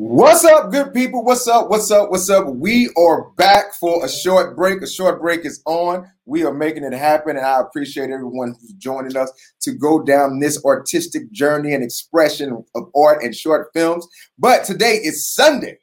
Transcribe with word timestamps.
What's 0.00 0.44
up, 0.44 0.70
good 0.70 0.94
people? 0.94 1.24
What's 1.24 1.48
up? 1.48 1.70
What's 1.70 1.90
up? 1.90 2.08
What's 2.12 2.30
up? 2.30 2.46
We 2.46 2.88
are 2.96 3.30
back 3.30 3.74
for 3.74 4.04
a 4.04 4.08
short 4.08 4.54
break. 4.54 4.80
A 4.80 4.86
short 4.86 5.20
break 5.20 5.44
is 5.44 5.60
on. 5.66 6.08
We 6.24 6.44
are 6.44 6.54
making 6.54 6.84
it 6.84 6.92
happen, 6.92 7.36
and 7.36 7.44
I 7.44 7.60
appreciate 7.60 8.08
everyone 8.10 8.54
who's 8.60 8.74
joining 8.74 9.16
us 9.16 9.32
to 9.62 9.72
go 9.72 10.00
down 10.00 10.38
this 10.38 10.64
artistic 10.64 11.32
journey 11.32 11.74
and 11.74 11.82
expression 11.82 12.64
of 12.76 12.90
art 12.94 13.24
and 13.24 13.34
short 13.34 13.70
films. 13.74 14.06
But 14.38 14.62
today 14.62 15.00
is 15.02 15.26
Sunday, 15.26 15.78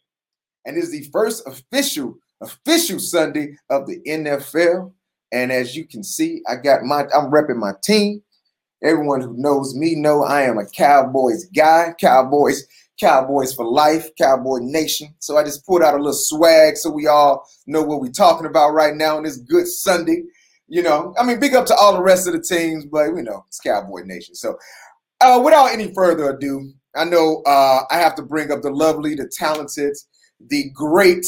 and 0.65 0.77
is 0.77 0.91
the 0.91 1.09
first 1.11 1.45
official 1.45 2.15
official 2.39 2.99
Sunday 2.99 3.57
of 3.69 3.85
the 3.85 3.99
NFL. 4.07 4.93
And 5.33 5.51
as 5.51 5.75
you 5.75 5.85
can 5.85 6.05
see, 6.05 6.41
I 6.47 6.55
got 6.55 6.83
my 6.83 7.01
I'm 7.13 7.31
repping 7.31 7.57
my 7.57 7.73
team. 7.83 8.23
Everyone 8.81 9.19
who 9.19 9.35
knows 9.35 9.75
me 9.75 9.95
know 9.95 10.23
I 10.23 10.43
am 10.43 10.57
a 10.57 10.69
Cowboys 10.69 11.47
guy. 11.53 11.93
Cowboys 11.99 12.65
Cowboys 12.99 13.53
for 13.53 13.65
life, 13.65 14.09
Cowboy 14.17 14.59
Nation. 14.61 15.13
So 15.19 15.37
I 15.37 15.43
just 15.43 15.65
pulled 15.65 15.83
out 15.83 15.93
a 15.93 15.97
little 15.97 16.13
swag 16.13 16.77
so 16.77 16.89
we 16.89 17.07
all 17.07 17.47
know 17.67 17.81
what 17.81 17.99
we're 17.99 18.11
talking 18.11 18.45
about 18.45 18.69
right 18.69 18.95
now 18.95 19.17
on 19.17 19.23
this 19.23 19.37
good 19.37 19.67
Sunday. 19.67 20.23
You 20.67 20.81
know, 20.81 21.13
I 21.19 21.25
mean, 21.25 21.39
big 21.39 21.53
up 21.53 21.65
to 21.67 21.75
all 21.75 21.93
the 21.93 22.01
rest 22.01 22.27
of 22.27 22.33
the 22.33 22.41
teams, 22.41 22.85
but 22.85 23.07
you 23.15 23.21
know, 23.21 23.43
it's 23.47 23.59
Cowboy 23.59 24.01
Nation. 24.05 24.33
So 24.33 24.57
uh, 25.21 25.41
without 25.43 25.67
any 25.67 25.93
further 25.93 26.31
ado, 26.31 26.71
I 26.95 27.05
know 27.05 27.43
uh, 27.45 27.81
I 27.91 27.97
have 27.97 28.15
to 28.15 28.23
bring 28.23 28.51
up 28.51 28.61
the 28.61 28.71
lovely, 28.71 29.15
the 29.15 29.27
talented, 29.27 29.95
the 30.49 30.69
great 30.73 31.25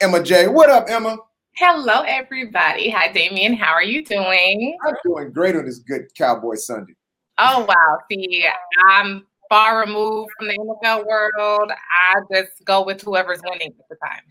Emma 0.00 0.22
J. 0.22 0.46
What 0.46 0.70
up, 0.70 0.86
Emma? 0.88 1.18
Hello, 1.56 2.02
everybody. 2.06 2.88
Hi, 2.88 3.10
Damien. 3.10 3.54
How 3.54 3.72
are 3.72 3.82
you 3.82 4.04
doing? 4.04 4.78
I'm 4.86 4.94
doing 5.04 5.32
great 5.32 5.56
on 5.56 5.66
this 5.66 5.80
good 5.80 6.02
Cowboy 6.16 6.54
Sunday. 6.54 6.94
Oh 7.38 7.64
wow! 7.64 7.98
See, 8.10 8.46
I'm 8.88 9.26
far 9.48 9.80
removed 9.80 10.30
from 10.38 10.48
the 10.48 10.58
NFL 10.58 11.06
world. 11.06 11.72
I 11.72 12.20
just 12.32 12.64
go 12.64 12.84
with 12.84 13.00
whoever's 13.02 13.40
winning 13.44 13.74
at 13.78 13.88
the 13.88 13.96
time. 13.96 14.22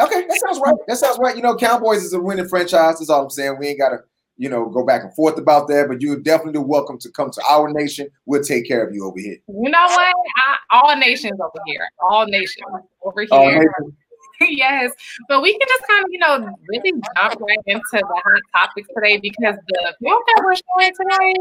Okay, 0.00 0.26
that 0.26 0.40
sounds 0.46 0.60
right. 0.60 0.74
That 0.86 0.96
sounds 0.96 1.18
right. 1.18 1.36
You 1.36 1.42
know, 1.42 1.56
Cowboys 1.56 2.04
is 2.04 2.12
a 2.12 2.20
winning 2.20 2.48
franchise. 2.48 2.98
That's 2.98 3.10
all 3.10 3.24
I'm 3.24 3.30
saying. 3.30 3.56
We 3.58 3.68
ain't 3.68 3.78
got 3.78 3.90
to, 3.90 3.98
you 4.36 4.48
know, 4.48 4.68
go 4.68 4.84
back 4.84 5.02
and 5.02 5.12
forth 5.14 5.38
about 5.38 5.66
that. 5.68 5.88
But 5.88 6.00
you're 6.00 6.20
definitely 6.20 6.60
welcome 6.60 6.98
to 6.98 7.10
come 7.10 7.30
to 7.32 7.42
our 7.50 7.72
nation. 7.72 8.08
We'll 8.24 8.42
take 8.42 8.66
care 8.68 8.86
of 8.86 8.94
you 8.94 9.04
over 9.06 9.18
here. 9.18 9.38
You 9.48 9.70
know 9.70 9.84
what? 9.86 10.14
I, 10.36 10.56
all 10.70 10.96
nations 10.96 11.40
over 11.40 11.58
here. 11.66 11.88
All 12.00 12.26
nations 12.26 12.64
over 13.02 13.22
here. 13.22 13.58
Nations. 13.58 13.94
yes, 14.40 14.92
but 15.28 15.42
we 15.42 15.52
can 15.52 15.66
just 15.68 15.84
kind 15.88 16.04
of, 16.04 16.10
you 16.12 16.18
know, 16.20 16.56
really 16.68 16.92
jump 16.92 17.40
right 17.40 17.58
into 17.66 17.82
the 17.92 18.22
hot 18.24 18.42
topics 18.54 18.88
today 18.94 19.18
because 19.18 19.56
the 19.66 19.94
film 20.00 20.22
that 20.26 20.42
we're 20.44 20.54
showing 20.54 20.92
today 20.94 21.34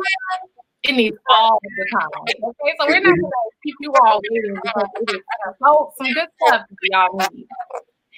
it 0.84 0.94
needs 0.94 1.18
all 1.30 1.60
the 1.62 1.86
time. 2.00 2.10
Okay, 2.48 2.74
so 2.80 2.88
we're 2.88 3.00
not 3.00 3.16
gonna 3.16 3.32
keep 3.64 3.76
you 3.80 3.92
all 4.04 4.22
waiting 4.30 4.56
because 4.56 4.88
it 5.02 5.16
is 5.16 5.22
so 5.64 5.94
some 5.98 6.14
good 6.14 6.28
stuff 6.46 6.62
that 6.70 6.78
y'all 6.84 7.30
need. 7.34 7.48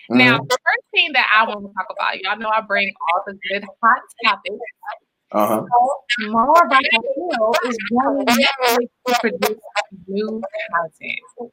Mm-hmm. 0.10 0.18
Now, 0.18 0.38
the 0.40 0.58
first 0.58 0.88
thing 0.92 1.12
that 1.14 1.28
I 1.36 1.48
want 1.48 1.62
to 1.66 1.74
talk 1.74 1.88
about, 1.92 2.20
y'all 2.22 2.38
know 2.38 2.50
I 2.50 2.62
bring 2.62 2.92
all 3.02 3.24
the 3.28 3.38
good 3.48 3.64
hot 3.84 4.02
topics. 4.26 4.56
Uh-huh. 5.32 5.64
So, 6.20 6.32
Mara 6.32 6.68
Akil 6.68 7.54
is 7.68 7.78
Netflix 7.94 8.88
to 9.08 9.20
produce 9.22 9.60
new 10.08 10.42
content. 10.72 11.52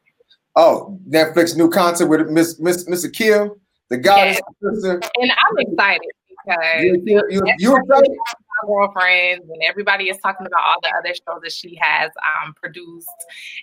Oh, 0.54 0.98
Netflix 1.08 1.56
new 1.56 1.68
content 1.68 2.08
with 2.08 2.28
Miss 2.30 2.58
Miss 2.58 2.88
Miss 2.88 3.04
Akil, 3.04 3.58
the 3.90 3.98
goddess 3.98 4.40
yes. 4.62 4.84
And 4.84 5.30
I'm 5.30 5.58
excited 5.58 6.00
because 6.46 6.82
you, 6.82 7.02
you, 7.04 7.22
you, 7.28 7.42
you're 7.58 7.80
excited? 7.80 8.16
My 8.62 8.68
girlfriends 8.68 9.44
and 9.48 9.62
everybody 9.68 10.08
is 10.08 10.16
talking 10.18 10.46
about 10.46 10.60
all 10.64 10.80
the 10.82 10.92
other 10.98 11.14
shows 11.14 11.40
that 11.42 11.52
she 11.52 11.78
has 11.80 12.10
um, 12.44 12.54
produced 12.54 13.08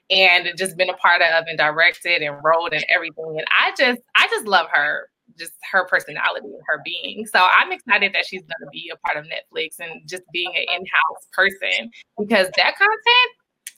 and 0.09 0.49
just 0.57 0.77
been 0.77 0.89
a 0.89 0.93
part 0.93 1.21
of 1.21 1.45
and 1.47 1.57
directed 1.57 2.21
and 2.21 2.35
wrote 2.43 2.73
and 2.73 2.85
everything. 2.89 3.35
And 3.37 3.45
I 3.49 3.71
just, 3.77 4.01
I 4.15 4.27
just 4.27 4.45
love 4.45 4.67
her, 4.71 5.09
just 5.37 5.53
her 5.71 5.87
personality 5.87 6.47
and 6.47 6.61
her 6.67 6.81
being. 6.83 7.25
So 7.25 7.39
I'm 7.39 7.71
excited 7.71 8.13
that 8.13 8.25
she's 8.25 8.41
going 8.41 8.61
to 8.61 8.69
be 8.71 8.91
a 8.93 8.97
part 9.07 9.17
of 9.17 9.25
Netflix 9.25 9.79
and 9.79 10.07
just 10.07 10.23
being 10.31 10.51
an 10.55 10.63
in-house 10.75 11.27
person 11.33 11.91
because 12.19 12.47
that 12.55 12.77
content, 12.77 13.31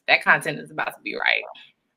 that 0.08 0.24
content 0.24 0.60
is 0.60 0.72
about 0.72 0.96
to 0.96 1.02
be 1.04 1.16
right. 1.16 1.44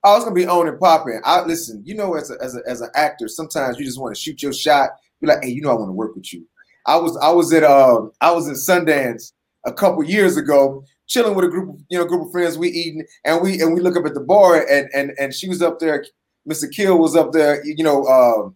Oh, 0.04 0.14
it's 0.14 0.24
gonna 0.24 0.34
be 0.34 0.46
on 0.46 0.68
and 0.68 0.78
popping. 0.78 1.20
I 1.24 1.44
listen. 1.44 1.82
You 1.84 1.96
know, 1.96 2.14
as 2.14 2.30
a, 2.30 2.36
as 2.40 2.54
a, 2.54 2.60
as 2.68 2.80
an 2.80 2.90
actor, 2.94 3.26
sometimes 3.26 3.78
you 3.78 3.84
just 3.84 4.00
want 4.00 4.14
to 4.14 4.20
shoot 4.20 4.40
your 4.42 4.52
shot. 4.52 4.90
Be 5.20 5.26
like, 5.26 5.42
hey, 5.42 5.50
you 5.50 5.60
know, 5.60 5.70
I 5.70 5.74
want 5.74 5.88
to 5.88 5.92
work 5.92 6.14
with 6.14 6.32
you. 6.32 6.46
I 6.88 6.96
was 6.96 7.16
I 7.18 7.30
was 7.30 7.52
at 7.52 7.62
uh, 7.62 8.06
I 8.20 8.32
was 8.32 8.48
in 8.48 8.54
Sundance 8.54 9.32
a 9.66 9.72
couple 9.72 10.02
years 10.02 10.38
ago, 10.38 10.82
chilling 11.06 11.34
with 11.34 11.44
a 11.44 11.48
group 11.48 11.68
of 11.68 11.80
you 11.90 11.98
know 11.98 12.06
group 12.06 12.26
of 12.26 12.32
friends. 12.32 12.56
We 12.56 12.68
eating 12.70 13.04
and 13.24 13.42
we 13.42 13.60
and 13.60 13.74
we 13.74 13.80
look 13.80 13.96
up 13.96 14.06
at 14.06 14.14
the 14.14 14.20
bar 14.20 14.66
and 14.66 14.88
and 14.94 15.12
and 15.20 15.34
she 15.34 15.48
was 15.48 15.60
up 15.60 15.78
there. 15.78 16.04
Mr. 16.48 16.70
Kill 16.72 16.98
was 16.98 17.14
up 17.14 17.32
there, 17.32 17.62
you 17.62 17.84
know, 17.84 18.04
uh, 18.04 18.48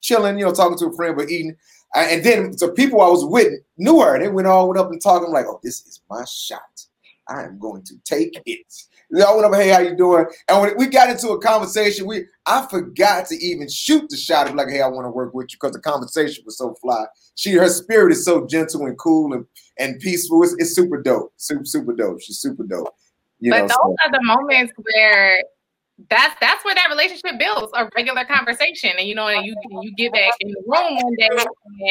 chilling, 0.00 0.38
you 0.38 0.44
know, 0.44 0.52
talking 0.52 0.78
to 0.78 0.86
a 0.86 0.94
friend, 0.94 1.16
but 1.16 1.28
eating. 1.28 1.56
And 1.96 2.22
then 2.22 2.52
the 2.52 2.68
people 2.68 3.00
I 3.00 3.08
was 3.08 3.24
with 3.24 3.52
knew 3.78 4.00
her. 4.00 4.14
And 4.14 4.24
they 4.24 4.28
went 4.28 4.46
all 4.46 4.68
went 4.68 4.78
up 4.78 4.92
and 4.92 5.02
talking 5.02 5.32
like, 5.32 5.46
"Oh, 5.46 5.58
this 5.64 5.84
is 5.84 6.00
my 6.08 6.24
shot. 6.24 6.86
I 7.28 7.42
am 7.42 7.58
going 7.58 7.82
to 7.82 7.94
take 8.04 8.40
it." 8.46 8.72
All 9.20 9.36
went 9.36 9.46
up, 9.46 9.60
hey, 9.60 9.68
how 9.68 9.80
you 9.80 9.96
doing? 9.96 10.24
And 10.48 10.60
when 10.60 10.76
we 10.78 10.86
got 10.86 11.10
into 11.10 11.28
a 11.30 11.40
conversation, 11.40 12.06
we 12.06 12.24
I 12.46 12.66
forgot 12.70 13.26
to 13.26 13.36
even 13.44 13.68
shoot 13.68 14.08
the 14.08 14.16
shot 14.16 14.48
of 14.48 14.54
like, 14.54 14.68
hey, 14.68 14.80
I 14.80 14.88
want 14.88 15.04
to 15.04 15.10
work 15.10 15.34
with 15.34 15.48
you 15.50 15.58
because 15.60 15.72
the 15.72 15.80
conversation 15.80 16.44
was 16.46 16.56
so 16.56 16.74
fly. 16.80 17.04
She 17.34 17.52
her 17.52 17.68
spirit 17.68 18.12
is 18.12 18.24
so 18.24 18.46
gentle 18.46 18.86
and 18.86 18.98
cool 18.98 19.34
and, 19.34 19.44
and 19.78 20.00
peaceful. 20.00 20.42
It's, 20.42 20.54
it's 20.58 20.74
super 20.74 21.02
dope. 21.02 21.32
Super, 21.36 21.64
super 21.64 21.92
dope. 21.92 22.22
She's 22.22 22.38
super 22.38 22.64
dope. 22.64 22.94
You 23.40 23.50
but 23.50 23.62
know, 23.62 23.68
those 23.68 23.76
so. 23.76 23.96
are 24.04 24.12
the 24.12 24.22
moments 24.22 24.72
where 24.76 25.42
that's 26.10 26.34
that's 26.40 26.64
where 26.64 26.74
that 26.74 26.88
relationship 26.88 27.38
builds 27.38 27.72
a 27.74 27.88
regular 27.94 28.24
conversation. 28.24 28.90
And 28.98 29.06
you 29.06 29.14
know 29.14 29.28
and 29.28 29.44
you 29.44 29.54
you 29.82 29.94
get 29.96 30.12
back 30.12 30.32
in 30.40 30.48
the 30.48 30.62
room 30.66 30.96
one 30.96 31.14
day 31.16 31.28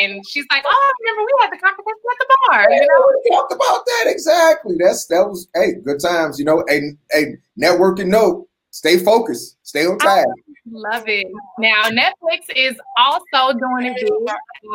and 0.03 0.25
she's 0.28 0.45
like 0.51 0.63
oh 0.66 0.69
I 0.69 0.91
remember 1.01 1.25
we 1.25 1.34
had 1.41 1.51
the 1.51 1.57
conversation 1.57 2.03
at 2.12 2.17
the 2.19 2.38
bar 2.47 2.72
you 2.72 2.81
know? 2.81 3.13
we 3.23 3.35
talked 3.35 3.53
about 3.53 3.85
that 3.85 4.06
exactly. 4.07 4.75
That's 4.79 5.06
that 5.07 5.28
was 5.28 5.47
hey 5.56 5.73
good 5.84 6.00
times 6.00 6.39
you 6.39 6.45
know 6.45 6.63
a 6.69 6.97
a 7.16 7.38
networking 7.59 8.07
note 8.07 8.47
stay 8.72 8.97
focused 8.97 9.57
stay 9.63 9.85
on 9.85 10.00
track 10.00 10.25
love 10.72 11.04
it 11.08 11.28
now 11.59 11.84
netflix 11.90 12.46
is 12.56 12.80
also 12.98 13.58
doing 13.58 13.94
it 13.94 13.96
big 13.96 14.12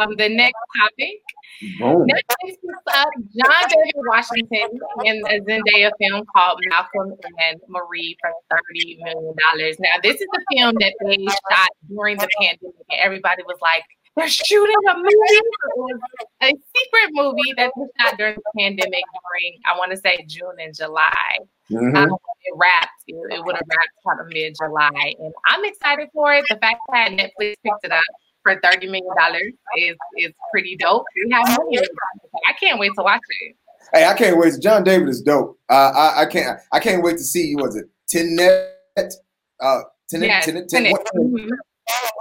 um, 0.01 0.15
the 0.17 0.29
next 0.29 0.59
topic 0.79 1.21
Boom. 1.79 2.07
Netflix 2.07 2.57
picks 2.61 2.95
up 2.95 3.09
John 3.17 3.69
David 3.69 4.05
Washington 4.09 4.79
in 5.05 5.23
a 5.27 5.41
Zendaya 5.41 5.91
film 5.99 6.27
called 6.35 6.61
Malcolm 6.69 7.17
and 7.49 7.61
Marie 7.69 8.17
for 8.21 8.31
$30 8.53 8.99
million. 9.03 9.35
Now, 9.81 9.97
this 10.03 10.17
is 10.17 10.27
a 10.35 10.55
film 10.55 10.75
that 10.81 10.93
they 11.05 11.25
shot 11.25 11.71
during 11.89 12.19
the 12.19 12.29
pandemic, 12.39 12.61
and 12.91 13.01
everybody 13.03 13.43
was 13.45 13.56
like, 13.62 13.85
they're 14.17 14.29
shooting 14.29 14.77
a 14.91 14.97
movie. 14.97 15.93
a 16.43 16.47
secret 16.47 17.11
movie 17.12 17.55
that 17.56 17.71
was 17.77 17.89
shot 18.01 18.17
during 18.19 18.37
the 18.37 18.53
pandemic 18.59 18.93
during, 18.93 19.61
I 19.67 19.77
want 19.77 19.93
to 19.93 19.97
say, 19.97 20.25
June 20.27 20.56
and 20.59 20.75
July. 20.75 21.39
Mm-hmm. 21.71 21.97
Um, 21.97 22.19
it 22.47 22.55
wrapped. 22.57 22.89
It, 23.07 23.17
it 23.31 23.45
would 23.45 23.57
have 23.57 23.67
wrapped 23.69 23.91
kind 24.07 24.21
of 24.21 24.27
mid 24.29 24.55
July. 24.61 25.15
And 25.19 25.33
I'm 25.47 25.65
excited 25.65 26.09
for 26.12 26.33
it. 26.34 26.45
The 26.49 26.57
fact 26.57 26.79
that 26.93 27.11
Netflix 27.12 27.55
picked 27.65 27.84
it 27.84 27.93
up 27.93 28.03
for 28.43 28.61
thirty 28.62 28.87
million 28.87 29.15
dollars 29.17 29.53
is 29.77 29.97
is 30.19 30.33
pretty 30.53 30.77
dope. 30.77 31.05
We 31.25 31.33
have 31.33 31.47
money. 31.59 31.79
I 32.49 32.53
can't 32.59 32.79
wait 32.79 32.93
to 32.97 33.03
watch 33.03 33.21
it. 33.43 33.56
Hey, 33.93 34.05
I 34.05 34.15
can't 34.15 34.37
wait. 34.39 34.55
John 34.61 34.85
David 34.85 35.09
is 35.09 35.23
dope. 35.23 35.59
Uh, 35.69 35.93
I, 35.95 36.23
I 36.23 36.27
can't. 36.27 36.59
I 36.73 36.81
can't 36.81 37.03
wait 37.03 37.19
to 37.19 37.25
see. 37.25 37.55
Was 37.56 37.77
it 37.77 37.87
Tenet? 38.09 39.15
Uh, 39.61 39.81
Tenet. 40.09 40.29
Yeah, 40.29 40.41
Tenet. 40.41 40.69
Tenet. 40.69 40.93
Mm-hmm. 41.15 41.51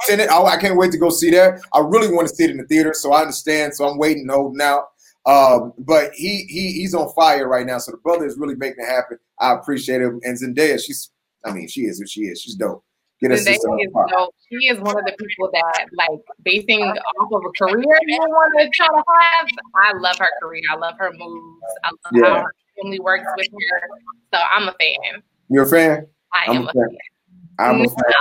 Tenet. 0.07 0.27
Oh, 0.29 0.45
I 0.45 0.57
can't 0.57 0.77
wait 0.77 0.91
to 0.91 0.97
go 0.97 1.09
see 1.09 1.31
that. 1.31 1.59
I 1.73 1.79
really 1.79 2.13
want 2.13 2.27
to 2.27 2.35
see 2.35 2.43
it 2.43 2.51
in 2.51 2.57
the 2.57 2.65
theater, 2.65 2.93
so 2.93 3.13
I 3.13 3.21
understand. 3.21 3.73
So 3.73 3.87
I'm 3.87 3.97
waiting, 3.97 4.27
holding 4.29 4.61
out. 4.61 4.89
Um, 5.25 5.73
but 5.79 6.11
he 6.13 6.45
he 6.47 6.73
he's 6.73 6.93
on 6.93 7.11
fire 7.13 7.47
right 7.47 7.65
now. 7.65 7.79
So 7.79 7.91
the 7.91 7.97
brother 7.97 8.25
is 8.25 8.37
really 8.37 8.55
making 8.55 8.83
it 8.83 8.87
happen. 8.87 9.17
I 9.39 9.53
appreciate 9.53 10.01
him. 10.01 10.19
And 10.23 10.37
Zendaya, 10.39 10.79
she's 10.83 11.11
I 11.45 11.51
mean, 11.51 11.67
she 11.67 11.81
is 11.81 11.99
who 11.99 12.07
she 12.07 12.21
is. 12.21 12.41
She's 12.41 12.55
dope. 12.55 12.83
Get 13.21 13.31
us 13.31 13.47
is 13.47 13.59
dope. 13.59 14.35
She 14.49 14.67
is 14.67 14.79
one 14.79 14.97
of 14.97 15.05
the 15.05 15.15
people 15.17 15.49
that 15.53 15.85
like 15.93 16.19
basing 16.43 16.81
off 16.83 17.31
of 17.31 17.41
a 17.45 17.65
career 17.65 17.97
you 18.07 18.19
want 18.19 18.53
to 18.59 18.69
try 18.73 18.87
to 18.87 18.93
have. 18.95 19.47
I 19.75 19.97
love 19.97 20.17
her 20.19 20.29
career. 20.41 20.61
I 20.71 20.75
love 20.75 20.95
her 20.99 21.11
moves. 21.13 21.61
I 21.83 21.89
love 21.89 21.97
yeah. 22.13 22.23
how 22.25 22.43
her 22.43 22.55
family 22.81 22.99
works 22.99 23.25
with 23.37 23.47
her. 23.47 23.87
So 24.33 24.39
I'm 24.39 24.67
a 24.67 24.73
fan. 24.73 25.23
You're 25.49 25.63
a 25.63 25.67
fan? 25.67 26.07
I 26.33 26.51
am 26.51 26.57
I'm 26.57 26.63
a 26.63 26.73
fan. 26.73 26.89
fan. 26.89 27.55
I'm 27.59 27.81
a 27.81 27.87
fan. 27.87 28.13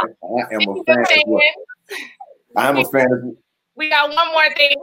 I 0.51 0.55
am 0.55 0.69
a 0.69 0.85
fan. 0.85 1.45
I'm 2.57 2.77
a 2.77 2.85
fan. 2.85 3.37
We 3.77 3.91
got 3.91 4.15
one 4.15 4.29
more 4.29 4.55
thing. 4.57 4.77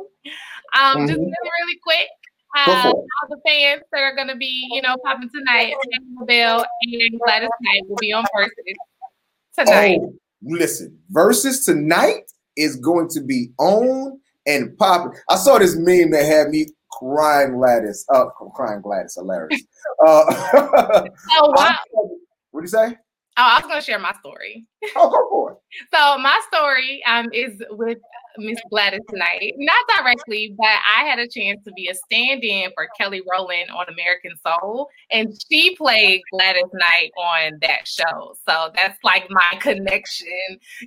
Um, 0.77 0.97
mm-hmm. 0.97 1.07
just 1.07 1.19
really 1.19 1.79
quick. 1.83 2.07
Uh, 2.55 2.91
all 2.91 3.29
the 3.29 3.39
fans 3.47 3.81
that 3.91 4.01
are 4.01 4.15
going 4.15 4.27
to 4.27 4.35
be, 4.35 4.67
you 4.71 4.81
know, 4.81 4.95
popping 5.05 5.29
tonight, 5.33 5.73
Bell 6.25 6.65
and 6.81 7.19
Gladys 7.19 7.49
Knight 7.61 7.81
will 7.87 7.97
be 7.97 8.11
on 8.11 8.25
Verzuz 8.35 9.65
tonight. 9.65 9.99
Oh, 10.01 10.13
listen, 10.43 10.97
Verzuz 11.13 11.65
tonight 11.65 12.23
is 12.57 12.75
going 12.75 13.07
to 13.09 13.21
be 13.21 13.51
on 13.57 14.19
and 14.45 14.77
popping. 14.77 15.17
I 15.29 15.37
saw 15.37 15.59
this 15.59 15.75
meme 15.75 16.11
that 16.11 16.25
had 16.25 16.49
me 16.49 16.67
crying 16.91 17.53
Gladys. 17.53 18.05
Uh, 18.13 18.25
crying 18.53 18.81
Gladys, 18.81 19.15
hilarious. 19.15 19.61
Uh, 20.05 20.23
oh 21.37 21.53
wow! 21.55 21.77
What 22.51 22.61
do 22.61 22.63
you 22.63 22.67
say? 22.67 22.97
Oh, 23.37 23.43
I 23.43 23.59
was 23.59 23.67
going 23.67 23.79
to 23.79 23.85
share 23.85 23.99
my 23.99 24.13
story. 24.19 24.65
Oh, 24.95 25.09
go 25.09 25.29
for 25.29 25.51
it. 25.53 25.57
So 25.93 26.17
my 26.17 26.39
story 26.51 27.01
um, 27.07 27.29
is 27.31 27.61
with 27.71 27.97
Miss 28.37 28.59
Gladys 28.69 28.99
Knight. 29.11 29.53
Not 29.57 29.85
directly, 29.97 30.53
but 30.57 30.65
I 30.65 31.05
had 31.05 31.19
a 31.19 31.27
chance 31.27 31.63
to 31.65 31.71
be 31.73 31.87
a 31.87 31.93
stand-in 31.93 32.71
for 32.75 32.87
Kelly 32.99 33.21
Rowland 33.31 33.69
on 33.71 33.85
American 33.87 34.31
Soul, 34.45 34.89
and 35.11 35.33
she 35.49 35.75
played 35.77 36.21
Gladys 36.31 36.63
Knight 36.73 37.11
on 37.17 37.59
that 37.61 37.87
show. 37.87 38.35
So 38.47 38.71
that's 38.75 38.97
like 39.03 39.27
my 39.29 39.57
connection, 39.59 40.27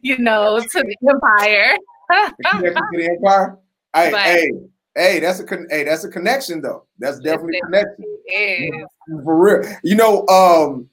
you 0.02 0.18
know, 0.18 0.60
to 0.60 0.68
the 0.82 0.96
Empire. 1.08 1.76
to 2.10 2.34
the 2.60 3.08
Empire. 3.10 3.58
Hey, 3.94 4.10
but, 4.10 4.20
hey, 4.20 4.50
hey, 4.96 5.20
that's 5.20 5.40
a 5.40 5.44
con- 5.44 5.68
hey, 5.70 5.84
that's 5.84 6.04
a 6.04 6.10
connection 6.10 6.60
though. 6.60 6.84
That's 6.98 7.20
definitely 7.20 7.58
a 7.58 7.66
connection. 7.66 8.04
It 8.26 8.74
is. 8.74 9.22
For 9.24 9.36
real. 9.36 9.76
You 9.82 9.96
know, 9.96 10.26
um, 10.28 10.88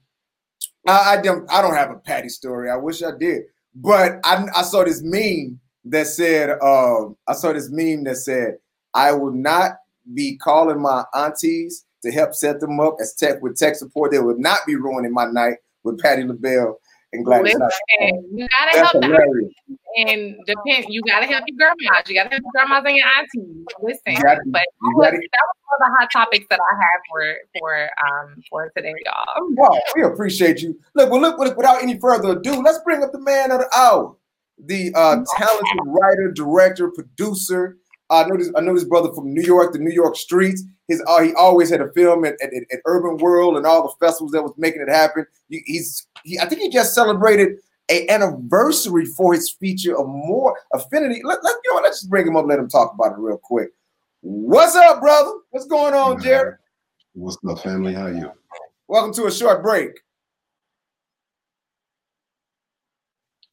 I, 0.87 1.13
I 1.13 1.21
don't 1.21 1.49
I 1.51 1.61
don't 1.61 1.75
have 1.75 1.91
a 1.91 1.95
Patti 1.95 2.29
story. 2.29 2.69
I 2.69 2.75
wish 2.75 3.03
I 3.03 3.11
did. 3.17 3.43
But 3.75 4.19
I, 4.23 4.45
I 4.55 4.63
saw 4.63 4.83
this 4.83 5.01
meme 5.01 5.59
that 5.85 6.07
said, 6.07 6.49
uh, 6.61 7.05
I 7.27 7.33
saw 7.33 7.53
this 7.53 7.69
meme 7.71 8.03
that 8.03 8.17
said, 8.17 8.57
I 8.93 9.13
will 9.13 9.31
not 9.31 9.77
be 10.13 10.37
calling 10.37 10.81
my 10.81 11.05
aunties 11.13 11.85
to 12.03 12.11
help 12.11 12.33
set 12.33 12.59
them 12.59 12.79
up 12.79 12.95
as 12.99 13.13
tech 13.13 13.41
with 13.41 13.57
tech 13.57 13.75
support. 13.75 14.11
They 14.11 14.19
would 14.19 14.39
not 14.39 14.59
be 14.65 14.75
ruining 14.75 15.13
my 15.13 15.25
night 15.25 15.57
with 15.83 15.99
Patti 15.99 16.23
LaBelle 16.23 16.77
and 17.13 17.25
Gladys. 17.25 17.55
Listen, 17.55 18.29
you 18.35 18.47
gotta 18.47 18.71
That's 18.73 18.91
help 18.91 19.03
hilarious. 19.03 19.53
and 19.97 20.35
depend. 20.45 20.85
You 20.89 21.01
gotta 21.07 21.25
help 21.25 21.43
your 21.47 21.57
grandmas. 21.57 22.07
You 22.07 22.15
gotta 22.15 22.29
help 22.29 22.41
your 22.41 22.51
grandmas 22.53 22.83
and 22.87 22.95
your 22.95 23.07
aunties. 23.17 23.65
Listen, 23.81 24.13
you 24.13 24.23
gotta, 24.23 24.41
but 24.47 24.63
you 24.81 24.93
gotta, 25.01 25.17
that 25.17 25.45
was 25.45 25.57
one 25.67 25.75
of 25.75 25.79
the 25.79 25.91
hot 25.99 26.09
topics 26.11 26.45
that 26.49 26.59
I 26.59 26.75
had 26.75 26.99
for 27.09 27.35
for 27.59 27.89
um 28.07 28.35
for 28.49 28.71
today, 28.75 28.93
y'all. 29.05 29.47
Wow, 29.55 29.79
we 29.95 30.03
appreciate 30.03 30.61
you. 30.61 30.79
Look, 30.95 31.11
well, 31.11 31.21
look, 31.21 31.37
look. 31.37 31.57
Without 31.57 31.83
any 31.83 31.99
further 31.99 32.37
ado, 32.37 32.61
let's 32.61 32.79
bring 32.85 33.03
up 33.03 33.11
the 33.11 33.19
man 33.19 33.51
of 33.51 33.59
the 33.59 33.69
hour, 33.75 34.15
the 34.57 34.91
uh, 34.95 35.17
talented 35.37 35.79
writer, 35.85 36.31
director, 36.31 36.89
producer. 36.91 37.77
I 38.11 38.25
know 38.25 38.37
this. 38.37 38.51
I 38.55 38.61
know 38.61 38.73
this 38.73 38.83
brother 38.83 39.11
from 39.13 39.33
New 39.33 39.41
York, 39.41 39.71
the 39.71 39.79
New 39.79 39.91
York 39.91 40.17
streets. 40.17 40.63
His 40.89 41.01
uh, 41.07 41.21
he 41.21 41.33
always 41.33 41.69
had 41.69 41.79
a 41.79 41.91
film 41.93 42.25
at, 42.25 42.35
at, 42.41 42.51
at, 42.53 42.79
Urban 42.85 43.17
World 43.17 43.55
and 43.55 43.65
all 43.65 43.83
the 43.83 44.05
festivals 44.05 44.33
that 44.33 44.43
was 44.43 44.53
making 44.57 44.81
it 44.81 44.91
happen. 44.91 45.25
He, 45.47 45.63
he's 45.65 46.05
he, 46.25 46.37
I 46.37 46.45
think 46.45 46.61
he 46.61 46.69
just 46.69 46.93
celebrated 46.93 47.57
a 47.89 48.07
anniversary 48.09 49.05
for 49.05 49.33
his 49.33 49.49
feature 49.49 49.97
of 49.97 50.05
Amour 50.05 50.57
Infinity. 50.73 51.21
Let, 51.23 51.41
let 51.43 51.55
you 51.63 51.73
know, 51.73 51.81
let's 51.81 52.01
just 52.01 52.09
bring 52.09 52.27
him 52.27 52.35
up, 52.35 52.45
let 52.45 52.59
him 52.59 52.67
talk 52.67 52.93
about 52.93 53.13
it 53.13 53.17
real 53.17 53.37
quick. 53.37 53.69
What's 54.19 54.75
up, 54.75 54.99
brother? 54.99 55.31
What's 55.51 55.65
going 55.67 55.93
on, 55.93 56.21
Jared? 56.21 56.57
What's 57.13 57.37
up, 57.49 57.59
family? 57.59 57.93
How 57.93 58.07
you? 58.07 58.31
Welcome 58.87 59.13
to 59.13 59.27
a 59.27 59.31
short 59.31 59.63
break. 59.63 59.91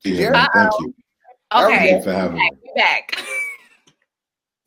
Yeah, 0.04 0.48
thank 0.52 0.72
you. 0.80 0.94
Okay, 1.54 2.00
for 2.02 2.12
having 2.12 2.38
me. 2.38 2.50
Back. 2.74 3.24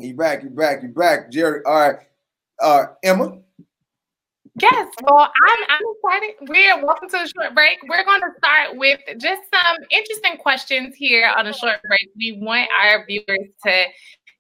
You 0.02 0.16
back, 0.16 0.44
you 0.44 0.50
back, 0.50 0.84
you 0.84 0.90
back, 0.90 1.32
Jerry. 1.32 1.62
All 1.66 1.74
right, 1.74 1.96
uh, 2.62 2.86
Emma. 3.04 3.38
Yes, 4.62 4.88
well, 5.04 5.20
I'm 5.20 5.64
I'm 5.70 5.82
excited. 5.96 6.36
We're 6.50 6.86
welcome 6.86 7.10
to 7.10 7.18
a 7.18 7.28
short 7.28 7.56
break. 7.56 7.80
We're 7.88 8.04
going 8.04 8.20
to 8.22 8.32
start 8.38 8.78
with 8.78 9.00
just 9.18 9.42
some 9.54 9.78
interesting 9.90 10.38
questions 10.38 10.96
here 10.96 11.32
on 11.38 11.48
a 11.48 11.54
short 11.54 11.82
break. 11.84 12.10
We 12.18 12.38
want 12.42 12.70
our 12.84 13.06
viewers 13.06 13.48
to 13.64 13.86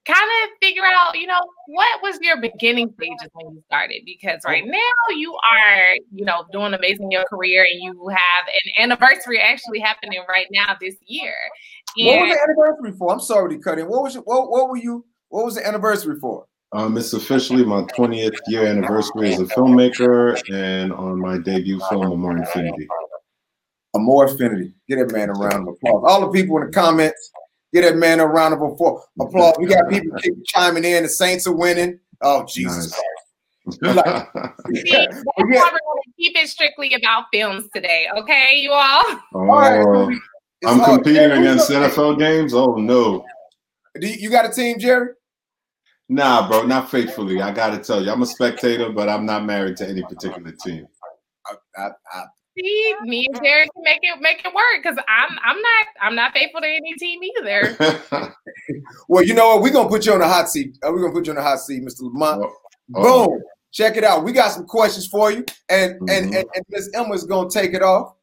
kind 0.05 0.29
of 0.43 0.49
figure 0.61 0.83
out, 0.83 1.17
you 1.17 1.27
know, 1.27 1.39
what 1.67 2.01
was 2.01 2.19
your 2.21 2.41
beginning 2.41 2.93
stages 2.97 3.29
when 3.33 3.55
you 3.55 3.63
started? 3.67 4.01
Because 4.05 4.41
right 4.45 4.65
now 4.65 5.15
you 5.15 5.33
are, 5.33 5.95
you 6.11 6.25
know, 6.25 6.45
doing 6.51 6.73
amazing 6.73 7.05
in 7.05 7.11
your 7.11 7.25
career 7.25 7.65
and 7.71 7.81
you 7.81 8.07
have 8.09 8.47
an 8.47 8.83
anniversary 8.83 9.39
actually 9.39 9.79
happening 9.79 10.21
right 10.27 10.47
now 10.51 10.75
this 10.81 10.95
year. 11.05 11.35
And 11.97 12.07
what 12.07 12.27
was 12.27 12.35
the 12.35 12.41
anniversary 12.43 12.97
for? 12.97 13.13
I'm 13.13 13.19
sorry 13.19 13.55
to 13.55 13.61
cut 13.61 13.79
in. 13.79 13.87
What 13.87 14.03
was 14.03 14.15
it? 14.15 14.23
What, 14.25 14.49
what 14.49 14.69
were 14.69 14.77
you? 14.77 15.05
What 15.31 15.45
was 15.45 15.55
the 15.55 15.65
anniversary 15.65 16.19
for? 16.19 16.45
Um, 16.73 16.97
it's 16.97 17.13
officially 17.13 17.63
my 17.63 17.83
20th 17.83 18.37
year 18.47 18.67
anniversary 18.67 19.33
as 19.33 19.39
a 19.39 19.45
filmmaker, 19.45 20.37
and 20.53 20.91
on 20.91 21.19
my 21.19 21.37
debut 21.37 21.79
film, 21.89 22.11
Amour 22.11 22.37
Infinity. 22.37 22.87
Amour 23.93 24.27
Infinity. 24.27 24.73
Get 24.89 24.97
that 24.97 25.13
man 25.13 25.29
a 25.29 25.33
round 25.33 25.67
of 25.67 25.73
applause. 25.73 26.03
All 26.05 26.19
the 26.19 26.27
people 26.27 26.57
in 26.57 26.65
the 26.65 26.71
comments, 26.73 27.31
get 27.73 27.83
that 27.83 27.95
man 27.95 28.19
a 28.19 28.27
round 28.27 28.53
of 28.53 28.61
applause. 28.61 29.55
We 29.57 29.67
got 29.67 29.89
people 29.89 30.17
chiming 30.47 30.83
in. 30.83 31.03
The 31.03 31.09
Saints 31.09 31.47
are 31.47 31.55
winning. 31.55 31.97
Oh 32.21 32.45
Jesus! 32.45 32.93
Nice. 33.81 33.81
like, 33.95 34.05
yeah. 34.85 35.05
keep 36.17 36.37
it 36.37 36.49
strictly 36.49 36.93
about 36.93 37.25
films 37.33 37.69
today, 37.73 38.07
okay, 38.17 38.55
you 38.55 38.71
all? 38.71 39.01
Oh, 39.05 39.19
all 39.33 39.45
right. 39.45 40.17
I'm 40.65 40.79
hard. 40.79 41.03
competing 41.03 41.31
against 41.31 41.69
NFL 41.69 42.19
games. 42.19 42.53
Oh 42.53 42.75
no! 42.75 43.25
Do 43.99 44.07
you, 44.07 44.15
you 44.15 44.29
got 44.29 44.45
a 44.45 44.53
team, 44.53 44.77
Jerry? 44.77 45.09
Nah, 46.11 46.45
bro, 46.45 46.63
not 46.63 46.91
faithfully. 46.91 47.41
I 47.41 47.51
gotta 47.51 47.77
tell 47.77 48.03
you, 48.03 48.11
I'm 48.11 48.21
a 48.21 48.25
spectator, 48.25 48.89
but 48.89 49.07
I'm 49.07 49.25
not 49.25 49.45
married 49.45 49.77
to 49.77 49.87
any 49.87 50.01
particular 50.01 50.51
team. 50.51 50.85
I, 51.47 51.55
I, 51.81 51.89
I, 52.11 52.23
See, 52.59 52.95
me 53.03 53.25
and 53.31 53.41
Jerry 53.41 53.69
can 53.73 53.81
make 53.81 53.99
it 54.01 54.19
make 54.19 54.41
it 54.43 54.53
work 54.53 54.83
because 54.83 54.97
I'm 55.07 55.29
I'm 55.41 55.61
not 55.61 55.85
I'm 56.01 56.15
not 56.15 56.33
faithful 56.33 56.59
to 56.59 56.67
any 56.67 56.95
team 56.95 57.21
either. 57.23 58.35
well, 59.07 59.23
you 59.23 59.33
know 59.33 59.55
what? 59.55 59.61
We're 59.61 59.71
gonna 59.71 59.87
put 59.87 60.05
you 60.05 60.11
on 60.11 60.19
the 60.19 60.27
hot 60.27 60.49
seat. 60.49 60.77
Uh, 60.83 60.91
we're 60.91 60.99
gonna 60.99 61.13
put 61.13 61.27
you 61.27 61.31
on 61.31 61.37
the 61.37 61.43
hot 61.43 61.61
seat, 61.61 61.81
Mr. 61.81 62.01
LaMothe. 62.01 62.51
Oh, 62.93 63.27
Boom. 63.29 63.41
Check 63.71 63.95
it 63.95 64.03
out. 64.03 64.25
We 64.25 64.33
got 64.33 64.51
some 64.51 64.65
questions 64.65 65.07
for 65.07 65.31
you, 65.31 65.45
and 65.69 65.93
mm-hmm. 65.93 66.09
and 66.09 66.25
and, 66.35 66.45
and 66.53 66.65
Miss 66.67 66.89
Emma's 66.93 67.23
gonna 67.23 67.49
take 67.49 67.73
it 67.73 67.83
off. 67.83 68.15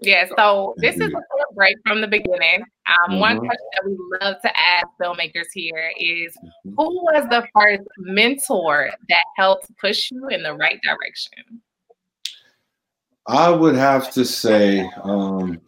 Yeah, 0.00 0.26
so 0.36 0.74
this 0.76 0.96
is 0.96 1.12
a 1.12 1.54
break 1.54 1.76
from 1.84 2.00
the 2.00 2.06
beginning. 2.06 2.62
Um, 2.86 3.10
mm-hmm. 3.10 3.20
One 3.20 3.38
question 3.38 3.66
that 3.72 3.88
we 3.88 3.98
love 4.20 4.36
to 4.42 4.56
ask 4.56 4.86
filmmakers 5.00 5.48
here 5.52 5.90
is 5.98 6.36
mm-hmm. 6.36 6.70
who 6.76 7.02
was 7.02 7.26
the 7.30 7.46
first 7.54 7.82
mentor 7.98 8.90
that 9.08 9.24
helped 9.36 9.66
push 9.80 10.10
you 10.12 10.28
in 10.28 10.42
the 10.42 10.54
right 10.54 10.80
direction? 10.82 11.60
I 13.26 13.50
would 13.50 13.74
have 13.74 14.10
to 14.12 14.24
say 14.24 14.88
um, 15.02 15.60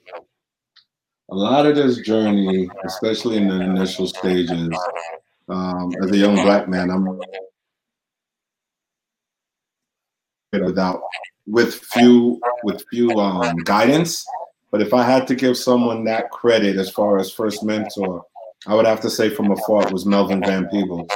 a 1.31 1.35
lot 1.35 1.67
of 1.67 1.77
this 1.77 1.99
journey, 1.99 2.71
especially 2.85 3.37
in 3.37 3.49
the 3.49 3.61
initial 3.61 4.06
stages, 4.06 4.71
um, 5.49 5.93
as 6.03 6.11
a 6.12 6.17
young 6.17 6.37
black 6.37 6.69
man, 6.69 6.91
I'm 6.91 7.21
without 10.58 11.00
with 11.47 11.75
few 11.75 12.41
with 12.64 12.85
few 12.91 13.11
um, 13.12 13.56
guidance. 13.58 14.25
But 14.70 14.82
if 14.82 14.94
I 14.94 15.02
had 15.02 15.26
to 15.29 15.35
give 15.35 15.56
someone 15.56 16.05
that 16.05 16.31
credit 16.31 16.76
as 16.76 16.91
far 16.91 17.19
as 17.19 17.31
first 17.31 17.65
mentor, 17.65 18.25
I 18.67 18.75
would 18.75 18.86
have 18.86 19.01
to 19.01 19.10
say 19.10 19.31
from 19.31 19.51
afar 19.51 19.86
it 19.86 19.93
was 19.93 20.06
Melvin 20.06 20.43
Van 20.43 20.69
Peebles, 20.69 21.10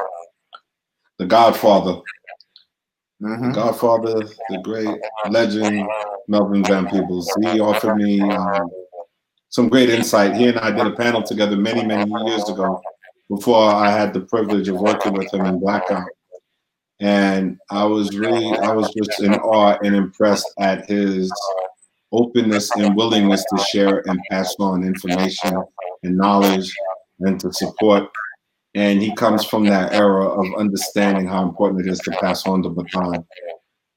the 1.18 1.26
Godfather. 1.26 2.00
Mm-hmm. 3.22 3.52
Godfather, 3.52 4.28
the 4.50 4.58
great 4.62 4.88
legend, 5.30 5.88
Melvin 6.28 6.64
Van 6.64 6.86
Peebles. 6.88 7.32
He 7.40 7.60
offered 7.60 7.96
me 7.96 8.20
um, 8.20 8.70
some 9.50 9.68
great 9.68 9.88
insight. 9.88 10.34
He 10.34 10.48
and 10.48 10.58
I 10.58 10.72
did 10.72 10.86
a 10.86 10.96
panel 10.96 11.22
together 11.22 11.56
many, 11.56 11.84
many 11.86 12.10
years 12.26 12.48
ago 12.48 12.82
before 13.30 13.70
I 13.70 13.90
had 13.90 14.12
the 14.12 14.20
privilege 14.20 14.68
of 14.68 14.76
working 14.76 15.12
with 15.12 15.32
him 15.32 15.46
in 15.46 15.60
Blackout 15.60 16.08
and 17.00 17.58
I 17.70 17.84
was 17.84 18.16
really 18.16 18.56
I 18.58 18.72
was 18.72 18.92
just 18.94 19.20
in 19.20 19.34
awe 19.34 19.78
and 19.82 19.94
impressed 19.94 20.46
at 20.60 20.88
his 20.88 21.32
openness 22.12 22.70
and 22.76 22.96
willingness 22.96 23.44
to 23.44 23.64
share 23.64 24.02
and 24.06 24.20
pass 24.30 24.54
on 24.60 24.84
information 24.84 25.62
and 26.04 26.16
knowledge 26.16 26.72
and 27.20 27.40
to 27.40 27.52
support. 27.52 28.04
And 28.76 29.02
he 29.02 29.14
comes 29.14 29.44
from 29.44 29.64
that 29.66 29.92
era 29.92 30.26
of 30.26 30.46
understanding 30.58 31.26
how 31.26 31.42
important 31.42 31.86
it 31.86 31.90
is 31.90 31.98
to 32.00 32.10
pass 32.12 32.46
on 32.46 32.62
the 32.62 32.70
baton. 32.70 33.24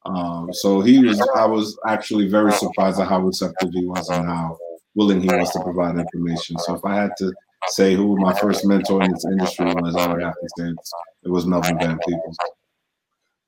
Um, 0.06 0.50
so 0.54 0.82
he 0.82 1.04
was 1.04 1.20
I 1.36 1.46
was 1.46 1.78
actually 1.88 2.28
very 2.28 2.52
surprised 2.54 3.00
at 3.00 3.08
how 3.08 3.20
receptive 3.20 3.70
he 3.74 3.86
was 3.86 4.10
and 4.10 4.26
how 4.26 4.58
willing 4.96 5.22
he 5.22 5.28
was 5.28 5.52
to 5.52 5.62
provide 5.62 5.98
information. 5.98 6.58
So 6.60 6.76
if 6.76 6.86
I 6.86 6.96
had 6.96 7.12
to 7.20 7.32
say 7.68 7.96
who 7.96 8.18
my 8.18 8.34
first 8.40 8.66
mentor 8.66 9.04
in 9.04 9.12
this 9.12 9.26
industry 9.26 9.66
was, 9.66 9.96
I 9.96 10.08
would 10.08 10.24
have 10.24 10.34
to 10.34 10.50
say 10.58 10.74
it 11.24 11.30
was 11.30 11.46
Melvin 11.46 11.78
Van 11.80 12.00
Peebles. 12.00 12.38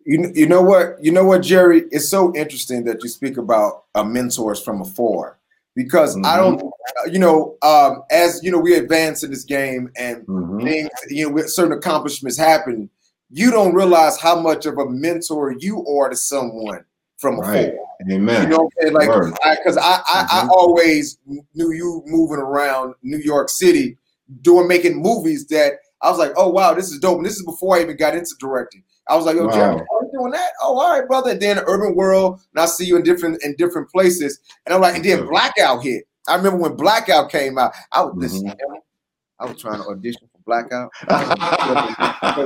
You, 0.09 0.31
you 0.33 0.47
know 0.47 0.63
what 0.63 0.97
you 0.99 1.11
know 1.11 1.23
what 1.23 1.43
Jerry 1.43 1.83
it's 1.91 2.09
so 2.09 2.33
interesting 2.35 2.83
that 2.85 3.03
you 3.03 3.09
speak 3.09 3.37
about 3.37 3.83
uh, 3.93 4.03
mentors 4.03 4.59
from 4.59 4.81
afar 4.81 5.37
because 5.75 6.15
mm-hmm. 6.15 6.25
I 6.25 6.35
don't 6.35 6.63
uh, 6.63 7.11
you 7.11 7.19
know 7.19 7.57
um, 7.61 8.01
as 8.09 8.41
you 8.43 8.49
know 8.49 8.57
we 8.57 8.73
advance 8.73 9.23
in 9.23 9.29
this 9.29 9.43
game 9.43 9.91
and 9.97 10.25
mm-hmm. 10.25 10.65
things 10.65 10.89
you 11.09 11.29
know 11.29 11.45
certain 11.45 11.77
accomplishments 11.77 12.39
happen 12.39 12.89
you 13.29 13.51
don't 13.51 13.75
realize 13.75 14.19
how 14.19 14.39
much 14.39 14.65
of 14.65 14.79
a 14.79 14.89
mentor 14.89 15.51
you 15.59 15.85
are 15.85 16.09
to 16.09 16.15
someone 16.15 16.83
from 17.17 17.39
right. 17.39 17.67
afar. 17.67 17.85
Amen. 18.11 18.43
You 18.43 18.57
know? 18.57 18.69
Like 18.91 19.09
because 19.57 19.77
I 19.77 19.83
I, 19.83 20.01
I, 20.07 20.23
mm-hmm. 20.23 20.49
I 20.49 20.53
always 20.53 21.19
knew 21.27 21.71
you 21.71 22.01
moving 22.07 22.39
around 22.39 22.95
New 23.03 23.19
York 23.19 23.49
City 23.49 23.95
doing 24.41 24.67
making 24.67 24.99
movies 24.99 25.45
that 25.49 25.73
I 26.01 26.09
was 26.09 26.17
like, 26.17 26.31
oh 26.35 26.49
wow, 26.49 26.73
this 26.73 26.91
is 26.91 26.97
dope. 26.97 27.17
And 27.17 27.25
this 27.27 27.35
is 27.35 27.45
before 27.45 27.77
I 27.77 27.81
even 27.81 27.95
got 27.95 28.15
into 28.15 28.33
directing. 28.39 28.83
I 29.09 29.15
was 29.15 29.25
like, 29.25 29.35
yo, 29.35 29.47
wow. 29.47 29.53
Jerry, 29.53 29.81
doing 30.19 30.31
that? 30.31 30.51
Oh, 30.61 30.77
all 30.77 30.91
right, 30.99 31.07
brother. 31.07 31.31
And 31.31 31.41
then 31.41 31.59
Urban 31.59 31.95
World, 31.95 32.41
and 32.53 32.61
I 32.61 32.65
see 32.65 32.85
you 32.85 32.97
in 32.97 33.03
different 33.03 33.43
in 33.43 33.55
different 33.55 33.89
places. 33.89 34.39
And 34.65 34.73
I'm 34.73 34.81
like, 34.81 34.95
and 34.95 35.05
then 35.05 35.25
Blackout 35.27 35.83
hit. 35.83 36.05
I 36.27 36.35
remember 36.35 36.59
when 36.59 36.75
Blackout 36.75 37.31
came 37.31 37.57
out. 37.57 37.73
I 37.91 38.03
was 38.03 38.43
mm-hmm. 38.43 38.49
I 39.39 39.45
was 39.45 39.61
trying 39.61 39.81
to 39.81 39.88
audition 39.88 40.27
for 40.31 40.39
Blackout. 40.45 40.91
I 41.07 42.39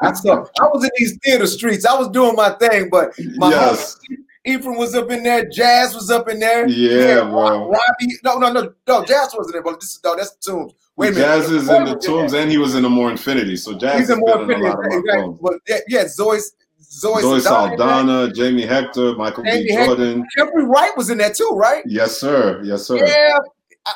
I 0.00 0.66
was 0.72 0.84
in 0.84 0.90
these 0.98 1.18
theater 1.24 1.46
streets. 1.46 1.86
I 1.86 1.96
was 1.96 2.08
doing 2.08 2.34
my 2.34 2.50
thing, 2.50 2.90
but 2.90 3.12
my 3.36 3.50
yes. 3.50 3.98
Ephraim 4.44 4.78
was 4.78 4.94
up 4.94 5.10
in 5.10 5.22
there. 5.22 5.48
Jas 5.48 5.94
was 5.94 6.10
up 6.10 6.28
in 6.28 6.40
there. 6.40 6.66
Yeah, 6.66 7.20
bro. 7.24 7.68
Robbie, 7.68 8.14
no, 8.24 8.38
no, 8.38 8.50
no, 8.50 8.72
no. 8.88 9.04
Jas 9.04 9.34
wasn't 9.36 9.52
there, 9.52 9.62
but 9.62 9.78
this 9.80 9.90
is 9.90 10.00
no, 10.02 10.16
that's 10.16 10.34
the 10.36 10.50
Tombs. 10.50 10.72
Wait 11.00 11.12
a 11.12 11.12
minute. 11.12 11.26
Jas 11.26 11.48
is 11.48 11.66
in 11.66 11.84
the 11.86 11.96
Tombs, 11.96 12.34
and 12.34 12.50
he 12.50 12.58
was 12.58 12.74
in 12.74 12.82
the 12.82 12.88
Amour 12.88 13.10
Infinity. 13.10 13.56
So 13.56 13.72
Jas 13.72 14.00
He's 14.00 14.10
in 14.10 14.18
Amour 14.18 14.42
Infinity. 14.42 14.66
Exactly. 14.66 15.34
But 15.40 15.54
yeah, 15.66 15.78
yeah, 15.88 16.06
Zoe, 16.06 16.38
Zoe, 16.82 17.22
Zoe 17.22 17.40
Saldana, 17.40 18.30
Jamie 18.34 18.66
Hector, 18.66 19.14
Michael 19.14 19.44
Jamie 19.44 19.62
B. 19.62 19.72
Jordan. 19.72 20.26
Jeffrey 20.36 20.66
Wright 20.66 20.94
was 20.98 21.08
in 21.08 21.16
there 21.16 21.32
too, 21.32 21.52
right? 21.54 21.82
Yes, 21.86 22.18
sir. 22.18 22.60
Yes, 22.62 22.82
sir. 22.82 22.96
Yeah. 22.96 23.38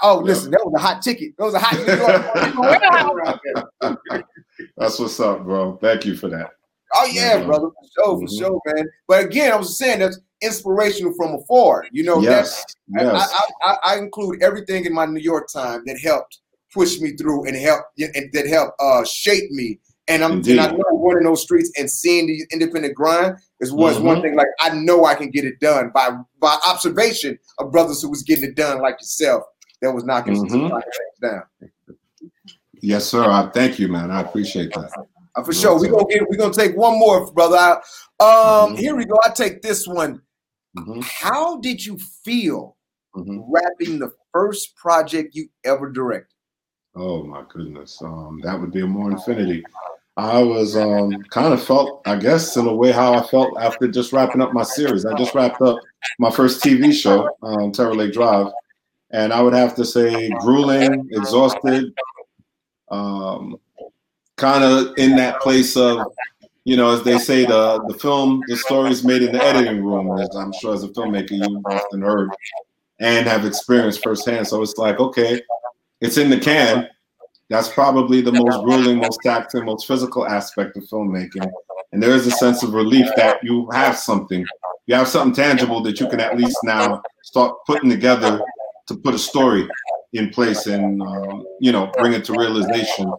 Oh, 0.02 0.20
listen, 0.20 0.50
that 0.52 0.62
was 0.64 0.72
a 0.74 0.80
hot 0.80 1.02
ticket. 1.02 1.36
That 1.36 1.44
was 1.44 1.52
a 1.52 1.58
hot 1.58 1.76
ticket. 3.82 4.26
That's 4.78 4.98
what's 4.98 5.20
up, 5.20 5.44
bro. 5.44 5.76
Thank 5.82 6.06
you 6.06 6.16
for 6.16 6.30
that. 6.30 6.52
Oh 6.94 7.04
yeah, 7.04 7.36
yeah. 7.36 7.44
brother, 7.44 7.66
for 7.68 7.88
sure, 7.92 8.18
for 8.18 8.24
mm-hmm. 8.24 8.38
sure, 8.38 8.60
man. 8.66 8.86
But 9.08 9.24
again, 9.24 9.52
I 9.52 9.56
was 9.56 9.76
saying 9.76 9.98
that's 9.98 10.20
inspirational 10.42 11.12
from 11.14 11.34
afar. 11.34 11.84
You 11.92 12.04
know, 12.04 12.20
yes, 12.22 12.64
yes. 12.88 13.34
I, 13.62 13.70
I, 13.70 13.76
I, 13.84 13.98
include 13.98 14.42
everything 14.42 14.84
in 14.84 14.94
my 14.94 15.04
New 15.04 15.20
York 15.20 15.48
time 15.52 15.82
that 15.86 15.98
helped 15.98 16.40
push 16.74 17.00
me 17.00 17.12
through 17.12 17.46
and 17.46 17.56
help 17.56 17.84
and 17.98 18.32
that 18.32 18.46
helped 18.46 18.80
uh, 18.80 19.04
shape 19.04 19.50
me. 19.50 19.78
And 20.06 20.22
I'm 20.22 20.32
and 20.32 20.60
I 20.60 20.70
know 20.70 21.02
running 21.02 21.24
those 21.24 21.42
streets 21.42 21.72
and 21.78 21.90
seeing 21.90 22.26
the 22.26 22.44
independent 22.52 22.94
grind 22.94 23.38
is 23.60 23.72
was 23.72 23.96
mm-hmm. 23.96 24.06
one 24.06 24.22
thing. 24.22 24.34
Like 24.36 24.48
I 24.60 24.70
know 24.70 25.06
I 25.06 25.14
can 25.14 25.30
get 25.30 25.44
it 25.44 25.60
done 25.60 25.92
by 25.94 26.10
by 26.40 26.58
observation 26.68 27.38
of 27.58 27.72
brothers 27.72 28.02
who 28.02 28.10
was 28.10 28.22
getting 28.22 28.44
it 28.44 28.54
done 28.54 28.82
like 28.82 28.96
yourself 29.00 29.44
that 29.80 29.92
was 29.92 30.04
knocking 30.04 30.34
mm-hmm. 30.34 30.76
down. 31.26 31.42
Yes, 32.82 33.06
sir. 33.06 33.24
I 33.24 33.48
thank 33.54 33.78
you, 33.78 33.88
man. 33.88 34.10
I 34.10 34.20
appreciate 34.20 34.72
that. 34.74 34.90
Uh, 35.36 35.42
for 35.42 35.54
sure. 35.54 35.78
We're 35.80 35.90
gonna 35.90 36.04
get 36.10 36.28
we're 36.28 36.36
gonna 36.36 36.52
take 36.52 36.76
one 36.76 36.98
more, 36.98 37.32
brother. 37.32 37.80
Um, 38.20 38.28
mm-hmm. 38.28 38.76
here 38.76 38.94
we 38.94 39.06
go. 39.06 39.18
I 39.24 39.30
take 39.30 39.62
this 39.62 39.86
one. 39.86 40.20
Mm-hmm. 40.76 41.00
How 41.02 41.60
did 41.60 41.84
you 41.84 41.98
feel 42.24 42.76
mm-hmm. 43.16 43.40
wrapping 43.48 44.00
the 44.00 44.10
first 44.32 44.76
project 44.76 45.34
you 45.34 45.48
ever 45.64 45.90
directed? 45.90 46.33
Oh 46.96 47.24
my 47.24 47.42
goodness. 47.48 48.00
Um, 48.02 48.40
that 48.44 48.60
would 48.60 48.72
be 48.72 48.82
a 48.82 48.86
more 48.86 49.10
infinity. 49.10 49.64
I 50.16 50.40
was 50.42 50.76
um, 50.76 51.22
kind 51.30 51.52
of 51.52 51.62
felt, 51.62 52.02
I 52.06 52.16
guess, 52.16 52.56
in 52.56 52.68
a 52.68 52.74
way 52.74 52.92
how 52.92 53.14
I 53.14 53.26
felt 53.26 53.58
after 53.58 53.88
just 53.88 54.12
wrapping 54.12 54.40
up 54.40 54.52
my 54.52 54.62
series. 54.62 55.04
I 55.04 55.16
just 55.18 55.34
wrapped 55.34 55.60
up 55.60 55.78
my 56.20 56.30
first 56.30 56.62
TV 56.62 56.92
show, 56.92 57.28
um, 57.42 57.72
Terror 57.72 57.96
Lake 57.96 58.12
Drive, 58.12 58.46
and 59.10 59.32
I 59.32 59.42
would 59.42 59.54
have 59.54 59.74
to 59.74 59.84
say 59.84 60.30
grueling, 60.40 61.08
exhausted, 61.10 61.92
um, 62.92 63.56
kind 64.36 64.62
of 64.62 64.96
in 64.98 65.16
that 65.16 65.40
place 65.40 65.76
of, 65.76 66.06
you 66.62 66.76
know, 66.76 66.92
as 66.92 67.02
they 67.02 67.18
say, 67.18 67.44
the 67.44 67.82
the 67.88 67.94
film, 67.94 68.40
the 68.46 68.56
story 68.56 68.90
is 68.92 69.04
made 69.04 69.22
in 69.22 69.32
the 69.32 69.42
editing 69.42 69.84
room, 69.84 70.16
as 70.20 70.34
I'm 70.36 70.52
sure 70.52 70.74
as 70.74 70.84
a 70.84 70.88
filmmaker 70.88 71.32
you've 71.32 71.66
often 71.66 72.02
heard 72.02 72.30
and 73.00 73.26
have 73.26 73.44
experienced 73.44 74.02
firsthand. 74.02 74.46
So 74.46 74.62
it's 74.62 74.78
like, 74.78 75.00
okay, 75.00 75.42
it's 76.00 76.18
in 76.18 76.30
the 76.30 76.38
can. 76.38 76.88
That's 77.50 77.68
probably 77.68 78.20
the 78.20 78.32
most 78.32 78.64
grueling, 78.64 78.98
most 78.98 79.20
taxing, 79.22 79.64
most 79.64 79.86
physical 79.86 80.26
aspect 80.26 80.76
of 80.76 80.84
filmmaking. 80.84 81.50
And 81.92 82.02
there 82.02 82.14
is 82.14 82.26
a 82.26 82.30
sense 82.32 82.62
of 82.62 82.74
relief 82.74 83.08
that 83.16 83.38
you 83.42 83.68
have 83.72 83.96
something. 83.96 84.44
You 84.86 84.94
have 84.96 85.08
something 85.08 85.34
tangible 85.34 85.82
that 85.82 86.00
you 86.00 86.08
can 86.08 86.20
at 86.20 86.36
least 86.36 86.56
now 86.64 87.00
start 87.22 87.56
putting 87.66 87.90
together 87.90 88.40
to 88.88 88.96
put 88.96 89.14
a 89.14 89.18
story 89.18 89.68
in 90.12 90.30
place 90.30 90.66
and 90.66 91.00
um, 91.02 91.44
you 91.58 91.72
know 91.72 91.90
bring 91.98 92.12
it 92.12 92.24
to 92.24 92.32
realization 92.34 93.12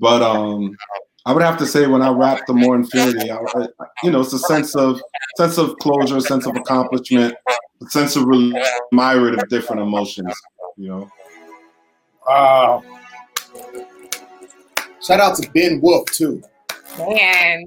but 0.00 0.22
um, 0.22 0.76
I 1.26 1.32
would 1.32 1.42
have 1.42 1.58
to 1.58 1.66
say 1.66 1.86
when 1.86 2.00
I 2.00 2.08
wrap 2.08 2.46
the 2.46 2.54
Amour 2.54 2.76
Infinity, 2.76 3.30
I, 3.30 3.38
you 4.02 4.10
know, 4.10 4.22
it's 4.22 4.32
a 4.32 4.38
sense 4.38 4.74
of 4.74 5.00
sense 5.36 5.58
of 5.58 5.76
closure, 5.76 6.18
sense 6.20 6.46
of 6.46 6.56
accomplishment, 6.56 7.34
a 7.82 7.90
sense 7.90 8.16
of 8.16 8.26
myriad 8.90 9.38
of 9.38 9.48
different 9.50 9.82
emotions. 9.82 10.34
You 10.78 10.88
know. 10.88 11.10
Wow. 12.30 12.84
Shout 15.02 15.18
out 15.18 15.34
to 15.38 15.50
Ben 15.50 15.80
Wolf 15.80 16.08
too. 16.12 16.40
Man. 16.96 17.64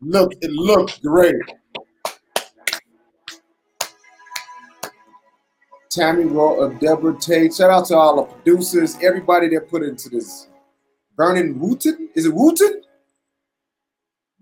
Look, 0.00 0.32
it 0.40 0.50
looked 0.52 1.02
great. 1.02 1.34
Tammy 5.90 6.24
Raw 6.24 6.54
of 6.54 6.80
Deborah 6.80 7.14
Tate. 7.20 7.52
Shout 7.52 7.68
out 7.68 7.84
to 7.88 7.96
all 7.96 8.16
the 8.16 8.22
producers, 8.22 8.96
everybody 9.02 9.48
that 9.48 9.68
put 9.68 9.82
into 9.82 10.08
this 10.08 10.48
Vernon 11.18 11.60
Wooten. 11.60 12.08
Is 12.14 12.24
it 12.24 12.32
Wooten? 12.34 12.80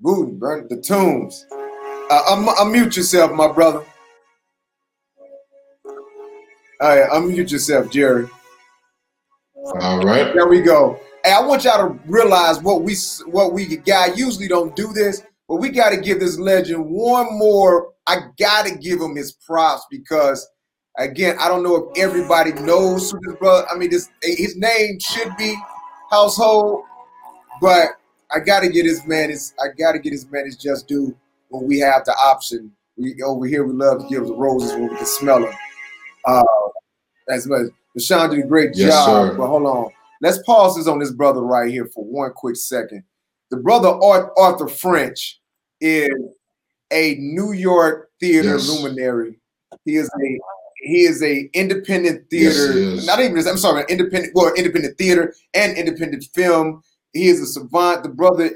Wooten, 0.01 0.39
burn 0.39 0.69
the 0.69 0.77
tombs. 0.77 1.47
Uh, 1.51 2.23
un- 2.29 2.47
unmute 2.47 2.97
yourself, 2.97 3.33
my 3.33 3.51
brother. 3.51 3.85
All 6.81 6.97
right, 6.97 7.11
unmute 7.11 7.51
yourself, 7.51 7.91
Jerry. 7.91 8.29
All 9.65 10.01
right. 10.03 10.35
There 10.35 10.49
we 10.49 10.61
go. 10.61 10.99
Hey, 11.25 11.33
I 11.33 11.41
want 11.41 11.63
y'all 11.63 11.89
to 11.89 12.01
realize 12.07 12.61
what 12.61 12.83
we 12.83 12.97
what 13.27 13.53
we 13.53 13.77
guy 13.77 14.07
usually 14.15 14.49
don't 14.49 14.75
do 14.75 14.93
this, 14.93 15.23
but 15.49 15.57
we 15.57 15.69
got 15.69 15.91
to 15.91 16.01
give 16.01 16.19
this 16.19 16.37
legend 16.37 16.85
one 16.85 17.39
more. 17.39 17.93
I 18.09 18.23
got 18.41 18.67
to 18.67 18.75
give 18.77 19.01
him 19.01 19.15
his 19.15 19.31
props 19.33 19.87
because, 19.89 20.49
again, 20.99 21.37
I 21.39 21.47
don't 21.47 21.63
know 21.63 21.77
if 21.77 21.99
everybody 21.99 22.53
knows 22.55 23.13
who 23.13 23.21
this 23.25 23.37
brother. 23.37 23.65
I 23.73 23.79
mean, 23.79 23.91
this 23.91 24.11
his 24.23 24.57
name 24.57 24.99
should 24.99 25.37
be 25.37 25.57
household, 26.11 26.83
but 27.61 27.91
I 28.33 28.41
gotta 28.41 28.69
get 28.69 28.85
his 28.85 29.07
man 29.07 29.31
his 29.31 29.55
I 29.61 29.67
gotta 29.79 30.01
get 30.01 30.13
his 30.13 30.29
man 30.29 30.45
his 30.45 30.57
just 30.57 30.89
due 30.89 31.17
when 31.51 31.69
we 31.69 31.79
have 31.79 32.05
the 32.05 32.15
option. 32.15 32.73
We 32.97 33.23
over 33.23 33.47
here 33.47 33.65
we 33.65 33.75
love 33.75 34.01
to 34.01 34.09
give 34.09 34.27
the 34.27 34.35
roses 34.35 34.73
when 34.73 34.89
we 34.89 34.97
can 34.97 35.07
smell 35.07 35.41
them. 35.41 35.55
Uh, 36.25 36.43
as 37.29 37.47
much 37.47 37.69
Deshaun 37.99 38.31
did 38.31 38.45
a 38.45 38.47
great 38.47 38.71
yes, 38.75 38.93
job, 38.93 39.31
sir. 39.31 39.37
but 39.37 39.47
hold 39.47 39.65
on. 39.65 39.91
Let's 40.21 40.43
pause 40.45 40.77
this 40.77 40.87
on 40.87 40.99
this 40.99 41.11
brother 41.11 41.41
right 41.41 41.71
here 41.71 41.87
for 41.87 42.05
one 42.05 42.33
quick 42.33 42.57
second. 42.57 43.03
The 43.51 43.57
brother 43.57 43.89
Arthur 43.89 44.69
French 44.69 45.41
is 45.81 46.11
a 46.93 47.17
New 47.17 47.53
York 47.53 48.11
theater 48.21 48.51
yes. 48.51 48.69
luminary. 48.69 49.39
He 49.85 49.97
is 49.97 50.09
a 50.09 50.39
he 50.85 51.03
is 51.03 51.23
a 51.23 51.49
independent 51.53 52.29
theater, 52.29 52.79
yes, 52.79 53.07
not 53.07 53.21
even 53.21 53.37
I'm 53.47 53.57
sorry, 53.57 53.85
independent 53.89 54.33
well, 54.35 54.53
independent 54.55 54.99
theater 54.99 55.35
and 55.55 55.77
independent 55.77 56.25
film. 56.35 56.83
He 57.13 57.29
is 57.29 57.41
a 57.41 57.47
savant. 57.47 58.03
The 58.03 58.09
brother, 58.09 58.51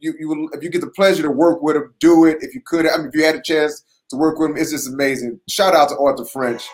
you, 0.00 0.14
you 0.18 0.50
if 0.52 0.62
you 0.62 0.70
get 0.70 0.80
the 0.80 0.90
pleasure 0.90 1.22
to 1.22 1.30
work 1.30 1.62
with 1.62 1.76
him, 1.76 1.94
do 2.00 2.24
it. 2.24 2.38
If 2.40 2.54
you 2.54 2.60
could, 2.64 2.88
I 2.88 2.96
mean, 2.96 3.08
if 3.08 3.14
you 3.14 3.24
had 3.24 3.36
a 3.36 3.42
chance 3.42 3.84
to 4.10 4.16
work 4.16 4.38
with 4.38 4.50
him, 4.50 4.56
it's 4.56 4.72
just 4.72 4.88
amazing. 4.88 5.40
Shout 5.48 5.74
out 5.74 5.88
to 5.90 5.98
Arthur 5.98 6.24
French. 6.24 6.68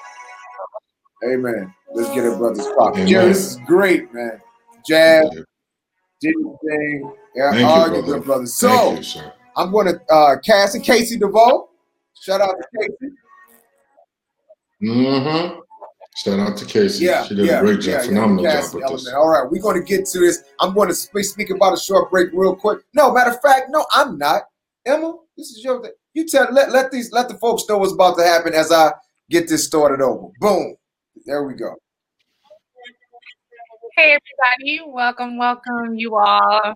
Amen. 1.25 1.75
Let's 1.93 2.15
get 2.15 2.25
it, 2.25 2.37
brothers. 2.39 2.67
Jerry, 3.09 3.29
this 3.29 3.53
is 3.53 3.59
great, 3.67 4.13
man. 4.13 4.41
Jas, 4.87 5.29
did 6.21 6.35
your 6.39 6.59
thing. 6.59 7.13
Yeah, 7.35 7.51
Thank 7.53 7.67
all 7.67 7.97
you, 7.97 8.03
brother. 8.03 8.21
brothers. 8.21 8.55
So 8.55 8.95
you, 8.95 9.23
I'm 9.57 9.71
going 9.71 9.87
to 9.87 10.01
uh, 10.13 10.37
Cassie 10.41 10.81
Casey 10.81 11.19
DeVoe. 11.19 11.69
Shout 12.21 12.41
out 12.41 12.55
to 12.57 12.79
Casey. 12.79 13.15
Mm-hmm. 14.83 15.61
Shout 16.17 16.41
out 16.41 16.57
to 16.57 16.65
Casey. 16.65 17.05
Yeah, 17.05 17.25
she 17.25 17.35
did 17.35 17.47
yeah, 17.47 17.59
a 17.59 17.63
great 17.63 17.81
job, 17.81 17.93
yeah, 17.93 18.03
phenomenal 18.03 18.45
yeah, 18.45 18.63
job 18.63 18.75
with 18.75 18.89
this. 18.89 19.09
All 19.13 19.29
right, 19.29 19.51
we're 19.51 19.61
going 19.61 19.79
to 19.79 19.87
get 19.87 20.07
to 20.07 20.19
this. 20.19 20.45
I'm 20.61 20.75
going 20.75 20.89
to 20.89 20.95
speak, 20.95 21.25
speak 21.25 21.51
about 21.51 21.75
a 21.75 21.81
short 21.81 22.11
break 22.11 22.31
real 22.33 22.57
quick. 22.57 22.81
No, 22.95 23.13
matter 23.13 23.31
of 23.33 23.41
fact, 23.43 23.67
no, 23.71 23.85
I'm 23.93 24.17
not. 24.17 24.43
Emma, 24.87 25.15
this 25.37 25.49
is 25.51 25.63
your 25.63 25.83
thing. 25.83 25.93
You 26.15 26.27
tell 26.27 26.51
let 26.51 26.73
let 26.73 26.91
these 26.91 27.13
let 27.13 27.29
the 27.29 27.35
folks 27.35 27.65
know 27.69 27.77
what's 27.77 27.93
about 27.93 28.17
to 28.17 28.25
happen 28.25 28.55
as 28.55 28.73
I 28.73 28.93
get 29.29 29.49
this 29.49 29.65
started 29.65 30.01
over. 30.01 30.29
Boom. 30.41 30.77
There 31.25 31.45
we 31.45 31.55
go. 31.55 31.75
Hey 33.97 34.19
everybody, 34.19 34.83
welcome, 34.87 35.39
welcome 35.39 35.95
you 35.95 36.17
all. 36.17 36.75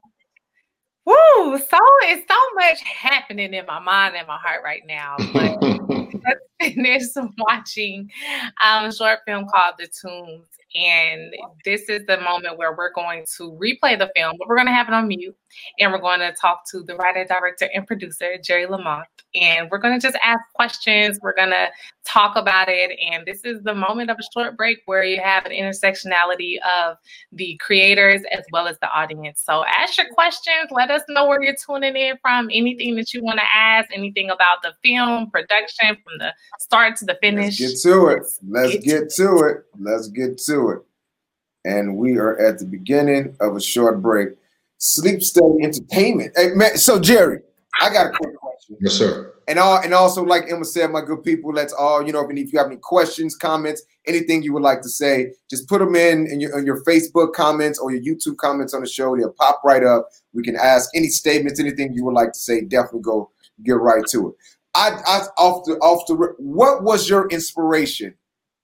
Woo! 1.04 1.58
So 1.58 1.78
it's 2.02 2.26
so 2.26 2.54
much 2.54 2.80
happening 2.82 3.52
in 3.52 3.66
my 3.66 3.78
mind 3.78 4.16
and 4.16 4.26
my 4.26 4.38
heart 4.38 4.62
right 4.64 4.82
now. 4.86 5.16
But 6.22 6.36
finished 6.74 7.16
watching 7.38 8.10
um, 8.62 8.84
a 8.86 8.92
short 8.92 9.20
film 9.26 9.46
called 9.46 9.76
The 9.78 9.88
Tombs 10.02 10.44
and 10.74 11.34
this 11.64 11.88
is 11.88 12.06
the 12.06 12.20
moment 12.20 12.56
where 12.56 12.74
we're 12.76 12.92
going 12.92 13.24
to 13.36 13.52
replay 13.52 13.98
the 13.98 14.10
film, 14.14 14.36
but 14.38 14.46
we're 14.46 14.56
going 14.56 14.68
to 14.68 14.72
have 14.72 14.86
it 14.86 14.94
on 14.94 15.08
mute. 15.08 15.36
And 15.80 15.90
we're 15.90 16.00
going 16.00 16.20
to 16.20 16.32
talk 16.32 16.62
to 16.70 16.82
the 16.82 16.94
writer, 16.94 17.24
director, 17.24 17.68
and 17.74 17.86
producer, 17.86 18.36
Jerry 18.42 18.66
LaMothe. 18.66 19.04
And 19.34 19.68
we're 19.70 19.78
going 19.78 19.98
to 19.98 20.06
just 20.06 20.18
ask 20.22 20.40
questions. 20.54 21.18
We're 21.22 21.34
going 21.34 21.50
to 21.50 21.68
talk 22.04 22.36
about 22.36 22.68
it. 22.68 22.98
And 23.10 23.24
this 23.26 23.44
is 23.44 23.62
the 23.62 23.74
moment 23.74 24.10
of 24.10 24.16
a 24.18 24.22
short 24.32 24.56
break 24.56 24.78
where 24.86 25.04
you 25.04 25.20
have 25.20 25.44
an 25.44 25.52
intersectionality 25.52 26.56
of 26.60 26.96
the 27.32 27.56
creators 27.58 28.22
as 28.32 28.44
well 28.52 28.66
as 28.66 28.78
the 28.80 28.90
audience. 28.90 29.42
So 29.44 29.64
ask 29.66 29.98
your 29.98 30.08
questions. 30.12 30.70
Let 30.70 30.90
us 30.90 31.02
know 31.08 31.26
where 31.26 31.42
you're 31.42 31.54
tuning 31.54 31.96
in 31.96 32.16
from. 32.22 32.48
Anything 32.52 32.96
that 32.96 33.12
you 33.12 33.22
want 33.22 33.38
to 33.38 33.44
ask, 33.54 33.90
anything 33.92 34.30
about 34.30 34.62
the 34.62 34.72
film, 34.82 35.30
production 35.30 35.96
from 36.02 36.18
the 36.18 36.32
start 36.58 36.96
to 36.96 37.04
the 37.04 37.18
finish. 37.20 37.60
Let's 37.60 37.84
get 37.84 37.90
to 37.90 38.06
it. 38.06 38.22
Let's 38.48 38.72
get, 38.72 38.84
get 38.84 39.10
to 39.10 39.38
it. 39.48 39.64
Let's 39.78 40.08
get 40.08 40.38
to 40.38 40.70
it. 40.70 40.78
And 41.64 41.96
we 41.96 42.16
are 42.16 42.38
at 42.38 42.58
the 42.58 42.64
beginning 42.64 43.36
of 43.40 43.56
a 43.56 43.60
short 43.60 44.00
break. 44.00 44.30
Sleep 44.78 45.22
Study 45.22 45.62
Entertainment. 45.62 46.32
Hey, 46.34 46.48
man, 46.54 46.78
so 46.78 46.98
Jerry, 46.98 47.40
I 47.82 47.92
got 47.92 48.06
a 48.06 48.10
quick 48.16 48.34
question. 48.36 48.76
Yes, 48.80 48.94
sir. 48.94 49.34
And 49.50 49.58
all 49.58 49.78
and 49.78 49.92
also, 49.92 50.22
like 50.22 50.44
Emma 50.48 50.64
said, 50.64 50.92
my 50.92 51.00
good 51.00 51.24
people, 51.24 51.52
let's 51.52 51.72
all, 51.72 52.06
you 52.06 52.12
know, 52.12 52.20
if, 52.20 52.30
if 52.30 52.52
you 52.52 52.58
have 52.60 52.68
any 52.68 52.76
questions, 52.76 53.34
comments, 53.34 53.82
anything 54.06 54.44
you 54.44 54.52
would 54.52 54.62
like 54.62 54.80
to 54.82 54.88
say, 54.88 55.32
just 55.50 55.68
put 55.68 55.80
them 55.80 55.96
in 55.96 56.28
in 56.28 56.38
your, 56.38 56.56
in 56.56 56.64
your 56.64 56.84
Facebook 56.84 57.32
comments 57.32 57.76
or 57.76 57.90
your 57.90 58.00
YouTube 58.00 58.36
comments 58.36 58.74
on 58.74 58.80
the 58.80 58.86
show. 58.86 59.16
They'll 59.16 59.32
pop 59.32 59.60
right 59.64 59.82
up. 59.82 60.08
We 60.32 60.44
can 60.44 60.54
ask 60.54 60.88
any 60.94 61.08
statements, 61.08 61.58
anything 61.58 61.94
you 61.94 62.04
would 62.04 62.14
like 62.14 62.30
to 62.30 62.38
say. 62.38 62.60
Definitely 62.60 63.00
go 63.00 63.32
get 63.64 63.72
right 63.72 64.04
to 64.12 64.28
it. 64.28 64.34
I, 64.76 64.90
I 65.04 65.18
off 65.36 65.64
the 65.64 65.72
off 65.78 66.06
the 66.06 66.14
what 66.38 66.84
was 66.84 67.08
your 67.10 67.26
inspiration 67.30 68.14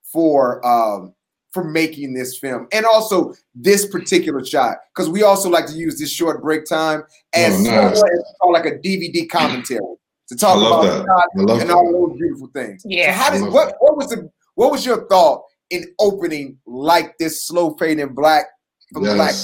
for 0.05 0.64
um 0.64 1.14
for 1.50 1.64
making 1.64 2.14
this 2.14 2.38
film 2.38 2.69
and 2.71 2.87
also 2.87 3.35
this 3.57 3.87
particular 3.87 4.45
shot 4.45 4.76
because 4.95 5.11
we 5.11 5.25
also 5.25 5.50
like 5.50 5.66
to 5.66 5.73
use 5.73 5.99
this 5.99 6.12
short 6.12 6.43
break 6.43 6.64
time 6.64 7.02
as, 7.33 7.66
oh, 7.66 7.88
nice. 7.88 8.02
like 8.52 8.66
a 8.66 8.78
DVD 8.78 9.28
commentary 9.28 9.81
to 10.28 10.37
talk 10.37 10.56
about 10.56 10.83
that. 10.83 11.61
and 11.61 11.71
all 11.71 12.09
those 12.09 12.18
beautiful 12.18 12.49
things. 12.49 12.83
Yeah. 12.85 13.12
So 13.12 13.23
how 13.23 13.30
did 13.30 13.52
what 13.52 13.75
what 13.80 13.97
was 13.97 14.09
the 14.09 14.30
what 14.54 14.71
was 14.71 14.85
your 14.85 15.06
thought 15.09 15.42
in 15.71 15.85
opening 15.99 16.59
like 16.66 17.16
this 17.18 17.45
slow 17.45 17.75
fading 17.75 18.14
black 18.14 18.47
from 18.92 19.04
yes. 19.04 19.14
black? 19.14 19.35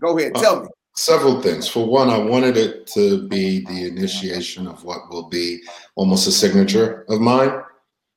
Go 0.00 0.18
ahead, 0.18 0.34
tell 0.34 0.56
uh, 0.56 0.62
me. 0.62 0.68
Several 0.96 1.40
things. 1.40 1.68
For 1.68 1.86
one, 1.86 2.10
I 2.10 2.18
wanted 2.18 2.56
it 2.56 2.86
to 2.88 3.26
be 3.28 3.64
the 3.64 3.86
initiation 3.86 4.66
of 4.66 4.84
what 4.84 5.08
will 5.10 5.28
be 5.28 5.62
almost 5.94 6.26
a 6.26 6.32
signature 6.32 7.06
of 7.08 7.20
mine. 7.20 7.62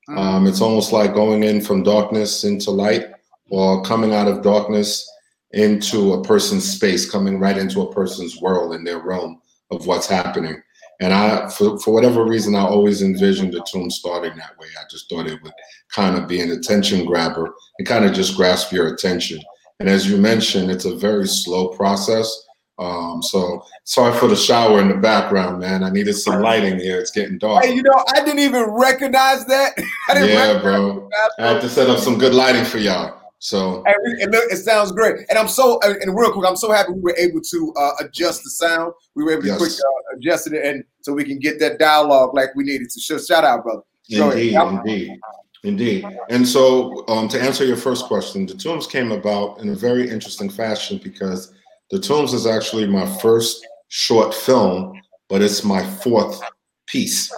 Mm. 0.10 0.18
Um, 0.18 0.48
it's 0.48 0.62
almost 0.62 0.92
like 0.92 1.14
going 1.14 1.44
in 1.44 1.62
from 1.62 1.84
darkness 1.84 2.44
into 2.44 2.72
light 2.72 3.06
or 3.50 3.84
coming 3.84 4.14
out 4.14 4.28
of 4.28 4.42
darkness 4.42 5.10
into 5.52 6.14
a 6.14 6.24
person's 6.24 6.70
space, 6.70 7.10
coming 7.10 7.40
right 7.40 7.58
into 7.58 7.82
a 7.82 7.94
person's 7.94 8.42
world 8.42 8.74
in 8.74 8.84
their 8.84 9.00
realm 9.00 9.40
of 9.72 9.86
what's 9.86 10.08
happening. 10.08 10.62
And 11.02 11.14
I, 11.14 11.50
for, 11.50 11.78
for 11.80 11.94
whatever 11.94 12.26
reason, 12.26 12.56
I 12.56 12.62
always 12.62 13.02
envisioned 13.02 13.54
the 13.54 13.66
tomb 13.70 13.90
starting 13.90 14.36
that 14.38 14.58
way. 14.58 14.68
I 14.80 14.84
just 14.90 15.10
thought 15.10 15.28
it 15.28 15.42
would 15.42 15.54
kind 15.90 16.18
of 16.18 16.28
be 16.28 16.40
an 16.42 16.52
attention 16.52 17.06
grabber 17.06 17.54
and 17.78 17.88
kind 17.88 18.06
of 18.06 18.14
just 18.14 18.38
grasp 18.38 18.72
your 18.72 18.94
attention. 18.94 19.42
And 19.80 19.90
as 19.90 20.10
you 20.10 20.18
mentioned, 20.18 20.72
it's 20.72 20.86
a 20.86 20.96
very 20.96 21.28
slow 21.28 21.70
process. 21.70 22.32
Um, 22.80 23.22
so 23.22 23.64
sorry 23.84 24.18
for 24.18 24.28
the 24.28 24.36
shower 24.36 24.82
in 24.82 24.88
the 24.88 24.96
background, 24.96 25.60
man. 25.60 25.84
I 25.84 25.90
needed 25.90 26.14
some 26.14 26.42
lighting 26.42 26.80
here. 26.80 27.00
It's 27.00 27.12
getting 27.12 27.38
dark. 27.38 27.66
Hey, 27.66 27.76
you 27.76 27.84
know, 27.84 28.04
I 28.14 28.24
didn't 28.24 28.40
even 28.40 28.64
recognize 28.64 29.46
that. 29.46 29.74
yeah, 30.10 30.60
bro. 30.60 31.10
I 31.40 31.48
have 31.48 31.62
to 31.62 31.70
set 31.70 31.90
up 31.90 32.00
some 32.00 32.18
good 32.18 32.34
lighting 32.34 32.66
for 32.66 32.80
y'all. 32.80 33.23
So 33.44 33.84
it, 33.86 34.32
look, 34.32 34.50
it 34.50 34.56
sounds 34.56 34.94
great, 34.94 35.18
and 35.30 35.38
I'm 35.38 35.50
so 35.50 35.78
and 35.82 36.18
real 36.18 36.32
quick, 36.32 36.48
I'm 36.48 36.56
so 36.56 36.72
happy 36.72 36.94
we 36.94 37.02
were 37.02 37.18
able 37.18 37.42
to 37.42 37.74
uh, 37.78 37.92
adjust 38.00 38.42
the 38.42 38.50
sound. 38.50 38.94
We 39.16 39.26
were 39.26 39.34
able 39.34 39.42
to 39.42 39.48
yes. 39.50 39.58
quick 39.58 39.72
uh, 39.72 40.16
adjust 40.16 40.48
it, 40.48 40.66
and 40.66 40.82
so 41.02 41.12
we 41.12 41.26
can 41.26 41.40
get 41.40 41.60
that 41.60 41.78
dialogue 41.78 42.34
like 42.34 42.56
we 42.56 42.64
needed 42.64 42.90
to. 42.92 43.02
So 43.02 43.18
shout 43.18 43.44
out, 43.44 43.64
brother. 43.64 43.82
Indeed, 44.10 44.56
indeed, 44.56 45.20
indeed. 45.66 46.06
And 46.30 46.48
so, 46.48 47.04
um, 47.10 47.28
to 47.28 47.42
answer 47.42 47.66
your 47.66 47.76
first 47.76 48.06
question, 48.06 48.46
the 48.46 48.54
Tombs 48.54 48.88
came 48.88 49.12
about 49.12 49.60
in 49.60 49.68
a 49.68 49.76
very 49.76 50.10
interesting 50.10 50.50
fashion 50.50 51.02
because 51.04 51.54
the 51.92 52.00
Tombs 52.00 52.34
is 52.34 52.48
actually 52.48 52.88
my 52.88 53.06
first 53.18 53.68
short 53.90 54.34
film, 54.34 54.94
but 55.28 55.42
it's 55.42 55.66
my 55.66 55.86
fourth 55.86 56.42
piece. 56.88 57.30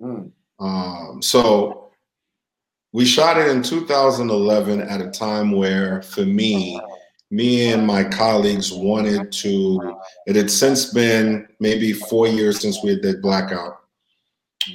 Mm. 0.00 0.30
Um, 0.60 1.20
so 1.20 1.79
we 2.92 3.04
shot 3.04 3.38
it 3.38 3.48
in 3.48 3.62
2011 3.62 4.80
at 4.80 5.00
a 5.00 5.10
time 5.10 5.52
where, 5.52 6.02
for 6.02 6.24
me, 6.24 6.80
me 7.30 7.72
and 7.72 7.86
my 7.86 8.02
colleagues 8.02 8.72
wanted 8.72 9.30
to. 9.30 9.96
It 10.26 10.36
had 10.36 10.50
since 10.50 10.92
been 10.92 11.46
maybe 11.60 11.92
four 11.92 12.26
years 12.26 12.60
since 12.60 12.82
we 12.82 12.98
did 13.00 13.22
Blackout. 13.22 13.78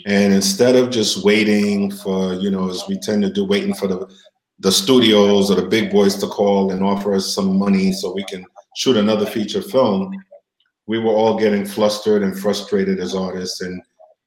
And 0.05 0.33
instead 0.33 0.75
of 0.75 0.89
just 0.89 1.23
waiting 1.23 1.91
for, 1.91 2.33
you 2.33 2.49
know, 2.49 2.69
as 2.69 2.83
we 2.87 2.97
tend 2.97 3.21
to 3.23 3.29
do, 3.29 3.45
waiting 3.45 3.73
for 3.73 3.87
the 3.87 4.07
the 4.59 4.71
studios 4.71 5.51
or 5.51 5.55
the 5.55 5.67
big 5.67 5.91
boys 5.91 6.15
to 6.15 6.27
call 6.27 6.71
and 6.71 6.81
offer 6.81 7.13
us 7.13 7.33
some 7.33 7.57
money 7.57 7.91
so 7.91 8.13
we 8.13 8.23
can 8.23 8.45
shoot 8.75 8.95
another 8.95 9.25
feature 9.25 9.61
film, 9.61 10.11
we 10.87 10.97
were 10.99 11.11
all 11.11 11.37
getting 11.37 11.65
flustered 11.65 12.23
and 12.23 12.39
frustrated 12.39 12.99
as 12.99 13.15
artists. 13.15 13.61
And 13.61 13.81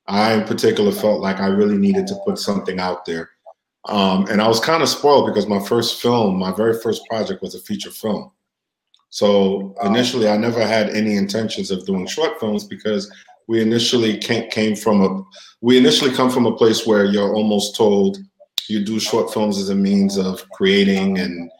I, 0.07 0.35
in 0.35 0.44
particular, 0.44 0.92
felt 0.92 1.20
like 1.20 1.40
I 1.40 1.46
really 1.46 1.79
needed 1.79 2.07
to 2.09 2.20
put 2.27 2.38
something 2.38 2.79
out 2.79 3.05
there. 3.05 3.31
Um, 3.88 4.27
and 4.29 4.42
I 4.42 4.48
was 4.48 4.61
kind 4.61 4.83
of 4.83 4.88
spoiled 4.88 5.27
because 5.27 5.46
my 5.46 5.61
first 5.61 6.01
film, 6.01 6.38
my 6.38 6.53
very 6.53 6.79
first 6.79 7.03
project 7.07 7.42
was 7.42 7.55
a 7.55 7.61
feature 7.61 7.90
film. 7.90 8.31
So 9.11 9.74
initially, 9.83 10.29
I 10.29 10.37
never 10.37 10.64
had 10.66 10.90
any 10.90 11.16
intentions 11.16 11.70
of 11.70 11.87
doing 11.87 12.07
short 12.07 12.38
films 12.38 12.64
because 12.64 13.11
we 13.46 13.62
initially 13.62 14.18
came, 14.18 14.51
came 14.51 14.77
from 14.77 15.03
a, 15.03 15.22
we 15.62 15.79
initially 15.79 16.14
come 16.14 16.31
from 16.31 16.44
a 16.44 16.55
place 16.55 16.87
where 16.87 17.07
you're 17.07 17.35
almost 17.35 17.74
told 17.74 18.18
you 18.68 18.85
do 18.85 19.01
short 19.01 19.33
films 19.33 19.59
as 19.59 19.70
a 19.70 19.74
means 19.74 20.18
of 20.18 20.46
creating 20.51 21.18
and 21.18 21.51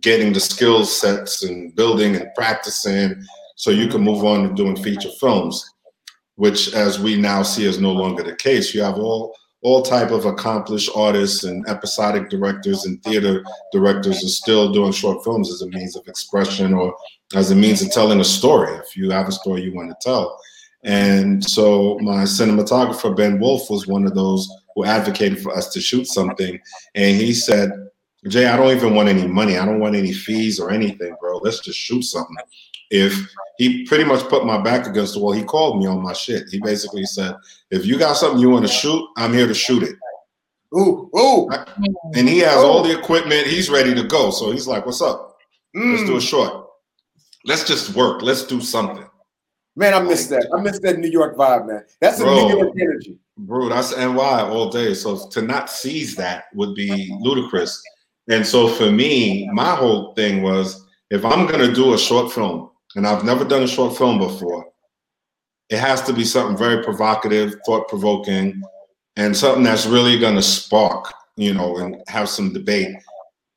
getting 0.00 0.32
the 0.32 0.40
skill 0.40 0.84
sets 0.84 1.42
and 1.42 1.74
building 1.74 2.14
and 2.14 2.28
practicing 2.36 3.22
so 3.56 3.70
you 3.70 3.88
can 3.88 4.00
move 4.00 4.24
on 4.24 4.48
to 4.48 4.54
doing 4.54 4.76
feature 4.76 5.10
films, 5.20 5.68
which 6.36 6.72
as 6.72 7.00
we 7.00 7.16
now 7.16 7.42
see 7.42 7.64
is 7.64 7.80
no 7.80 7.92
longer 7.92 8.22
the 8.22 8.36
case. 8.36 8.72
You 8.72 8.82
have 8.82 8.98
all 8.98 9.34
all 9.64 9.80
type 9.80 10.10
of 10.10 10.26
accomplished 10.26 10.90
artists 10.94 11.44
and 11.44 11.66
episodic 11.68 12.28
directors 12.28 12.84
and 12.84 13.02
theater 13.02 13.42
directors 13.72 14.22
are 14.22 14.28
still 14.28 14.70
doing 14.70 14.92
short 14.92 15.24
films 15.24 15.50
as 15.50 15.62
a 15.62 15.66
means 15.68 15.96
of 15.96 16.06
expression 16.06 16.74
or 16.74 16.94
as 17.34 17.50
a 17.50 17.56
means 17.56 17.80
of 17.80 17.90
telling 17.90 18.20
a 18.20 18.24
story. 18.24 18.74
If 18.74 18.94
you 18.94 19.10
have 19.10 19.26
a 19.26 19.32
story 19.32 19.62
you 19.62 19.74
want 19.74 19.88
to 19.88 19.96
tell. 20.02 20.38
And 20.82 21.42
so 21.42 21.98
my 22.02 22.24
cinematographer 22.24 23.16
ben 23.16 23.40
wolf 23.40 23.70
was 23.70 23.86
one 23.86 24.04
of 24.04 24.14
those 24.14 24.46
who 24.74 24.84
advocated 24.84 25.42
for 25.42 25.56
us 25.56 25.72
to 25.72 25.80
shoot 25.80 26.06
something. 26.06 26.60
And 26.94 27.16
he 27.16 27.32
said 27.32 27.70
jay 28.28 28.46
i 28.46 28.56
don't 28.56 28.74
even 28.74 28.94
want 28.94 29.08
any 29.08 29.26
money. 29.26 29.56
I 29.56 29.64
don't 29.64 29.80
want 29.80 29.96
any 29.96 30.12
fees 30.12 30.60
or 30.60 30.70
anything 30.70 31.16
bro. 31.18 31.38
Let's 31.38 31.60
just 31.60 31.78
shoot 31.78 32.02
something 32.02 32.36
if 32.94 33.28
he 33.58 33.84
pretty 33.86 34.04
much 34.04 34.22
put 34.28 34.46
my 34.46 34.60
back 34.60 34.86
against 34.86 35.14
the 35.14 35.20
wall. 35.20 35.32
He 35.32 35.42
called 35.42 35.80
me 35.80 35.86
on 35.86 36.00
my 36.00 36.12
shit. 36.12 36.48
He 36.48 36.60
basically 36.60 37.04
said, 37.04 37.34
"If 37.70 37.84
you 37.84 37.98
got 37.98 38.14
something 38.14 38.40
you 38.40 38.50
want 38.50 38.66
to 38.66 38.72
shoot, 38.72 39.04
I'm 39.16 39.32
here 39.32 39.46
to 39.46 39.54
shoot 39.54 39.82
it." 39.82 39.96
Ooh, 40.76 41.10
ooh. 41.16 41.48
And 42.14 42.28
he 42.28 42.38
has 42.38 42.56
ooh. 42.56 42.66
all 42.66 42.82
the 42.82 42.96
equipment. 42.96 43.46
He's 43.46 43.68
ready 43.68 43.94
to 43.94 44.04
go. 44.04 44.30
So 44.30 44.52
he's 44.52 44.66
like, 44.66 44.86
"What's 44.86 45.02
up? 45.02 45.36
Mm. 45.76 45.92
Let's 45.92 46.08
do 46.08 46.16
a 46.16 46.18
mm. 46.18 46.28
short. 46.28 46.66
Let's 47.44 47.64
just 47.64 47.94
work. 47.94 48.22
Let's 48.22 48.44
do 48.44 48.60
something." 48.60 49.04
Man, 49.76 49.92
I 49.92 50.00
miss 50.00 50.28
that. 50.28 50.48
I 50.56 50.60
miss 50.60 50.78
that 50.80 51.00
New 51.00 51.10
York 51.10 51.36
vibe, 51.36 51.66
man. 51.66 51.82
That's 52.00 52.20
a 52.20 52.24
New 52.24 52.48
York 52.48 52.74
energy. 52.80 53.18
Bro, 53.36 53.70
that's 53.70 53.96
NY 53.96 54.40
all 54.42 54.70
day. 54.70 54.94
So 54.94 55.28
to 55.30 55.42
not 55.42 55.68
seize 55.68 56.14
that 56.14 56.44
would 56.54 56.76
be 56.76 57.12
ludicrous. 57.20 57.82
And 58.28 58.46
so 58.46 58.68
for 58.68 58.90
me, 58.90 59.48
my 59.52 59.74
whole 59.74 60.14
thing 60.14 60.42
was 60.42 60.86
if 61.10 61.24
I'm 61.24 61.46
gonna 61.46 61.72
do 61.72 61.94
a 61.94 61.98
short 61.98 62.32
film, 62.32 62.70
and 62.96 63.06
I've 63.06 63.24
never 63.24 63.44
done 63.44 63.62
a 63.62 63.68
short 63.68 63.96
film 63.96 64.18
before, 64.18 64.66
it 65.70 65.78
has 65.78 66.02
to 66.02 66.12
be 66.12 66.24
something 66.24 66.56
very 66.56 66.82
provocative, 66.84 67.56
thought 67.66 67.88
provoking, 67.88 68.62
and 69.16 69.36
something 69.36 69.62
that's 69.62 69.86
really 69.86 70.18
going 70.18 70.34
to 70.34 70.42
spark, 70.42 71.12
you 71.36 71.54
know, 71.54 71.76
and 71.78 71.96
have 72.08 72.28
some 72.28 72.52
debate. 72.52 72.94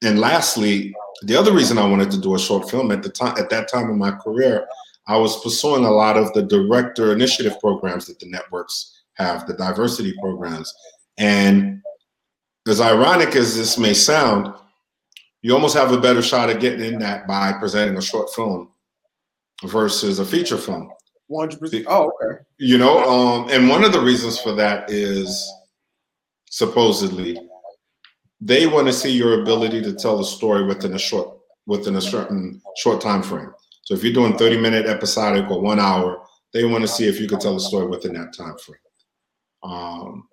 And 0.03 0.19
lastly, 0.19 0.95
the 1.23 1.35
other 1.35 1.51
reason 1.51 1.77
I 1.77 1.87
wanted 1.87 2.11
to 2.11 2.21
do 2.21 2.35
a 2.35 2.39
short 2.39 2.69
film 2.69 2.91
at 2.91 3.03
the 3.03 3.09
time, 3.09 3.37
at 3.37 3.49
that 3.49 3.67
time 3.67 3.89
in 3.89 3.97
my 3.97 4.11
career, 4.11 4.67
I 5.07 5.17
was 5.17 5.41
pursuing 5.41 5.85
a 5.85 5.91
lot 5.91 6.17
of 6.17 6.33
the 6.33 6.43
director 6.43 7.13
initiative 7.13 7.59
programs 7.59 8.05
that 8.07 8.19
the 8.19 8.29
networks 8.29 9.03
have, 9.13 9.47
the 9.47 9.53
diversity 9.53 10.13
programs. 10.21 10.73
And 11.17 11.81
as 12.67 12.81
ironic 12.81 13.35
as 13.35 13.55
this 13.55 13.77
may 13.77 13.93
sound, 13.93 14.53
you 15.41 15.53
almost 15.53 15.75
have 15.75 15.91
a 15.91 15.99
better 15.99 16.21
shot 16.21 16.49
at 16.49 16.59
getting 16.59 16.93
in 16.93 16.99
that 16.99 17.27
by 17.27 17.53
presenting 17.53 17.97
a 17.97 18.01
short 18.01 18.33
film 18.33 18.69
versus 19.65 20.19
a 20.19 20.25
feature 20.25 20.57
film. 20.57 20.89
100%. 21.29 21.85
Oh, 21.87 22.11
okay. 22.21 22.43
You 22.57 22.77
know, 22.77 22.99
um, 22.99 23.49
and 23.49 23.67
one 23.67 23.83
of 23.83 23.91
the 23.91 23.99
reasons 23.99 24.39
for 24.39 24.53
that 24.53 24.89
is 24.89 25.51
supposedly, 26.49 27.37
they 28.39 28.67
want 28.67 28.87
to 28.87 28.93
see 28.93 29.11
your 29.11 29.41
ability 29.41 29.81
to 29.81 29.93
tell 29.93 30.19
a 30.19 30.25
story 30.25 30.65
within 30.65 30.93
a 30.93 30.99
short 30.99 31.33
within 31.65 31.97
a 31.97 32.01
certain 32.01 32.61
short 32.77 33.01
time 33.01 33.21
frame. 33.21 33.51
So 33.83 33.93
if 33.93 34.03
you're 34.03 34.13
doing 34.13 34.37
30 34.37 34.57
minute 34.57 34.85
episodic 34.85 35.49
or 35.51 35.61
one 35.61 35.79
hour, 35.79 36.23
they 36.53 36.63
want 36.63 36.81
to 36.81 36.87
see 36.87 37.07
if 37.07 37.19
you 37.19 37.27
can 37.27 37.39
tell 37.39 37.55
a 37.55 37.59
story 37.59 37.87
within 37.87 38.13
that 38.13 38.33
time 38.33 38.55
frame. 38.57 38.79
Um, 39.63 40.27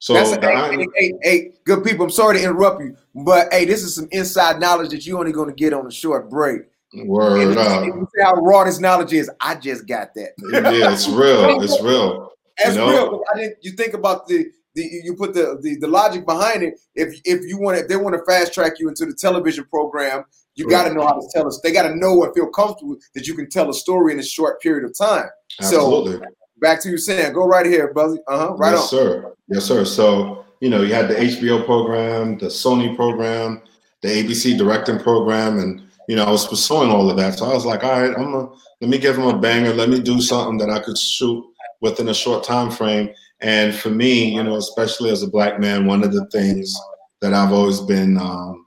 so 0.00 0.14
That's 0.14 0.32
a, 0.32 0.40
hey, 0.40 0.76
hey, 0.76 0.86
hey, 0.96 1.12
hey, 1.22 1.52
good 1.64 1.84
people. 1.84 2.04
I'm 2.04 2.10
sorry 2.10 2.38
to 2.38 2.42
interrupt 2.42 2.80
you, 2.80 2.96
but 3.14 3.52
hey, 3.52 3.66
this 3.66 3.82
is 3.82 3.94
some 3.94 4.08
inside 4.10 4.58
knowledge 4.58 4.90
that 4.90 5.06
you're 5.06 5.18
only 5.18 5.32
going 5.32 5.50
to 5.50 5.54
get 5.54 5.72
on 5.72 5.86
a 5.86 5.90
short 5.90 6.30
break. 6.30 6.62
Word 6.92 7.56
up. 7.56 7.84
See 7.84 8.22
how 8.22 8.34
raw 8.34 8.64
this 8.64 8.80
knowledge 8.80 9.12
is. 9.12 9.30
I 9.40 9.54
just 9.54 9.86
got 9.86 10.12
that. 10.14 10.32
yeah, 10.52 10.92
it's 10.92 11.08
real. 11.08 11.62
It's 11.62 11.80
real. 11.82 12.32
It's 12.58 12.74
you 12.74 12.80
know? 12.80 12.88
real. 12.88 13.22
I 13.32 13.38
didn't. 13.38 13.58
You 13.62 13.72
think 13.72 13.94
about 13.94 14.26
the 14.26 14.50
the 14.74 14.82
you 15.04 15.14
put 15.14 15.34
the, 15.34 15.58
the 15.62 15.76
the 15.76 15.86
logic 15.86 16.26
behind 16.26 16.62
it. 16.62 16.80
If 16.94 17.20
if 17.24 17.42
you 17.46 17.58
want 17.58 17.78
to, 17.78 17.86
they 17.86 17.96
want 17.96 18.16
to 18.16 18.24
fast 18.24 18.52
track 18.52 18.74
you 18.78 18.88
into 18.88 19.06
the 19.06 19.14
television 19.14 19.64
program. 19.66 20.24
You 20.56 20.68
got 20.68 20.88
to 20.88 20.94
know 20.94 21.06
how 21.06 21.14
to 21.14 21.28
tell 21.32 21.46
us. 21.46 21.60
They 21.62 21.72
got 21.72 21.88
to 21.88 21.96
know 21.96 22.24
and 22.24 22.34
feel 22.34 22.48
comfortable 22.48 22.96
that 23.14 23.26
you 23.26 23.34
can 23.34 23.48
tell 23.48 23.70
a 23.70 23.74
story 23.74 24.12
in 24.12 24.18
a 24.18 24.22
short 24.22 24.60
period 24.60 24.84
of 24.84 24.96
time. 24.96 25.26
Absolutely. 25.60 26.14
So 26.14 26.22
back 26.60 26.82
to 26.82 26.90
you 26.90 26.98
saying, 26.98 27.32
go 27.32 27.46
right 27.46 27.64
here, 27.64 27.94
Buzzy. 27.94 28.18
Uh 28.26 28.48
huh. 28.48 28.54
Right 28.54 28.72
yes, 28.72 28.80
on. 28.80 28.88
sir. 28.88 29.34
Yes, 29.48 29.64
sir. 29.64 29.84
So 29.84 30.44
you 30.60 30.68
know, 30.68 30.82
you 30.82 30.92
had 30.92 31.08
the 31.08 31.14
HBO 31.14 31.64
program, 31.64 32.36
the 32.36 32.46
Sony 32.46 32.94
program, 32.94 33.62
the 34.02 34.08
ABC 34.08 34.58
directing 34.58 34.98
program, 34.98 35.58
and 35.58 35.82
you 36.10 36.16
know, 36.16 36.24
I 36.24 36.30
was 36.32 36.44
pursuing 36.44 36.90
all 36.90 37.08
of 37.08 37.16
that. 37.18 37.38
So 37.38 37.48
I 37.48 37.54
was 37.54 37.64
like, 37.64 37.84
all 37.84 38.00
right, 38.00 38.12
I'm 38.16 38.32
gonna 38.32 38.48
let 38.80 38.90
me 38.90 38.98
give 38.98 39.14
them 39.14 39.28
a 39.28 39.38
banger. 39.38 39.72
Let 39.72 39.90
me 39.90 40.00
do 40.00 40.20
something 40.20 40.58
that 40.58 40.68
I 40.68 40.80
could 40.80 40.98
shoot 40.98 41.44
within 41.80 42.08
a 42.08 42.14
short 42.14 42.42
time 42.42 42.68
frame. 42.68 43.10
And 43.40 43.72
for 43.72 43.90
me, 43.90 44.34
you 44.34 44.42
know, 44.42 44.56
especially 44.56 45.10
as 45.10 45.22
a 45.22 45.30
black 45.30 45.60
man, 45.60 45.86
one 45.86 46.02
of 46.02 46.12
the 46.12 46.26
things 46.30 46.74
that 47.20 47.32
I've 47.32 47.52
always 47.52 47.80
been 47.80 48.18
um, 48.18 48.66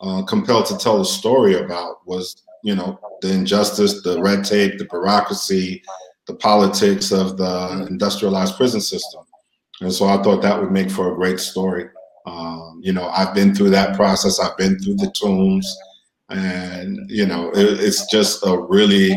uh, 0.00 0.22
compelled 0.22 0.64
to 0.66 0.78
tell 0.78 0.98
a 1.02 1.04
story 1.04 1.56
about 1.56 2.06
was, 2.06 2.42
you 2.64 2.74
know, 2.74 2.98
the 3.20 3.32
injustice, 3.32 4.00
the 4.00 4.18
red 4.22 4.42
tape, 4.42 4.78
the 4.78 4.86
bureaucracy, 4.86 5.82
the 6.26 6.36
politics 6.36 7.12
of 7.12 7.36
the 7.36 7.86
industrialized 7.90 8.56
prison 8.56 8.80
system. 8.80 9.24
And 9.82 9.92
so 9.92 10.06
I 10.06 10.22
thought 10.22 10.40
that 10.40 10.58
would 10.58 10.72
make 10.72 10.90
for 10.90 11.12
a 11.12 11.16
great 11.16 11.38
story. 11.38 11.90
Um, 12.24 12.80
you 12.82 12.94
know, 12.94 13.08
I've 13.08 13.34
been 13.34 13.54
through 13.54 13.70
that 13.70 13.94
process. 13.94 14.40
I've 14.40 14.56
been 14.56 14.78
through 14.78 14.94
the 14.94 15.12
tombs, 15.20 15.76
and 16.28 17.08
you 17.08 17.26
know, 17.26 17.50
it, 17.50 17.80
it's 17.80 18.10
just 18.10 18.44
a 18.46 18.58
really, 18.58 19.16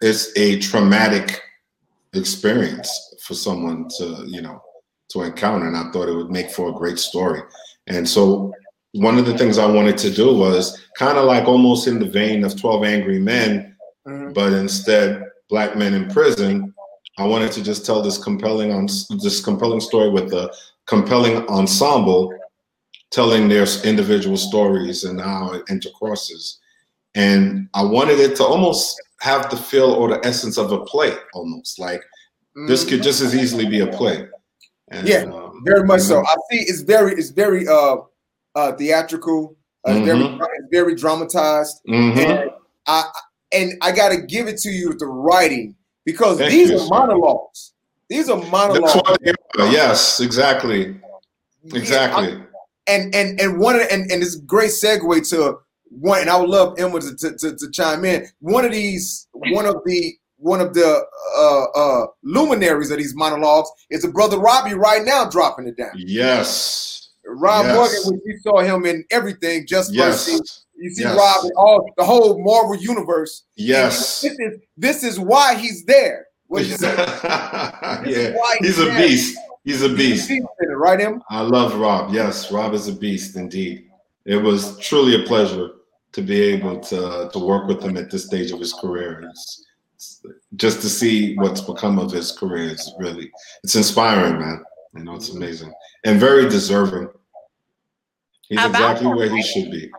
it's 0.00 0.30
a 0.36 0.58
traumatic 0.58 1.40
experience 2.12 3.14
for 3.22 3.34
someone 3.34 3.88
to, 3.98 4.24
you 4.26 4.42
know, 4.42 4.62
to 5.10 5.22
encounter. 5.22 5.66
And 5.66 5.76
I 5.76 5.90
thought 5.90 6.08
it 6.08 6.14
would 6.14 6.30
make 6.30 6.50
for 6.50 6.70
a 6.70 6.72
great 6.72 6.98
story. 6.98 7.42
And 7.86 8.08
so 8.08 8.52
one 8.92 9.18
of 9.18 9.26
the 9.26 9.38
things 9.38 9.58
I 9.58 9.66
wanted 9.66 9.96
to 9.98 10.10
do 10.10 10.34
was 10.34 10.80
kind 10.96 11.16
of 11.18 11.24
like 11.24 11.46
almost 11.46 11.86
in 11.86 11.98
the 11.98 12.06
vein 12.08 12.44
of 12.44 12.60
12 12.60 12.84
Angry 12.84 13.18
Men, 13.20 13.76
mm-hmm. 14.06 14.32
but 14.32 14.52
instead 14.52 15.24
black 15.50 15.76
men 15.76 15.94
in 15.94 16.08
prison. 16.08 16.72
I 17.18 17.26
wanted 17.26 17.52
to 17.52 17.62
just 17.62 17.84
tell 17.84 18.00
this 18.00 18.16
compelling 18.16 18.72
on 18.72 18.86
this 18.86 19.44
compelling 19.44 19.80
story 19.80 20.08
with 20.08 20.32
a 20.32 20.50
compelling 20.86 21.46
ensemble 21.48 22.32
telling 23.10 23.48
their 23.48 23.66
individual 23.84 24.36
stories 24.36 25.04
and 25.04 25.20
how 25.20 25.52
it 25.52 25.66
intercrosses. 25.66 26.58
And 27.14 27.68
I 27.74 27.82
wanted 27.82 28.20
it 28.20 28.36
to 28.36 28.44
almost 28.44 29.00
have 29.20 29.50
the 29.50 29.56
feel 29.56 29.92
or 29.92 30.08
the 30.08 30.24
essence 30.24 30.56
of 30.56 30.72
a 30.72 30.84
play, 30.84 31.14
almost 31.34 31.78
like 31.78 32.00
mm-hmm. 32.00 32.66
this 32.66 32.84
could 32.84 33.02
just 33.02 33.20
as 33.20 33.34
easily 33.34 33.66
be 33.66 33.80
a 33.80 33.86
play. 33.86 34.26
And, 34.88 35.06
yeah, 35.06 35.22
um, 35.22 35.62
very 35.64 35.84
much 35.84 36.02
so. 36.02 36.20
I 36.20 36.34
see. 36.50 36.60
It's 36.60 36.80
very, 36.80 37.12
it's 37.12 37.30
very 37.30 37.66
uh, 37.66 37.96
uh, 38.54 38.72
theatrical, 38.72 39.56
uh, 39.84 39.92
mm-hmm. 39.92 40.38
very, 40.38 40.58
very 40.70 40.94
dramatized, 40.94 41.80
mm-hmm. 41.88 42.18
and 42.18 42.50
I 42.86 43.04
and 43.52 43.72
I 43.82 43.92
got 43.92 44.10
to 44.10 44.22
give 44.22 44.48
it 44.48 44.58
to 44.58 44.70
you 44.70 44.88
with 44.88 44.98
the 44.98 45.06
writing 45.06 45.76
because 46.04 46.38
Thank 46.38 46.50
these 46.50 46.70
you, 46.70 46.78
are 46.78 46.88
monologues. 46.88 47.72
These 48.08 48.28
are 48.28 48.42
monologues. 48.46 49.00
yes, 49.56 50.20
exactly, 50.20 50.96
exactly. 51.72 52.30
Yeah, 52.30 52.44
and 52.90 53.14
and 53.14 53.40
and 53.40 53.58
one 53.58 53.76
of 53.76 53.82
the, 53.82 53.92
and 53.92 54.10
and 54.10 54.22
a 54.22 54.26
great 54.46 54.70
segue 54.70 55.28
to 55.30 55.58
one. 55.90 56.20
And 56.20 56.30
I 56.30 56.38
would 56.38 56.50
love 56.50 56.78
Emma 56.78 57.00
to, 57.00 57.16
to, 57.16 57.36
to, 57.36 57.56
to 57.56 57.70
chime 57.70 58.04
in. 58.04 58.26
One 58.40 58.64
of 58.64 58.72
these, 58.72 59.28
one 59.32 59.66
of 59.66 59.76
the 59.84 60.14
one 60.36 60.60
of 60.60 60.74
the 60.74 61.04
uh, 61.36 61.64
uh, 61.78 62.06
luminaries 62.22 62.90
of 62.90 62.98
these 62.98 63.14
monologues 63.14 63.70
is 63.90 64.04
a 64.04 64.08
brother 64.08 64.38
Robbie 64.38 64.74
right 64.74 65.04
now 65.04 65.28
dropping 65.28 65.66
it 65.66 65.76
down. 65.76 65.92
Yes. 65.96 67.10
Rob 67.26 67.66
yes. 67.66 67.76
Morgan, 68.04 68.20
we 68.26 68.36
saw 68.38 68.60
him 68.60 68.86
in 68.86 69.04
everything, 69.10 69.66
just 69.66 69.92
yes. 69.92 70.28
Mercy. 70.28 70.42
You 70.76 70.90
see 70.90 71.02
yes. 71.02 71.16
Rob 71.16 71.44
in 71.44 71.50
all 71.56 71.92
the 71.96 72.04
whole 72.04 72.42
Marvel 72.42 72.74
universe. 72.74 73.44
Yes. 73.56 74.22
This 74.22 74.32
is 74.38 74.60
this 74.76 75.04
is 75.04 75.20
why 75.20 75.54
he's 75.54 75.84
there. 75.84 76.26
What 76.46 76.64
you 76.66 76.76
say? 76.76 76.94
yeah, 76.96 78.34
he's, 78.60 78.76
he's 78.76 78.78
a 78.78 78.96
beast. 78.96 79.38
He's 79.64 79.82
a 79.82 79.88
beast. 79.88 80.28
He's 80.28 80.40
a 80.40 80.42
beast 80.42 80.72
right, 80.76 81.00
him? 81.00 81.22
I 81.28 81.42
love 81.42 81.76
Rob. 81.76 82.12
Yes, 82.12 82.50
Rob 82.50 82.74
is 82.74 82.88
a 82.88 82.92
beast 82.92 83.36
indeed. 83.36 83.90
It 84.24 84.36
was 84.36 84.78
truly 84.78 85.22
a 85.22 85.26
pleasure 85.26 85.70
to 86.12 86.22
be 86.22 86.40
able 86.40 86.80
to 86.80 87.30
to 87.32 87.38
work 87.38 87.68
with 87.68 87.82
him 87.82 87.96
at 87.96 88.10
this 88.10 88.26
stage 88.26 88.50
of 88.50 88.58
his 88.58 88.72
career. 88.72 89.22
It's, 89.30 89.64
it's, 89.94 90.26
just 90.56 90.80
to 90.80 90.88
see 90.88 91.36
what's 91.36 91.60
become 91.60 91.98
of 91.98 92.10
his 92.10 92.32
career 92.32 92.70
is 92.70 92.92
really 92.98 93.30
it's 93.62 93.76
inspiring, 93.76 94.40
man. 94.40 94.64
You 94.94 95.04
know, 95.04 95.14
it's 95.14 95.30
amazing 95.30 95.72
and 96.04 96.18
very 96.18 96.48
deserving. 96.48 97.08
He's 98.48 98.58
About 98.58 98.70
exactly 98.70 99.06
where 99.08 99.34
he 99.34 99.42
should 99.42 99.70
be. 99.70 99.90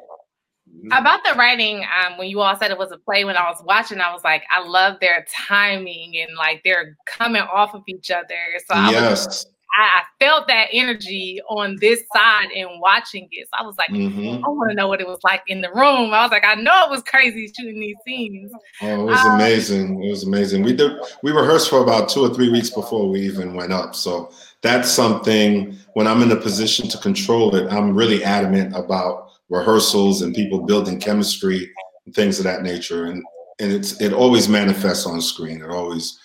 About 0.87 1.23
the 1.23 1.33
writing, 1.37 1.83
um, 1.83 2.17
when 2.17 2.27
you 2.27 2.39
all 2.41 2.55
said 2.57 2.71
it 2.71 2.77
was 2.77 2.91
a 2.91 2.97
play, 2.97 3.23
when 3.23 3.37
I 3.37 3.49
was 3.49 3.61
watching, 3.65 3.99
I 3.99 4.11
was 4.11 4.23
like, 4.23 4.43
I 4.49 4.65
love 4.65 4.97
their 4.99 5.25
timing 5.29 6.17
and 6.17 6.35
like 6.37 6.61
they're 6.63 6.97
coming 7.05 7.41
off 7.41 7.73
of 7.73 7.83
each 7.87 8.09
other. 8.09 8.35
So 8.67 8.75
I 8.75 8.91
yes. 8.91 9.25
was 9.25 9.45
I 9.73 10.03
felt 10.19 10.47
that 10.47 10.67
energy 10.73 11.39
on 11.49 11.77
this 11.79 12.03
side 12.13 12.49
and 12.51 12.81
watching 12.81 13.29
it. 13.31 13.47
So 13.47 13.63
I 13.63 13.65
was 13.65 13.77
like, 13.77 13.89
mm-hmm. 13.89 14.43
I 14.43 14.49
want 14.49 14.69
to 14.69 14.75
know 14.75 14.89
what 14.89 14.99
it 14.99 15.07
was 15.07 15.19
like 15.23 15.43
in 15.47 15.61
the 15.61 15.69
room. 15.69 16.13
I 16.13 16.23
was 16.23 16.31
like, 16.31 16.43
I 16.45 16.55
know 16.55 16.83
it 16.83 16.89
was 16.89 17.03
crazy 17.03 17.51
shooting 17.57 17.79
these 17.79 17.95
scenes. 18.05 18.51
Oh, 18.81 19.01
it 19.01 19.03
was 19.11 19.19
um, 19.19 19.35
amazing. 19.35 20.03
It 20.03 20.09
was 20.09 20.23
amazing. 20.23 20.63
We 20.63 20.73
did 20.73 20.91
we 21.23 21.31
rehearsed 21.31 21.69
for 21.69 21.81
about 21.81 22.09
two 22.09 22.21
or 22.21 22.33
three 22.33 22.49
weeks 22.49 22.69
before 22.69 23.09
we 23.09 23.21
even 23.21 23.53
went 23.53 23.71
up. 23.71 23.95
So 23.95 24.31
that's 24.61 24.91
something 24.91 25.77
when 25.93 26.05
I'm 26.05 26.21
in 26.21 26.31
a 26.31 26.35
position 26.35 26.89
to 26.89 26.97
control 26.97 27.55
it, 27.55 27.71
I'm 27.71 27.95
really 27.95 28.23
adamant 28.23 28.75
about 28.75 29.30
rehearsals 29.51 30.23
and 30.23 30.33
people 30.33 30.65
building 30.65 30.99
chemistry 30.99 31.71
and 32.07 32.15
things 32.15 32.39
of 32.39 32.45
that 32.45 32.63
nature. 32.63 33.05
And 33.05 33.23
and 33.59 33.71
it's 33.71 34.01
it 34.01 34.13
always 34.13 34.49
manifests 34.49 35.05
on 35.05 35.21
screen. 35.21 35.61
It 35.61 35.69
always, 35.69 36.19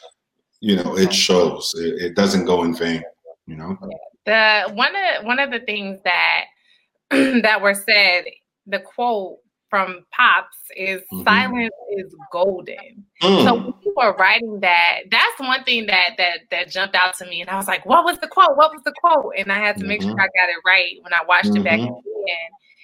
you 0.60 0.76
know, 0.76 0.96
it 0.96 1.12
shows. 1.12 1.74
It, 1.76 2.00
it 2.00 2.16
doesn't 2.16 2.46
go 2.46 2.64
in 2.64 2.74
vain 2.74 3.02
you 3.46 3.56
know 3.56 3.78
the 4.26 4.70
one 4.74 4.92
of 4.94 5.24
one 5.24 5.38
of 5.38 5.50
the 5.50 5.60
things 5.60 6.00
that 6.04 6.44
that 7.10 7.60
were 7.62 7.74
said 7.74 8.24
the 8.66 8.80
quote 8.80 9.38
from 9.70 10.04
pops 10.12 10.56
is 10.76 11.00
mm-hmm. 11.12 11.24
silence 11.24 11.74
is 11.96 12.14
golden 12.32 13.04
mm. 13.22 13.44
so 13.44 13.54
when 13.54 13.74
you 13.82 13.94
were 13.96 14.14
writing 14.16 14.60
that 14.60 15.00
that's 15.10 15.40
one 15.40 15.62
thing 15.64 15.86
that 15.86 16.10
that 16.18 16.40
that 16.50 16.68
jumped 16.68 16.94
out 16.94 17.14
to 17.16 17.26
me 17.26 17.40
and 17.40 17.50
i 17.50 17.56
was 17.56 17.66
like 17.66 17.84
what 17.86 18.04
was 18.04 18.18
the 18.18 18.28
quote 18.28 18.56
what 18.56 18.72
was 18.72 18.82
the 18.84 18.94
quote 19.00 19.32
and 19.36 19.50
i 19.50 19.58
had 19.58 19.76
to 19.76 19.84
make 19.84 20.00
mm-hmm. 20.00 20.10
sure 20.10 20.20
i 20.20 20.26
got 20.26 20.48
it 20.48 20.56
right 20.64 20.94
when 21.02 21.12
i 21.12 21.20
watched 21.26 21.46
mm-hmm. 21.46 21.58
it 21.58 21.64
back 21.64 21.80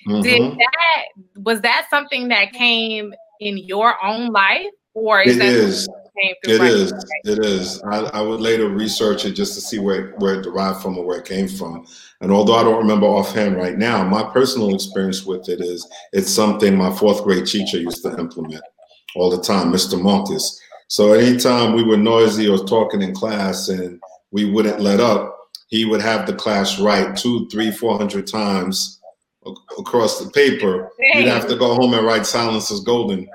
mm-hmm. 0.07 0.23
did 0.23 0.59
that 0.59 1.43
was 1.43 1.61
that 1.61 1.87
something 1.91 2.29
that 2.29 2.53
came 2.53 3.12
in 3.41 3.59
your 3.59 4.03
own 4.05 4.29
life 4.29 4.67
or 4.95 5.21
is 5.21 5.37
it 5.37 5.38
that 5.41 5.49
is. 5.49 5.88
It 6.15 6.61
is. 6.61 6.93
It 7.25 7.45
is. 7.45 7.83
I, 7.85 8.01
I, 8.01 8.21
would 8.21 8.41
later 8.41 8.69
research 8.69 9.25
it 9.25 9.33
just 9.33 9.55
to 9.55 9.61
see 9.62 9.79
where, 9.79 10.11
where 10.19 10.35
it 10.35 10.43
derived 10.43 10.83
from 10.83 10.99
or 10.99 11.07
where 11.07 11.19
it 11.19 11.25
came 11.25 11.49
from. 11.49 11.87
And 12.21 12.31
although 12.31 12.55
I 12.55 12.62
don't 12.62 12.77
remember 12.77 13.07
offhand 13.07 13.57
right 13.57 13.79
now, 13.79 14.05
my 14.05 14.23
personal 14.23 14.75
experience 14.75 15.25
with 15.25 15.49
it 15.49 15.61
is 15.61 15.88
it's 16.12 16.31
something 16.31 16.77
my 16.77 16.95
fourth 16.95 17.25
grade 17.25 17.47
teacher 17.47 17.79
used 17.79 18.03
to 18.03 18.17
implement 18.19 18.62
all 19.17 19.31
the 19.31 19.43
time, 19.43 19.73
Mr. 19.73 20.01
Marcus. 20.01 20.61
So 20.88 21.15
anytime 21.15 21.73
we 21.73 21.83
were 21.83 21.97
noisy 21.97 22.47
or 22.47 22.59
talking 22.59 23.01
in 23.01 23.15
class 23.15 23.69
and 23.69 23.99
we 24.31 24.51
wouldn't 24.51 24.81
let 24.81 25.01
up, 25.01 25.38
he 25.69 25.87
would 25.87 26.03
have 26.03 26.27
the 26.27 26.35
class 26.35 26.79
write 26.79 27.17
two, 27.17 27.49
three, 27.49 27.71
four 27.71 27.97
hundred 27.97 28.27
times 28.27 29.01
across 29.79 30.23
the 30.23 30.31
paper. 30.31 30.91
You'd 31.15 31.29
have 31.29 31.49
to 31.49 31.57
go 31.57 31.75
home 31.75 31.95
and 31.95 32.07
write 32.07 32.27
"Silence 32.27 32.71
is 32.71 32.81
golden" 32.81 33.29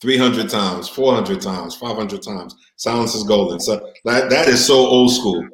300 0.00 0.48
times, 0.48 0.88
400 0.88 1.40
times, 1.40 1.74
500 1.74 2.22
times. 2.22 2.54
Silence 2.76 3.14
is 3.14 3.24
golden. 3.24 3.60
So 3.60 3.92
that 4.04 4.30
that 4.30 4.48
is 4.48 4.64
so 4.64 4.74
old 4.74 5.12
school. 5.12 5.46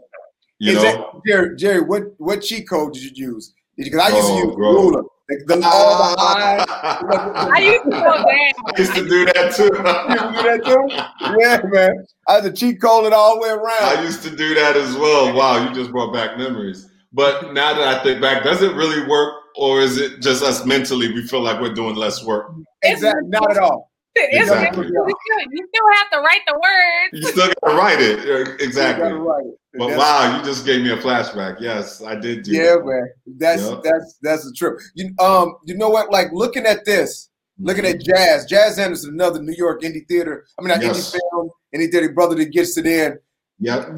You 0.58 0.74
know, 0.74 1.22
Jerry, 1.26 1.56
Jerry, 1.56 1.80
what 1.80 2.02
what 2.18 2.42
cheat 2.42 2.68
code 2.68 2.94
did 2.94 3.16
you 3.16 3.32
use? 3.32 3.54
Because 3.76 4.00
I 4.00 4.08
used 4.08 4.28
oh, 4.28 4.40
to 4.40 4.46
use 4.46 4.54
bro. 4.54 4.72
ruler. 4.72 5.02
The, 5.26 5.42
the, 5.46 5.60
I 5.64 7.58
used 7.58 7.84
to 7.84 7.90
go 7.90 8.14
down. 8.14 8.26
I 8.26 8.72
used 8.76 8.94
to 8.94 9.08
do 9.08 9.24
that 9.24 9.54
too. 9.56 9.64
you 9.64 9.70
do 9.70 10.42
that 10.48 10.60
too? 10.64 11.40
Yeah, 11.40 11.60
man. 11.64 12.06
I 12.28 12.34
had 12.34 12.44
to 12.44 12.52
cheat 12.52 12.80
code 12.80 13.06
it 13.06 13.12
all 13.14 13.36
the 13.36 13.40
way 13.40 13.48
around. 13.48 13.98
I 13.98 14.02
used 14.02 14.22
to 14.24 14.30
do 14.36 14.54
that 14.54 14.76
as 14.76 14.94
well. 14.96 15.34
Wow, 15.34 15.66
you 15.66 15.74
just 15.74 15.90
brought 15.90 16.12
back 16.12 16.36
memories. 16.36 16.90
But 17.14 17.54
now 17.54 17.72
that 17.72 17.96
I 17.96 18.02
think 18.02 18.20
back, 18.20 18.42
does 18.42 18.60
it 18.60 18.74
really 18.74 19.06
work, 19.06 19.34
or 19.56 19.80
is 19.80 19.98
it 19.98 20.20
just 20.20 20.42
us 20.42 20.66
mentally? 20.66 21.12
We 21.14 21.26
feel 21.26 21.42
like 21.42 21.60
we're 21.60 21.72
doing 21.72 21.94
less 21.94 22.24
work. 22.24 22.52
Exactly, 22.82 23.28
not 23.28 23.52
at 23.52 23.58
all. 23.58 23.92
Exactly. 24.16 24.86
You, 24.86 24.92
still, 24.92 25.92
have 25.94 26.10
to 26.12 26.18
write 26.18 26.42
the 26.46 26.54
words. 26.54 27.12
You 27.12 27.22
still 27.22 27.46
got 27.48 27.68
to 27.68 27.76
write 27.76 28.00
it. 28.00 28.60
Exactly. 28.60 29.12
Write 29.12 29.46
it. 29.46 29.58
But 29.76 29.88
that's, 29.88 29.98
wow, 29.98 30.38
you 30.38 30.44
just 30.44 30.64
gave 30.64 30.82
me 30.82 30.90
a 30.90 30.96
flashback. 30.96 31.60
Yes, 31.60 32.02
I 32.02 32.14
did. 32.14 32.46
yeah, 32.46 32.76
that. 32.76 32.84
man. 32.84 33.08
That's 33.38 33.62
yep. 33.62 33.82
that's 33.82 34.18
that's 34.22 34.46
a 34.46 34.52
trip. 34.52 34.78
You 34.94 35.12
um, 35.18 35.56
you 35.64 35.76
know 35.76 35.88
what? 35.88 36.12
Like 36.12 36.28
looking 36.32 36.64
at 36.64 36.84
this, 36.84 37.30
looking 37.58 37.84
at 37.84 37.96
mm-hmm. 37.96 38.12
Jas. 38.14 38.44
Jas 38.44 38.78
Anderson, 38.78 39.14
another 39.14 39.42
New 39.42 39.54
York 39.54 39.82
indie 39.82 40.06
theater. 40.06 40.46
I 40.58 40.62
mean, 40.62 40.68
not 40.68 40.80
yes. 40.80 41.10
indie 41.10 41.18
film, 41.32 41.50
indie 41.74 41.90
theater 41.90 42.12
brother 42.12 42.36
that 42.36 42.52
gets 42.52 42.78
it 42.78 42.86
in. 42.86 43.18
Yeah. 43.58 43.88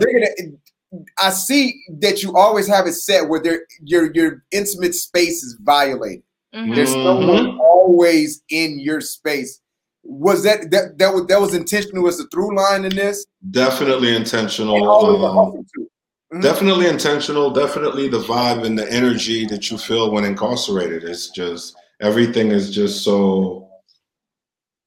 I 1.23 1.31
see 1.31 1.83
that 2.01 2.23
you 2.23 2.37
always 2.37 2.67
have 2.69 2.87
it 2.87 2.95
set 2.95 3.29
where 3.29 3.43
there 3.43 3.63
your 3.83 4.13
your 4.13 4.45
intimate 4.51 4.95
space 4.95 5.43
is 5.43 5.57
violated. 5.61 6.23
Mm-hmm. 6.55 6.75
There's 6.75 6.93
someone 6.93 7.47
mm-hmm. 7.47 7.61
always 7.61 8.43
in 8.51 8.79
your 8.79 9.01
space 9.01 9.61
was 10.07 10.43
that 10.45 10.71
that 10.71 10.99
that 10.99 11.13
was 11.13 11.27
that 11.27 11.41
was 11.41 11.55
intentional 11.55 12.07
as 12.07 12.21
a 12.21 12.27
through 12.29 12.57
line 12.57 12.85
in 12.85 12.95
this? 12.95 13.27
Definitely 13.51 14.15
intentional. 14.15 14.89
Um, 14.89 15.65
mm-hmm. 16.33 16.41
Definitely 16.41 16.87
intentional. 16.87 17.51
Definitely 17.51 18.09
the 18.09 18.21
vibe 18.21 18.65
and 18.65 18.79
the 18.79 18.91
energy 18.91 19.47
that 19.47 19.71
you 19.71 19.79
feel 19.79 20.11
when 20.13 20.25
incarcerated. 20.25 21.05
It's 21.05 21.31
just 21.31 21.77
everything 22.01 22.53
is 22.53 22.75
just 22.75 23.03
so 23.03 23.69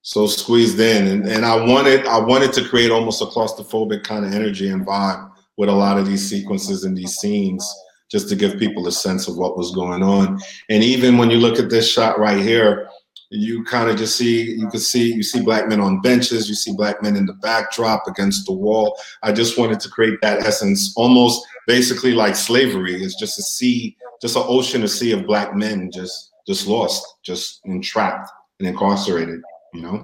so 0.01 0.27
squeezed 0.27 0.79
in, 0.79 1.07
and 1.07 1.27
and 1.27 1.45
I 1.45 1.55
wanted 1.55 2.05
I 2.05 2.19
wanted 2.19 2.53
to 2.53 2.67
create 2.67 2.91
almost 2.91 3.21
a 3.21 3.25
claustrophobic 3.25 4.03
kind 4.03 4.25
of 4.25 4.33
energy 4.33 4.69
and 4.69 4.85
vibe 4.85 5.28
with 5.59 5.67
a 5.67 5.73
lot 5.73 5.97
of 5.97 6.07
these 6.07 6.27
sequences 6.27 6.85
and 6.85 6.97
these 6.97 7.15
scenes 7.17 7.69
just 8.09 8.29
to 8.29 8.35
give 8.35 8.57
people 8.57 8.87
a 8.87 8.91
sense 8.93 9.27
of 9.27 9.35
what 9.35 9.57
was 9.57 9.75
going 9.75 10.01
on. 10.01 10.39
And 10.69 10.81
even 10.81 11.17
when 11.17 11.29
you 11.29 11.37
look 11.37 11.59
at 11.59 11.69
this 11.69 11.91
shot 11.91 12.17
right 12.17 12.39
here, 12.39 12.87
you 13.29 13.65
kind 13.65 13.89
of 13.89 13.97
just 13.97 14.15
see 14.15 14.53
you 14.53 14.67
can 14.69 14.79
see 14.79 15.13
you 15.13 15.21
see 15.21 15.41
black 15.41 15.67
men 15.67 15.79
on 15.79 16.01
benches 16.01 16.49
you 16.49 16.55
see 16.55 16.73
black 16.75 17.03
men 17.03 17.15
in 17.15 17.27
the 17.27 17.33
backdrop 17.33 18.07
against 18.07 18.45
the 18.45 18.53
wall. 18.53 18.97
I 19.21 19.33
just 19.33 19.57
wanted 19.59 19.81
to 19.81 19.89
create 19.89 20.19
that 20.21 20.39
essence 20.43 20.93
almost 20.95 21.45
basically 21.67 22.13
like 22.13 22.35
slavery. 22.35 22.95
It's 23.03 23.19
just 23.19 23.37
a 23.37 23.43
sea 23.43 23.95
just 24.21 24.35
an 24.35 24.43
ocean 24.45 24.83
a 24.83 24.87
sea 24.87 25.11
of 25.11 25.27
black 25.27 25.55
men 25.55 25.91
just 25.91 26.31
just 26.47 26.67
lost 26.67 27.05
just 27.21 27.61
entrapped 27.65 28.31
and 28.59 28.67
incarcerated 28.67 29.41
you 29.73 29.81
know 29.81 30.03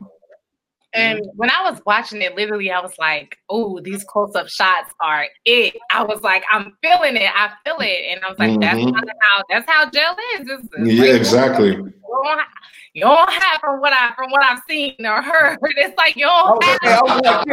and 0.95 1.21
when 1.35 1.49
I 1.49 1.69
was 1.69 1.81
watching 1.85 2.21
it, 2.21 2.35
literally, 2.35 2.71
I 2.71 2.79
was 2.79 2.93
like, 2.97 3.37
"Oh, 3.49 3.79
these 3.81 4.03
close-up 4.03 4.47
shots 4.47 4.93
are 5.01 5.27
it." 5.45 5.75
I 5.91 6.03
was 6.03 6.21
like, 6.21 6.43
"I'm 6.51 6.77
feeling 6.81 7.17
it. 7.17 7.29
I 7.35 7.51
feel 7.65 7.77
it," 7.79 8.11
and 8.11 8.23
I 8.23 8.29
was 8.29 8.39
like, 8.39 8.51
mm-hmm. 8.51 8.91
"That's 8.91 9.09
how 9.21 9.43
that's 9.49 9.69
how 9.69 9.89
jail 9.89 10.15
is." 10.39 10.47
It's, 10.49 10.63
it's 10.77 10.93
yeah, 10.93 11.01
like, 11.01 11.11
exactly. 11.19 11.67
You 11.67 11.93
don't, 12.23 12.39
have, 12.39 12.47
you 12.93 13.01
don't, 13.01 13.29
have, 13.29 13.59
from 13.59 13.81
what 13.81 13.91
I 13.93 14.13
from 14.15 14.31
what 14.31 14.41
I've 14.43 14.61
seen 14.69 14.95
or 15.05 15.21
heard. 15.21 15.57
It's 15.63 15.97
like 15.97 16.15
you 16.15 16.25
don't 16.25 16.63
have. 16.83 17.43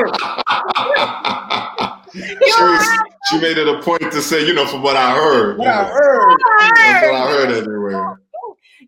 she, 2.12 2.62
was, 2.62 2.98
she 3.28 3.40
made 3.40 3.58
it 3.58 3.66
a 3.66 3.82
point 3.82 4.12
to 4.12 4.22
say, 4.22 4.46
you 4.46 4.54
know, 4.54 4.66
from 4.66 4.82
what 4.82 4.96
I 4.96 5.14
heard. 5.14 5.58
What 5.58 5.68
I 5.68 5.84
heard. 5.84 6.38
That's 6.76 7.06
what 7.06 7.14
I 7.14 7.26
heard 7.32 7.50
everywhere 7.50 8.21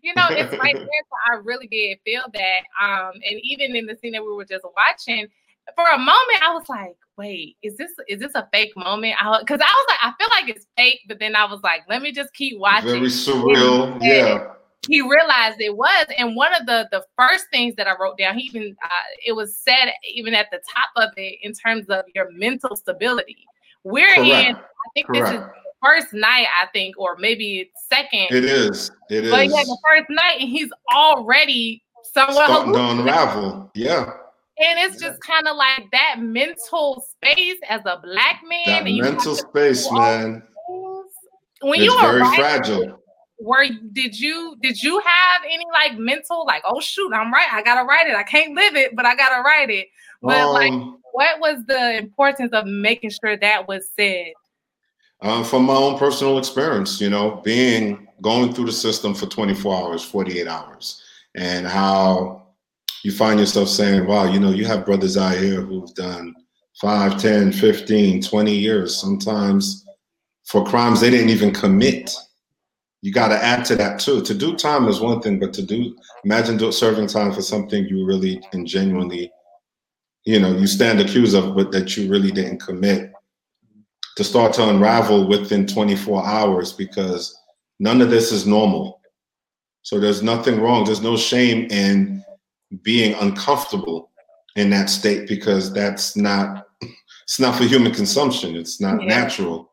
you 0.01 0.13
know, 0.15 0.27
it's 0.29 0.57
right 0.57 0.75
there. 0.77 0.85
So 0.85 1.33
I 1.33 1.35
really 1.43 1.67
did 1.67 1.99
feel 2.05 2.23
that. 2.33 2.61
Um, 2.81 3.13
and 3.13 3.39
even 3.43 3.75
in 3.75 3.85
the 3.85 3.95
scene 3.95 4.13
that 4.13 4.23
we 4.23 4.33
were 4.33 4.45
just 4.45 4.65
watching, 4.75 5.27
for 5.75 5.87
a 5.87 5.97
moment, 5.97 6.43
I 6.43 6.53
was 6.53 6.67
like, 6.69 6.95
wait, 7.17 7.57
is 7.63 7.77
this 7.77 7.91
is 8.07 8.19
this 8.19 8.33
a 8.35 8.47
fake 8.51 8.73
moment? 8.75 9.15
Because 9.39 9.59
I, 9.59 9.65
I, 9.65 9.73
was 9.73 9.85
like, 9.89 9.99
I 10.01 10.13
feel 10.17 10.27
like 10.29 10.55
it's 10.55 10.67
fake, 10.77 10.99
but 11.07 11.19
then 11.19 11.35
I 11.35 11.45
was 11.45 11.61
like, 11.63 11.81
let 11.89 12.01
me 12.01 12.11
just 12.11 12.33
keep 12.33 12.59
watching. 12.59 12.89
Very 12.89 13.07
surreal, 13.07 13.97
yeah. 14.01 14.51
He 14.87 15.01
realized 15.01 15.59
it 15.59 15.75
was, 15.75 16.05
and 16.15 16.35
one 16.35 16.53
of 16.53 16.67
the 16.67 16.87
the 16.91 17.03
first 17.17 17.45
things 17.51 17.75
that 17.77 17.87
I 17.87 17.95
wrote 17.99 18.19
down, 18.19 18.37
he 18.37 18.43
even 18.43 18.75
uh, 18.83 19.05
it 19.25 19.31
was 19.31 19.55
said 19.55 19.91
even 20.13 20.35
at 20.35 20.47
the 20.51 20.59
top 20.75 20.89
of 20.95 21.09
it 21.17 21.39
in 21.41 21.53
terms 21.53 21.87
of 21.89 22.05
your 22.13 22.31
mental 22.31 22.75
stability. 22.75 23.45
We're 23.83 24.13
Correct. 24.13 24.19
in, 24.19 24.55
I 24.55 24.89
think 24.93 25.07
Correct. 25.07 25.31
this 25.31 25.41
is 25.41 25.47
first 25.85 26.13
night, 26.13 26.47
I 26.61 26.67
think, 26.67 26.97
or 26.97 27.15
maybe 27.17 27.71
second. 27.89 28.27
It 28.31 28.45
is. 28.45 28.91
It 29.09 29.25
is. 29.25 29.31
But 29.31 29.47
yeah, 29.47 29.63
the 29.63 29.77
first 29.89 30.09
night, 30.09 30.37
and 30.39 30.49
he's 30.49 30.71
already 30.93 31.83
somewhat 32.13 32.45
starting 32.45 32.73
to 32.73 32.89
unravel. 32.89 33.71
Yeah. 33.75 34.11
And 34.57 34.79
it's 34.79 35.01
just 35.01 35.19
kind 35.21 35.47
of 35.47 35.57
like 35.57 35.91
that 35.91 36.15
mental 36.19 37.05
space 37.11 37.57
as 37.67 37.81
a 37.85 37.99
black 38.01 38.41
man. 38.47 38.85
That 38.85 39.11
mental 39.11 39.35
space, 39.35 39.91
man. 39.91 40.43
When 41.61 41.81
it's 41.81 41.83
you 41.83 41.91
are 41.91 42.19
very 42.19 42.35
fragile. 42.35 43.01
Were 43.37 43.65
did 43.91 44.17
you 44.17 44.55
did 44.61 44.81
you 44.81 44.97
have 44.99 45.41
any 45.43 45.65
like 45.73 45.97
mental 45.97 46.45
like 46.45 46.63
oh 46.65 46.79
shoot 46.79 47.11
I'm 47.13 47.33
right 47.33 47.47
I 47.51 47.61
gotta 47.63 47.85
write 47.85 48.07
it 48.07 48.15
I 48.15 48.23
can't 48.23 48.55
live 48.55 48.77
it 48.77 48.95
but 48.95 49.05
I 49.05 49.13
gotta 49.13 49.41
write 49.41 49.69
it 49.69 49.87
but 50.21 50.37
um, 50.37 50.53
like 50.53 50.73
what 51.11 51.39
was 51.39 51.63
the 51.65 51.97
importance 51.97 52.51
of 52.51 52.65
making 52.65 53.09
sure 53.09 53.37
that 53.37 53.67
was 53.67 53.87
said? 53.95 54.33
Uh, 55.21 55.43
from 55.43 55.63
my 55.63 55.75
own 55.75 55.97
personal 55.97 56.37
experience, 56.37 56.99
you 56.99 57.09
know, 57.09 57.41
being 57.43 58.07
going 58.21 58.53
through 58.53 58.65
the 58.65 58.71
system 58.71 59.13
for 59.13 59.25
24 59.27 59.75
hours, 59.75 60.03
48 60.03 60.47
hours, 60.47 61.01
and 61.35 61.67
how 61.67 62.47
you 63.03 63.11
find 63.11 63.39
yourself 63.39 63.69
saying, 63.69 64.07
wow, 64.07 64.25
you 64.25 64.39
know, 64.39 64.51
you 64.51 64.65
have 64.65 64.85
brothers 64.85 65.17
out 65.17 65.37
here 65.37 65.61
who've 65.61 65.93
done 65.93 66.33
5, 66.81 67.21
10, 67.21 67.51
15, 67.51 68.21
20 68.21 68.51
years, 68.51 68.99
sometimes 68.99 69.85
for 70.45 70.65
crimes 70.65 71.01
they 71.01 71.09
didn't 71.09 71.29
even 71.29 71.53
commit. 71.53 72.13
You 73.01 73.11
got 73.13 73.27
to 73.29 73.43
add 73.43 73.65
to 73.65 73.75
that 73.75 73.99
too. 73.99 74.21
To 74.21 74.33
do 74.33 74.55
time 74.55 74.87
is 74.87 74.99
one 74.99 75.21
thing, 75.21 75.39
but 75.39 75.53
to 75.53 75.61
do, 75.61 75.95
imagine 76.23 76.57
do, 76.57 76.71
serving 76.71 77.07
time 77.07 77.31
for 77.31 77.41
something 77.41 77.85
you 77.85 78.05
really 78.05 78.41
and 78.53 78.65
genuinely, 78.65 79.31
you 80.25 80.39
know, 80.39 80.57
you 80.57 80.65
stand 80.65 80.99
accused 80.99 81.35
of, 81.35 81.55
but 81.55 81.71
that 81.71 81.95
you 81.95 82.09
really 82.09 82.31
didn't 82.31 82.59
commit 82.59 83.11
to 84.15 84.23
start 84.23 84.53
to 84.53 84.69
unravel 84.69 85.27
within 85.27 85.67
24 85.67 86.25
hours 86.25 86.71
because 86.73 87.37
none 87.79 88.01
of 88.01 88.09
this 88.09 88.31
is 88.31 88.45
normal. 88.45 89.01
So 89.81 89.99
there's 89.99 90.23
nothing 90.23 90.59
wrong. 90.59 90.85
There's 90.85 91.01
no 91.01 91.17
shame 91.17 91.67
in 91.69 92.23
being 92.81 93.13
uncomfortable 93.15 94.11
in 94.55 94.69
that 94.71 94.89
state 94.89 95.27
because 95.27 95.71
that's 95.71 96.15
not 96.15 96.65
it's 96.81 97.39
not 97.39 97.55
for 97.55 97.63
human 97.63 97.91
consumption. 97.91 98.55
It's 98.55 98.79
not 98.79 99.01
yeah. 99.01 99.07
natural. 99.07 99.71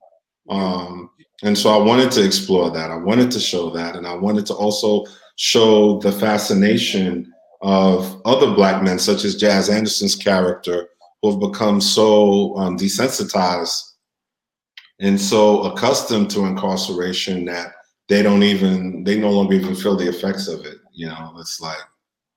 Um, 0.49 1.11
and 1.43 1.57
so 1.57 1.71
I 1.71 1.77
wanted 1.77 2.11
to 2.13 2.25
explore 2.25 2.71
that. 2.71 2.91
I 2.91 2.97
wanted 2.97 3.31
to 3.33 3.41
show 3.41 3.71
that, 3.71 3.95
and 3.95 4.07
I 4.07 4.15
wanted 4.15 4.47
to 4.47 4.55
also 4.55 5.05
show 5.37 5.99
the 5.99 6.13
fascination 6.13 7.31
of 7.61 8.21
other 8.25 8.55
black 8.55 8.83
men, 8.83 8.99
such 8.99 9.25
as 9.25 9.37
Jas 9.37 9.69
Anderson's 9.69 10.17
character, 10.17 10.89
who 11.21 11.31
have 11.31 11.41
become 11.41 11.81
so 11.81 12.57
um, 12.57 12.79
desensitized 12.79 13.92
and 15.03 15.21
so 15.21 15.65
accustomed 15.65 16.31
to 16.31 16.47
incarceration 16.47 17.45
that 17.45 17.73
they 18.09 18.23
don't 18.23 18.43
even 18.43 19.05
they 19.05 19.19
no 19.19 19.31
longer 19.31 19.55
even 19.55 19.75
feel 19.75 19.97
the 19.97 20.09
effects 20.09 20.49
of 20.49 20.65
it. 20.65 20.79
You 20.93 21.09
know, 21.09 21.35
it's 21.39 21.61
like 21.61 21.79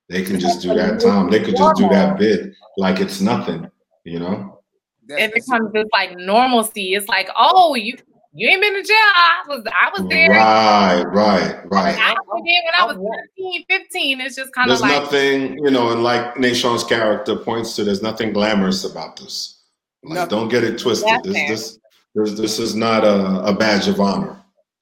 they 0.09 0.23
can 0.23 0.39
just 0.39 0.61
do 0.61 0.73
that 0.73 0.99
time. 0.99 1.29
They 1.29 1.39
could 1.39 1.55
just 1.55 1.77
do 1.77 1.87
that 1.89 2.17
bit 2.17 2.53
like 2.77 2.99
it's 2.99 3.21
nothing. 3.21 3.69
You 4.03 4.19
know, 4.19 4.61
it 5.07 5.33
becomes 5.33 5.71
this 5.73 5.87
like 5.93 6.17
normalcy. 6.17 6.95
It's 6.95 7.07
like, 7.07 7.29
oh, 7.35 7.75
you 7.75 7.97
you 8.33 8.49
ain't 8.49 8.61
been 8.61 8.73
to 8.73 8.83
jail. 8.83 8.95
I 8.97 9.43
was 9.47 9.63
I 9.67 9.91
was 9.97 10.09
there. 10.09 10.29
Right, 10.31 11.03
right, 11.03 11.71
right. 11.71 11.97
I 11.97 12.13
was 12.13 12.43
there 12.45 12.61
when 12.65 12.73
I 12.79 12.85
was 12.85 12.97
13, 13.37 13.65
15. 13.69 14.21
It's 14.21 14.35
just 14.35 14.53
kind 14.53 14.71
of 14.71 14.79
like 14.79 15.03
nothing, 15.03 15.57
you 15.63 15.71
know, 15.71 15.91
and 15.91 16.03
like 16.03 16.35
Nashawn's 16.35 16.83
character 16.83 17.35
points 17.35 17.75
to, 17.75 17.83
there's 17.83 18.01
nothing 18.01 18.33
glamorous 18.33 18.83
about 18.83 19.17
this. 19.17 19.63
Like, 20.03 20.29
don't 20.29 20.49
get 20.49 20.63
it 20.63 20.77
twisted. 20.77 21.23
This, 21.23 21.33
this 21.49 21.79
this, 22.15 22.33
this 22.33 22.59
is 22.59 22.75
not 22.75 23.03
a, 23.03 23.45
a 23.45 23.53
badge 23.53 23.87
of 23.87 23.99
honor 23.99 24.35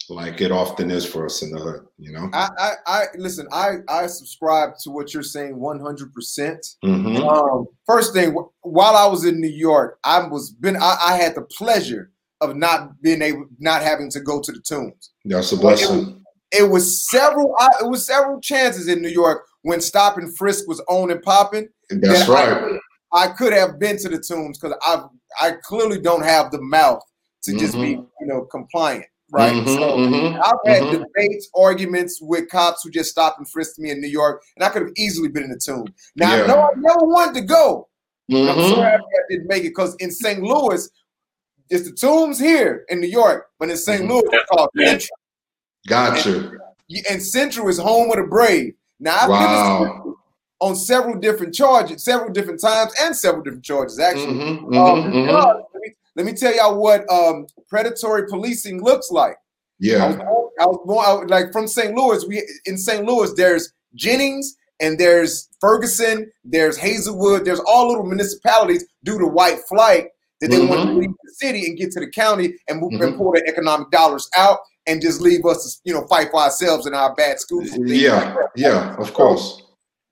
like 0.10 0.41
it 0.41 0.52
often 0.52 0.91
is 0.91 1.06
for 1.06 1.26
us 1.26 1.41
in 1.41 1.52
the 1.52 1.60
hood, 1.60 1.86
you 1.98 2.12
know. 2.12 2.30
I, 2.34 2.50
I, 2.58 2.72
I 2.86 3.04
listen. 3.17 3.48
I, 3.52 3.78
I 3.88 4.08
subscribe 4.08 4.72
to 4.84 4.91
what 4.91 5.13
you're 5.13 5.24
saying 5.24 5.58
100. 5.58 6.13
percent 6.13 6.65
mm-hmm. 6.84 7.17
um, 7.28 7.65
First 7.86 8.13
thing, 8.13 8.36
while 8.62 8.96
I 8.96 9.06
was 9.06 9.26
in 9.26 9.39
New 9.39 9.50
York, 9.50 10.00
I 10.04 10.28
was 10.28 10.52
been. 10.52 10.78
I, 10.78 10.98
I, 11.02 11.17
had 11.17 11.36
the 11.36 11.43
pleasure 11.43 12.12
of 12.41 12.56
not 12.56 13.02
being 13.02 13.22
able, 13.22 13.46
not 13.60 13.82
having 13.82 14.10
to 14.12 14.19
go 14.19 14.41
to 14.41 14.52
the 14.52 14.60
tombs. 14.60 15.12
That's 15.26 15.52
a 15.52 15.58
blessing. 15.58 16.24
It, 16.52 16.63
it 16.63 16.69
was 16.69 17.10
several. 17.10 17.56
I, 17.60 17.69
it 17.82 17.89
was 17.89 18.06
several 18.06 18.41
chances 18.41 18.88
in 18.88 19.02
New 19.02 19.10
York 19.10 19.46
when 19.62 19.82
stop 19.82 20.17
and 20.17 20.36
frisk 20.38 20.67
was 20.67 20.82
on 20.89 21.12
and 21.12 21.22
popping. 21.22 21.69
That's 21.89 22.28
right. 22.28 22.50
I 22.50 22.60
could, 22.60 22.80
I 23.13 23.28
could 23.28 23.54
have 23.54 23.80
been 23.80 23.98
to 23.98 24.10
the 24.10 24.19
tombs 24.19 24.60
because 24.60 24.78
I, 24.84 25.04
I 25.41 25.52
clearly 25.63 26.00
don't 26.00 26.24
have 26.24 26.52
the 26.52 26.62
mouth 26.62 27.02
to 27.43 27.51
mm-hmm. 27.51 27.60
just 27.60 27.73
be, 27.73 27.95
mm-hmm. 27.95 28.03
you 28.21 28.27
know, 28.27 28.41
compliant. 28.45 29.06
right? 29.32 29.53
Mm-hmm, 29.53 29.67
so 29.67 29.97
mm-hmm, 29.97 30.41
I've 30.41 30.73
had 30.73 30.84
mm-hmm. 30.84 31.03
debates, 31.03 31.49
arguments 31.56 32.19
with 32.21 32.49
cops 32.49 32.84
who 32.84 32.89
just 32.89 33.10
stopped 33.12 33.39
and 33.39 33.49
frisked 33.49 33.79
me 33.79 33.91
in 33.91 34.01
New 34.01 34.08
York, 34.08 34.43
and 34.56 34.63
I 34.63 34.69
could 34.69 34.84
have 34.84 34.91
easily 34.97 35.29
been 35.29 35.43
in 35.43 35.51
the 35.51 35.60
tomb. 35.60 35.86
Now 36.15 36.36
yeah. 36.36 36.43
I 36.43 36.47
know 36.47 36.62
I 36.62 36.69
never 36.77 37.06
wanted 37.06 37.36
to 37.41 37.45
go. 37.45 37.88
I'm 38.29 38.38
mm-hmm. 38.38 38.75
sorry 38.75 38.93
I 38.93 38.99
didn't 39.29 39.47
make 39.47 39.63
it 39.63 39.69
because 39.69 39.95
in 39.99 40.12
St. 40.12 40.41
Louis, 40.41 40.89
it's 41.69 41.89
the 41.89 41.95
tombs 41.95 42.39
here 42.39 42.86
in 42.89 43.01
New 43.01 43.08
York, 43.08 43.47
but 43.60 43.69
in 43.69 43.77
St. 43.77 44.01
Mm-hmm. 44.01 44.12
Louis, 44.12 44.23
it's 44.32 44.49
called 44.49 44.69
Central. 44.77 45.17
Gotcha. 45.88 46.51
And, 46.89 47.06
and, 47.10 47.23
Central 47.23 47.67
is 47.67 47.77
home 47.77 48.10
of 48.12 48.17
the 48.17 48.23
brave. 48.23 48.73
Now 48.99 49.17
I've 49.17 49.29
wow. 49.29 50.15
on 50.62 50.75
several 50.75 51.19
different 51.19 51.53
charges, 51.53 52.06
several 52.06 52.32
different 52.32 52.62
times, 52.62 52.93
and 53.01 53.15
several 53.15 53.43
different 53.43 53.65
charges 53.65 53.99
actually. 53.99 54.34
Mm-hmm, 54.34 54.77
um, 54.77 55.01
let, 55.01 55.13
me, 55.13 55.73
let, 56.15 56.26
me, 56.26 56.34
tell 56.34 56.56
y'all 56.56 56.80
what 56.80 57.10
um, 57.12 57.47
predatory 57.67 58.28
policing 58.28 58.84
looks 58.84 59.12
like. 59.12 59.36
Yeah, 59.80 60.06
I 60.06 60.08
was, 60.08 60.52
I 60.62 60.65
was 60.65 60.80
born 60.86 61.06
I 61.06 61.13
was, 61.13 61.30
like 61.30 61.52
from 61.52 61.67
St. 61.67 61.93
Louis. 61.93 62.26
We 62.28 62.47
in 62.65 62.78
St. 62.78 63.06
Louis, 63.06 63.34
there's 63.36 63.73
Jennings 63.95 64.56
and 64.80 64.99
there's 64.99 65.49
Ferguson, 65.60 66.32
there's 66.43 66.78
Hazelwood, 66.78 67.45
there's 67.45 67.62
all 67.62 67.88
little 67.88 68.06
municipalities 68.06 68.86
due 69.04 69.17
to 69.19 69.26
white 69.26 69.60
flight 69.69 70.08
that 70.41 70.49
they 70.49 70.58
mm-hmm. 70.58 70.67
want 70.67 70.82
to 70.82 70.88
mm-hmm. 70.88 70.99
leave 70.99 71.10
the 71.23 71.34
city 71.36 71.65
and 71.65 71.78
get 71.78 71.91
to 71.91 71.99
the 72.02 72.10
county 72.10 72.54
and, 72.67 72.82
move, 72.82 72.91
mm-hmm. 72.91 73.04
and 73.04 73.17
pull 73.17 73.32
their 73.32 73.47
economic 73.47 73.89
dollars 73.91 74.30
out 74.36 74.60
and 74.88 75.02
just 75.02 75.21
leave 75.21 75.45
us 75.45 75.80
you 75.86 75.93
know, 75.93 76.06
fight 76.08 76.30
for 76.32 76.41
ourselves 76.41 76.86
in 76.86 76.93
our 76.93 77.15
bad 77.15 77.39
schools. 77.39 77.69
Yeah, 77.78 78.34
like 78.34 78.45
yeah, 78.56 78.95
of 78.97 79.13
course. 79.13 79.63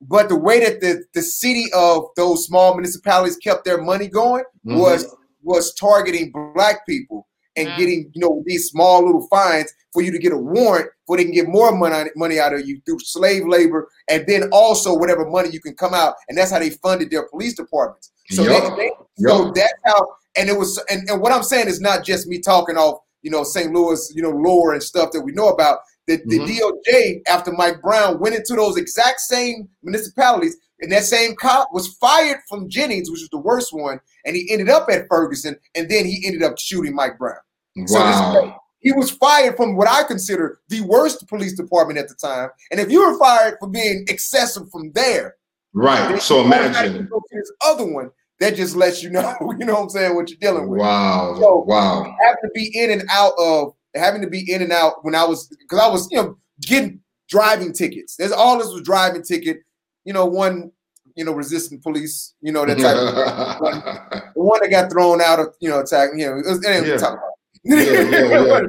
But 0.02 0.30
the 0.30 0.38
way 0.38 0.64
that 0.64 0.82
the, 0.82 1.04
the 1.14 1.22
city 1.22 1.66
of 1.76 2.06
those 2.16 2.46
small 2.46 2.74
municipalities 2.74 3.38
kept 3.38 3.66
their 3.66 3.82
money 3.82 4.08
going 4.08 4.44
mm-hmm. 4.66 4.80
was 4.80 5.16
was 5.44 5.74
targeting 5.74 6.32
black 6.56 6.86
people 6.86 7.28
and 7.56 7.68
mm. 7.68 7.78
getting 7.78 8.12
you 8.14 8.22
know 8.22 8.44
these 8.46 8.68
small 8.68 9.06
little 9.06 9.28
fines 9.28 9.74
for 9.94 10.02
you 10.02 10.12
to 10.12 10.20
get 10.20 10.32
a 10.32 10.38
warrant 10.38 10.90
for 11.06 11.18
they 11.18 11.24
can 11.24 11.34
get 11.34 11.48
more 11.48 11.76
money 11.76 12.10
money 12.16 12.40
out 12.40 12.54
of 12.54 12.66
you 12.66 12.82
through 12.86 13.00
slave 13.00 13.46
labor 13.46 13.90
and 14.10 14.26
then 14.28 14.50
also 14.52 14.98
whatever 14.98 15.30
money 15.30 15.50
you 15.50 15.60
can 15.60 15.76
come 15.76 15.94
out 15.94 16.16
and 16.30 16.38
that's 16.38 16.52
how 16.52 16.60
they 16.60 16.70
funded 16.70 17.10
their 17.12 17.28
police 17.30 17.54
departments 17.54 18.12
so 18.30 18.44
yep. 18.44 18.64
they, 18.78 18.84
they, 18.84 18.92
so 19.18 19.46
yep. 19.46 19.54
that's 19.56 19.74
how 19.86 20.08
and 20.38 20.50
it 20.50 20.58
was 20.58 20.82
and, 20.90 21.08
and 21.10 21.22
what 21.22 21.32
i'm 21.32 21.44
saying 21.44 21.68
is 21.68 21.82
not 21.82 22.06
just 22.06 22.28
me 22.28 22.40
talking 22.40 22.78
off 22.78 23.00
you 23.22 23.30
know 23.30 23.44
st 23.44 23.74
louis 23.74 24.12
you 24.16 24.22
know 24.22 24.30
lore 24.30 24.74
and 24.74 24.82
stuff 24.82 25.12
that 25.12 25.22
we 25.22 25.32
know 25.34 25.50
about 25.50 25.80
the, 26.08 26.18
the 26.26 26.40
mm-hmm. 26.40 26.98
doj 26.98 27.22
after 27.28 27.52
mike 27.52 27.82
brown 27.82 28.20
went 28.20 28.36
into 28.36 28.56
those 28.56 28.78
exact 28.78 29.20
same 29.20 29.70
municipalities 29.84 30.58
and 30.82 30.92
that 30.92 31.04
same 31.04 31.36
cop 31.36 31.70
was 31.72 31.88
fired 32.00 32.40
from 32.50 32.68
Jennings, 32.68 33.10
which 33.10 33.22
was 33.22 33.30
the 33.30 33.38
worst 33.38 33.72
one, 33.72 34.00
and 34.26 34.36
he 34.36 34.52
ended 34.52 34.70
up 34.70 34.90
at 34.90 35.08
Ferguson, 35.08 35.56
and 35.76 35.90
then 35.90 36.06
he 36.06 36.24
ended 36.26 36.44
up 36.44 36.58
shooting 36.58 36.96
Mike 36.96 37.18
Brown. 37.18 37.36
Wow. 37.76 38.34
So 38.34 38.56
he 38.80 38.92
was 38.92 39.12
fired 39.12 39.56
from 39.56 39.76
what 39.76 39.88
I 39.88 40.04
consider 40.04 40.60
the 40.70 40.82
worst 40.82 41.28
police 41.28 41.56
department 41.56 42.00
at 42.00 42.10
the 42.10 42.16
time. 42.16 42.50
And 42.72 42.80
if 42.80 42.90
you 42.90 43.08
were 43.08 43.18
fired 43.20 43.58
for 43.60 43.70
being 43.70 44.06
excessive 44.10 44.70
from 44.72 44.92
there, 44.94 45.36
right? 45.74 46.22
So 46.22 46.42
imagine 46.42 47.08
this 47.32 47.52
other 47.64 47.86
one 47.86 48.10
that 48.40 48.56
just 48.56 48.76
lets 48.76 49.04
you 49.04 49.12
know, 49.12 49.36
you 49.60 49.66
know 49.66 49.76
what 49.76 49.84
I'm 49.84 49.90
saying, 49.90 50.16
what 50.16 50.30
you're 50.30 50.40
dealing 50.40 50.68
with. 50.68 50.80
Wow. 50.80 51.36
So 51.40 51.64
wow. 51.68 52.04
Have 52.22 52.38
to 52.44 52.50
be 52.56 52.72
in 52.74 52.90
and 52.90 53.04
out 53.12 53.34
of 53.38 53.74
having 53.96 54.22
to 54.22 54.30
be 54.30 54.52
in 54.52 54.62
and 54.62 54.72
out 54.72 55.04
when 55.04 55.16
I 55.16 55.24
was 55.24 55.48
because 55.48 55.80
I 55.80 55.88
was, 55.88 56.08
you 56.12 56.18
know, 56.18 56.38
getting 56.62 57.00
driving 57.30 57.74
tickets. 57.74 58.16
There's 58.16 58.32
all 58.32 58.58
this 58.58 58.72
was 58.72 58.82
driving 58.82 59.24
ticket 59.24 59.62
you 60.06 60.14
know, 60.14 60.26
one, 60.26 60.72
you 61.16 61.26
know, 61.26 61.34
resisting 61.34 61.80
police, 61.82 62.34
you 62.42 62.52
know, 62.52 62.66
that 62.66 62.78
type 62.78 62.96
of 62.96 63.62
one, 63.62 63.82
the 64.12 64.32
one 64.42 64.60
that 64.62 64.70
got 64.70 64.92
thrown 64.92 65.22
out 65.22 65.40
of, 65.40 65.48
you 65.60 65.70
know, 65.70 65.80
attack, 65.80 66.10
you 66.16 66.26
know, 66.26 66.38
it 66.38 66.46
was, 66.46 66.66
it 66.66 66.88
yeah. 66.88 66.98
talk 66.98 67.14
about. 67.14 67.32
Yeah, 67.64 67.78
yeah, 67.78 68.62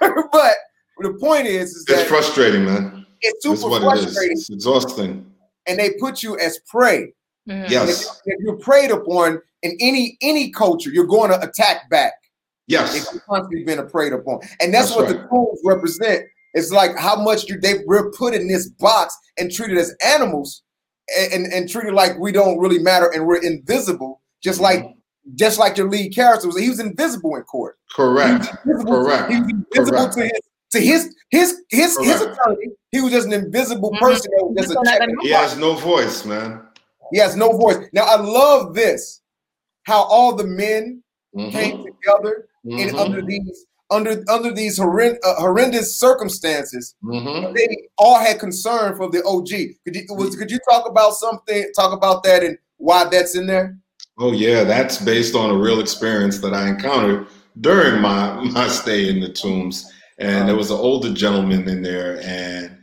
but 0.32 0.54
the 1.00 1.16
point 1.20 1.46
is, 1.46 1.74
is 1.74 1.84
it's 1.88 2.08
frustrating, 2.08 2.64
man. 2.64 3.06
It's 3.20 3.42
super 3.42 3.80
frustrating. 3.80 4.36
It 4.36 4.40
it's 4.40 4.50
exhausting. 4.50 5.26
And 5.66 5.78
they 5.80 5.94
put 5.98 6.22
you 6.22 6.38
as 6.38 6.60
prey. 6.70 7.12
Mm-hmm. 7.48 7.72
Yes. 7.72 8.04
If, 8.04 8.20
if, 8.26 8.40
you're 8.40 8.56
preyed 8.56 8.92
upon 8.92 9.40
in 9.62 9.76
any 9.80 10.16
any 10.20 10.50
culture, 10.50 10.90
you're 10.90 11.06
going 11.06 11.30
to 11.30 11.40
attack 11.40 11.90
back. 11.90 12.12
Yes. 12.66 12.96
If 12.96 13.12
you're 13.12 13.22
constantly 13.22 13.64
being 13.64 13.88
preyed 13.88 14.12
upon. 14.12 14.40
And 14.60 14.74
that's, 14.74 14.88
that's 14.88 14.96
what 14.96 15.06
right. 15.06 15.22
the 15.22 15.28
tools 15.28 15.60
represent. 15.64 16.24
It's 16.54 16.72
like 16.72 16.96
how 16.98 17.22
much 17.22 17.48
you 17.48 17.60
they 17.60 17.84
were 17.86 18.10
put 18.12 18.34
in 18.34 18.48
this 18.48 18.70
box 18.70 19.16
and 19.38 19.52
treated 19.52 19.76
as 19.76 19.94
animals 20.02 20.62
and, 21.32 21.46
and 21.52 21.68
treated 21.68 21.92
like 21.92 22.18
we 22.18 22.32
don't 22.32 22.58
really 22.58 22.78
matter 22.78 23.10
and 23.12 23.26
we're 23.26 23.42
invisible, 23.42 24.22
just 24.42 24.58
like 24.58 24.80
mm-hmm. 24.80 25.34
just 25.34 25.58
like 25.58 25.76
your 25.76 25.90
lead 25.90 26.14
character 26.14 26.46
was. 26.46 26.58
He 26.58 26.70
was 26.70 26.80
invisible 26.80 27.36
in 27.36 27.42
court. 27.42 27.78
Correct. 27.94 28.46
He 28.64 28.72
Correct. 28.84 29.30
He 29.30 29.40
was 29.40 29.50
invisible 29.50 30.08
Correct. 30.08 30.14
to 30.14 30.22
his 30.22 30.40
to 30.70 30.80
his 30.80 31.14
his 31.30 31.60
his, 31.68 31.98
his 31.98 32.20
attorney. 32.22 32.68
He 32.90 33.02
was 33.02 33.12
just 33.12 33.26
an 33.26 33.34
invisible 33.34 33.90
mm-hmm. 33.90 34.04
person. 34.04 34.32
Mm-hmm. 34.40 35.20
He 35.20 35.30
has 35.30 35.58
no 35.58 35.74
voice, 35.74 36.24
man. 36.24 36.62
He 37.12 37.18
has 37.18 37.36
no 37.36 37.50
voice. 37.50 37.76
Now 37.92 38.04
I 38.04 38.16
love 38.16 38.74
this, 38.74 39.20
how 39.82 40.02
all 40.04 40.34
the 40.34 40.46
men 40.46 41.02
mm-hmm. 41.36 41.50
came 41.50 41.84
together 41.84 42.48
mm-hmm. 42.66 42.78
in 42.78 42.96
under 42.96 43.22
these 43.22 43.66
under 43.90 44.24
under 44.28 44.52
these 44.52 44.78
horrend- 44.78 45.18
uh, 45.24 45.34
horrendous 45.36 45.96
circumstances, 45.96 46.94
mm-hmm. 47.02 47.52
they 47.54 47.88
all 47.98 48.18
had 48.18 48.38
concern 48.38 48.96
for 48.96 49.10
the 49.10 49.22
OG. 49.24 49.48
Could 49.84 49.96
you 49.96 50.06
was 50.10 50.36
could 50.36 50.50
you 50.50 50.58
talk 50.70 50.88
about 50.88 51.12
something? 51.14 51.70
Talk 51.76 51.92
about 51.92 52.22
that 52.24 52.42
and 52.42 52.58
why 52.78 53.08
that's 53.08 53.36
in 53.36 53.46
there? 53.46 53.78
Oh 54.18 54.32
yeah, 54.32 54.64
that's 54.64 54.98
based 54.98 55.34
on 55.34 55.50
a 55.50 55.56
real 55.56 55.80
experience 55.80 56.38
that 56.40 56.54
I 56.54 56.68
encountered 56.68 57.28
during 57.60 58.00
my 58.00 58.34
my 58.52 58.68
stay 58.68 59.08
in 59.08 59.20
the 59.20 59.32
tombs, 59.32 59.92
and 60.18 60.48
there 60.48 60.56
was 60.56 60.70
an 60.70 60.78
older 60.78 61.12
gentleman 61.12 61.68
in 61.68 61.82
there, 61.82 62.20
and 62.22 62.76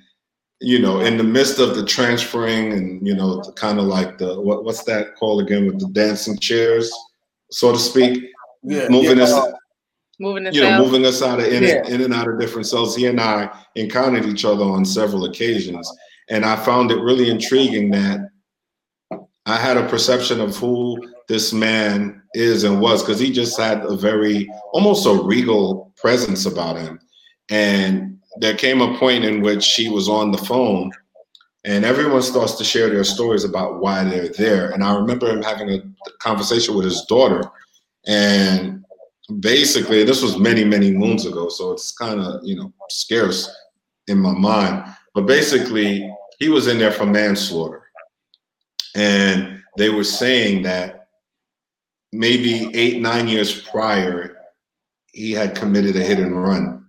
you 0.61 0.79
know, 0.79 1.01
in 1.01 1.17
the 1.17 1.23
midst 1.23 1.59
of 1.59 1.75
the 1.75 1.85
transferring 1.85 2.71
and 2.71 3.05
you 3.05 3.13
know, 3.13 3.41
kind 3.55 3.79
of 3.79 3.85
like 3.85 4.17
the 4.17 4.39
what, 4.39 4.63
what's 4.63 4.83
that 4.85 5.15
called 5.15 5.41
again 5.41 5.65
with 5.65 5.79
the 5.79 5.89
dancing 5.89 6.37
chairs, 6.39 6.91
so 7.51 7.73
to 7.73 7.79
speak, 7.79 8.31
yeah, 8.63 8.87
moving 8.87 9.17
yeah. 9.17 9.25
us 9.25 9.53
moving 10.23 10.47
us 10.47 10.55
you 10.55 10.61
know, 10.61 10.69
out. 10.69 10.81
moving 10.81 11.05
us 11.05 11.21
out 11.21 11.39
of 11.39 11.45
in, 11.45 11.63
yeah. 11.63 11.85
in 11.87 12.01
and 12.01 12.13
out 12.13 12.27
of 12.27 12.39
different 12.39 12.65
cells. 12.65 12.95
He 12.95 13.05
and 13.05 13.19
I 13.19 13.49
encountered 13.75 14.25
each 14.25 14.45
other 14.45 14.63
on 14.63 14.85
several 14.85 15.25
occasions, 15.25 15.91
and 16.29 16.45
I 16.45 16.55
found 16.55 16.91
it 16.91 16.99
really 16.99 17.29
intriguing 17.29 17.91
that 17.91 18.29
I 19.45 19.57
had 19.57 19.77
a 19.77 19.87
perception 19.87 20.39
of 20.39 20.55
who 20.55 20.97
this 21.27 21.53
man 21.53 22.21
is 22.33 22.63
and 22.63 22.81
was 22.81 23.03
because 23.03 23.19
he 23.19 23.31
just 23.31 23.59
had 23.59 23.85
a 23.85 23.95
very 23.95 24.49
almost 24.71 25.05
a 25.05 25.13
regal 25.13 25.93
presence 25.97 26.45
about 26.45 26.77
him. 26.77 26.99
And 27.49 28.19
there 28.39 28.55
came 28.55 28.81
a 28.81 28.97
point 28.97 29.25
in 29.25 29.41
which 29.41 29.75
he 29.75 29.89
was 29.89 30.09
on 30.09 30.31
the 30.31 30.37
phone 30.39 30.91
and 31.65 31.85
everyone 31.85 32.21
starts 32.21 32.53
to 32.55 32.63
share 32.63 32.89
their 32.89 33.03
stories 33.03 33.43
about 33.43 33.79
why 33.79 34.03
they're 34.03 34.29
there. 34.29 34.71
And 34.71 34.83
I 34.83 34.95
remember 34.95 35.29
him 35.29 35.41
having 35.41 35.69
a 35.69 35.81
conversation 36.19 36.75
with 36.75 36.85
his 36.85 37.05
daughter, 37.05 37.49
and 38.05 38.82
basically 39.39 40.03
this 40.03 40.21
was 40.21 40.37
many 40.37 40.65
many 40.65 40.91
moons 40.91 41.25
ago 41.25 41.47
so 41.47 41.71
it's 41.71 41.93
kind 41.93 42.19
of 42.19 42.41
you 42.43 42.55
know 42.55 42.73
scarce 42.89 43.49
in 44.07 44.19
my 44.19 44.33
mind. 44.33 44.83
But 45.13 45.25
basically 45.25 46.09
he 46.39 46.49
was 46.49 46.67
in 46.67 46.77
there 46.77 46.91
for 46.91 47.05
manslaughter. 47.05 47.83
And 48.95 49.61
they 49.77 49.89
were 49.89 50.03
saying 50.03 50.63
that 50.63 51.07
maybe 52.11 52.69
eight 52.75 53.01
nine 53.01 53.27
years 53.27 53.61
prior 53.61 54.37
he 55.13 55.31
had 55.31 55.55
committed 55.55 55.95
a 55.95 56.03
hit 56.03 56.19
and 56.19 56.41
run 56.41 56.85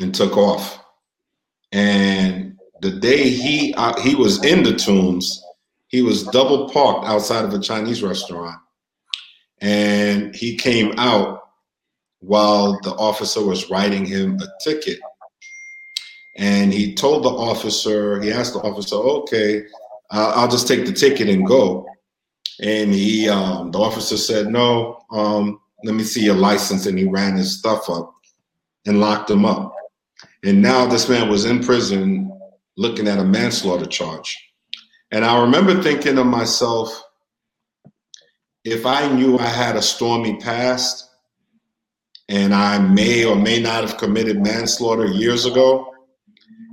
and 0.00 0.14
took 0.14 0.36
off. 0.36 0.82
And 1.72 2.58
the 2.80 2.90
day 2.90 3.28
he 3.28 3.74
uh, 3.74 4.00
he 4.00 4.14
was 4.14 4.42
in 4.44 4.62
the 4.62 4.74
tombs 4.74 5.42
he 5.88 6.00
was 6.00 6.24
double 6.24 6.70
parked 6.70 7.06
outside 7.06 7.44
of 7.44 7.52
a 7.52 7.60
chinese 7.60 8.02
restaurant. 8.02 8.56
And 9.60 10.34
he 10.34 10.56
came 10.56 10.94
out 10.98 11.41
while 12.22 12.78
the 12.82 12.92
officer 12.92 13.44
was 13.44 13.68
writing 13.68 14.06
him 14.06 14.38
a 14.40 14.46
ticket. 14.62 14.98
And 16.36 16.72
he 16.72 16.94
told 16.94 17.24
the 17.24 17.30
officer, 17.30 18.20
he 18.22 18.32
asked 18.32 18.54
the 18.54 18.60
officer, 18.60 18.96
okay, 18.96 19.64
I'll 20.10 20.48
just 20.48 20.68
take 20.68 20.86
the 20.86 20.92
ticket 20.92 21.28
and 21.28 21.46
go. 21.46 21.86
And 22.62 22.92
he, 22.92 23.28
um, 23.28 23.70
the 23.72 23.78
officer 23.80 24.16
said, 24.16 24.46
no, 24.46 25.02
um, 25.10 25.60
let 25.84 25.94
me 25.94 26.04
see 26.04 26.24
your 26.24 26.36
license. 26.36 26.86
And 26.86 26.98
he 26.98 27.06
ran 27.06 27.36
his 27.36 27.58
stuff 27.58 27.90
up 27.90 28.14
and 28.86 29.00
locked 29.00 29.30
him 29.30 29.44
up. 29.44 29.74
And 30.44 30.62
now 30.62 30.86
this 30.86 31.08
man 31.08 31.28
was 31.28 31.44
in 31.44 31.62
prison 31.62 32.30
looking 32.76 33.08
at 33.08 33.18
a 33.18 33.24
manslaughter 33.24 33.86
charge. 33.86 34.36
And 35.10 35.24
I 35.24 35.40
remember 35.40 35.82
thinking 35.82 36.16
to 36.16 36.24
myself, 36.24 37.02
if 38.64 38.86
I 38.86 39.12
knew 39.12 39.38
I 39.38 39.46
had 39.46 39.76
a 39.76 39.82
stormy 39.82 40.36
past, 40.38 41.08
and 42.32 42.54
I 42.54 42.78
may 42.78 43.26
or 43.26 43.36
may 43.36 43.60
not 43.60 43.84
have 43.84 43.98
committed 43.98 44.40
manslaughter 44.42 45.06
years 45.06 45.44
ago, 45.44 45.92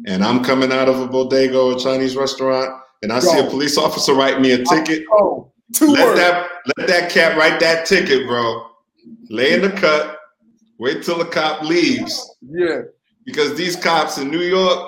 and 0.07 0.23
I'm 0.23 0.41
coming 0.41 0.71
out 0.71 0.87
of 0.87 1.01
a 1.01 1.07
bodega 1.07 1.59
or 1.59 1.73
a 1.73 1.79
Chinese 1.79 2.15
restaurant, 2.15 2.81
and 3.03 3.11
I 3.11 3.19
Bro. 3.19 3.29
see 3.29 3.39
a 3.39 3.49
police 3.49 3.77
officer 3.77 4.13
write 4.13 4.39
me 4.39 4.51
a 4.53 4.63
ticket. 4.63 5.03
Oh, 5.11 5.51
let 5.81 6.07
words. 6.07 6.19
that 6.19 6.47
let 6.77 6.87
that 6.87 7.11
cat 7.11 7.37
write 7.37 7.59
that 7.59 7.85
ticket, 7.85 8.25
bro. 8.25 8.67
Lay 9.29 9.53
in 9.53 9.61
the 9.61 9.71
cut. 9.71 10.17
Wait 10.79 11.03
till 11.03 11.17
the 11.17 11.25
cop 11.25 11.63
leaves. 11.63 12.37
Yeah. 12.41 12.83
because 13.25 13.55
these 13.57 13.75
cops 13.75 14.17
in 14.17 14.31
New 14.31 14.41
York, 14.41 14.79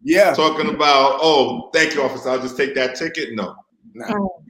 yeah, 0.00 0.32
talking 0.32 0.72
about, 0.72 1.18
oh, 1.20 1.70
thank 1.74 1.94
you, 1.94 2.02
officer, 2.02 2.30
I'll 2.30 2.40
just 2.40 2.56
take 2.56 2.76
that 2.76 2.94
ticket. 2.94 3.34
No. 3.34 3.56
Nah. 3.94 4.06
Oh. 4.16 4.42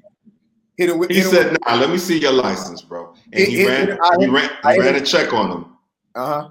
Hit 0.76 0.97
with, 0.97 1.11
he 1.11 1.22
said, 1.22 1.57
"Nah, 1.66 1.74
let 1.74 1.91
me 1.91 1.99
see 1.99 2.18
your 2.18 2.33
license, 2.33 2.81
bro." 2.81 3.12
And 3.33 3.49
he, 3.49 3.66
ran, 3.66 3.99
he 4.18 4.26
ran, 4.26 4.51
he 4.62 4.78
ran 4.78 4.95
a 4.95 5.01
check 5.01 5.33
on 5.35 5.51
him. 5.51 5.70
Uh 6.15 6.27
huh. 6.27 6.49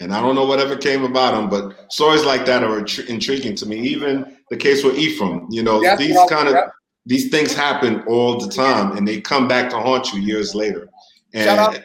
And 0.00 0.12
I 0.12 0.20
don't 0.20 0.34
know 0.34 0.44
whatever 0.44 0.76
came 0.76 1.04
about 1.04 1.34
him, 1.34 1.48
but 1.48 1.92
stories 1.92 2.24
like 2.24 2.44
that 2.46 2.64
are 2.64 2.78
intriguing 2.78 3.54
to 3.56 3.66
me. 3.66 3.78
Even 3.80 4.36
the 4.50 4.56
case 4.56 4.82
with 4.82 4.98
Ephraim, 4.98 5.46
you 5.50 5.62
know, 5.62 5.80
That's 5.80 6.00
these 6.00 6.18
kind 6.28 6.48
of 6.48 6.56
these 7.06 7.30
things 7.30 7.54
happen 7.54 8.02
all 8.08 8.38
the 8.38 8.48
time, 8.48 8.96
and 8.96 9.06
they 9.06 9.20
come 9.20 9.46
back 9.46 9.70
to 9.70 9.76
haunt 9.78 10.12
you 10.12 10.20
years 10.20 10.54
later. 10.54 10.88
And 11.32 11.84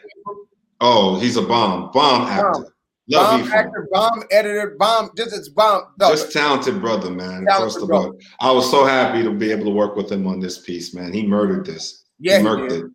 oh, 0.82 1.20
he's 1.20 1.38
a 1.38 1.42
bomb, 1.42 1.92
bomb 1.92 2.28
actor. 2.28 2.74
Love 3.12 3.42
bomb 3.42 3.52
actor, 3.52 3.88
bomb 3.92 4.24
editor, 4.32 4.76
bomb. 4.78 5.10
Just 5.18 5.36
it's 5.36 5.50
bomb. 5.50 5.84
No. 6.00 6.10
Just 6.10 6.32
talented 6.32 6.80
brother, 6.80 7.10
man. 7.10 7.46
Talented 7.46 7.74
First 7.74 7.84
of 7.84 7.92
all, 7.92 8.16
I 8.40 8.52
was 8.52 8.70
so 8.70 8.86
happy 8.86 9.24
to 9.24 9.32
be 9.32 9.52
able 9.52 9.66
to 9.66 9.72
work 9.72 9.96
with 9.96 10.12
him 10.12 10.28
on 10.28 10.40
this 10.40 10.60
piece, 10.60 10.94
man. 10.94 11.12
He 11.12 11.26
murdered 11.26 11.66
this. 11.66 12.06
Yeah, 12.20 12.38
he 12.38 12.44
murdered 12.44 12.72
it. 12.72 12.86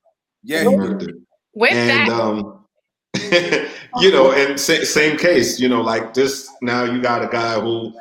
Yeah, 0.43 0.70
he 0.70 0.77
murdered 0.77 1.11
it. 1.11 1.16
With 1.55 1.72
and, 1.72 2.11
that. 2.11 2.20
Um, 2.20 2.64
you 4.01 4.11
know, 4.11 4.32
and 4.32 4.59
sa- 4.59 4.84
same 4.84 5.16
case, 5.16 5.59
you 5.61 5.68
know, 5.68 5.80
like 5.80 6.14
this. 6.14 6.51
Now 6.62 6.84
you 6.84 7.01
got 7.01 7.24
a 7.24 7.28
guy 7.28 7.61
who 7.61 7.92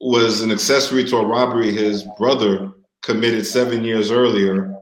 was 0.00 0.40
an 0.40 0.50
accessory 0.50 1.04
to 1.04 1.16
a 1.18 1.26
robbery 1.26 1.72
his 1.72 2.04
brother 2.18 2.72
committed 3.02 3.46
seven 3.46 3.84
years 3.84 4.10
earlier, 4.10 4.74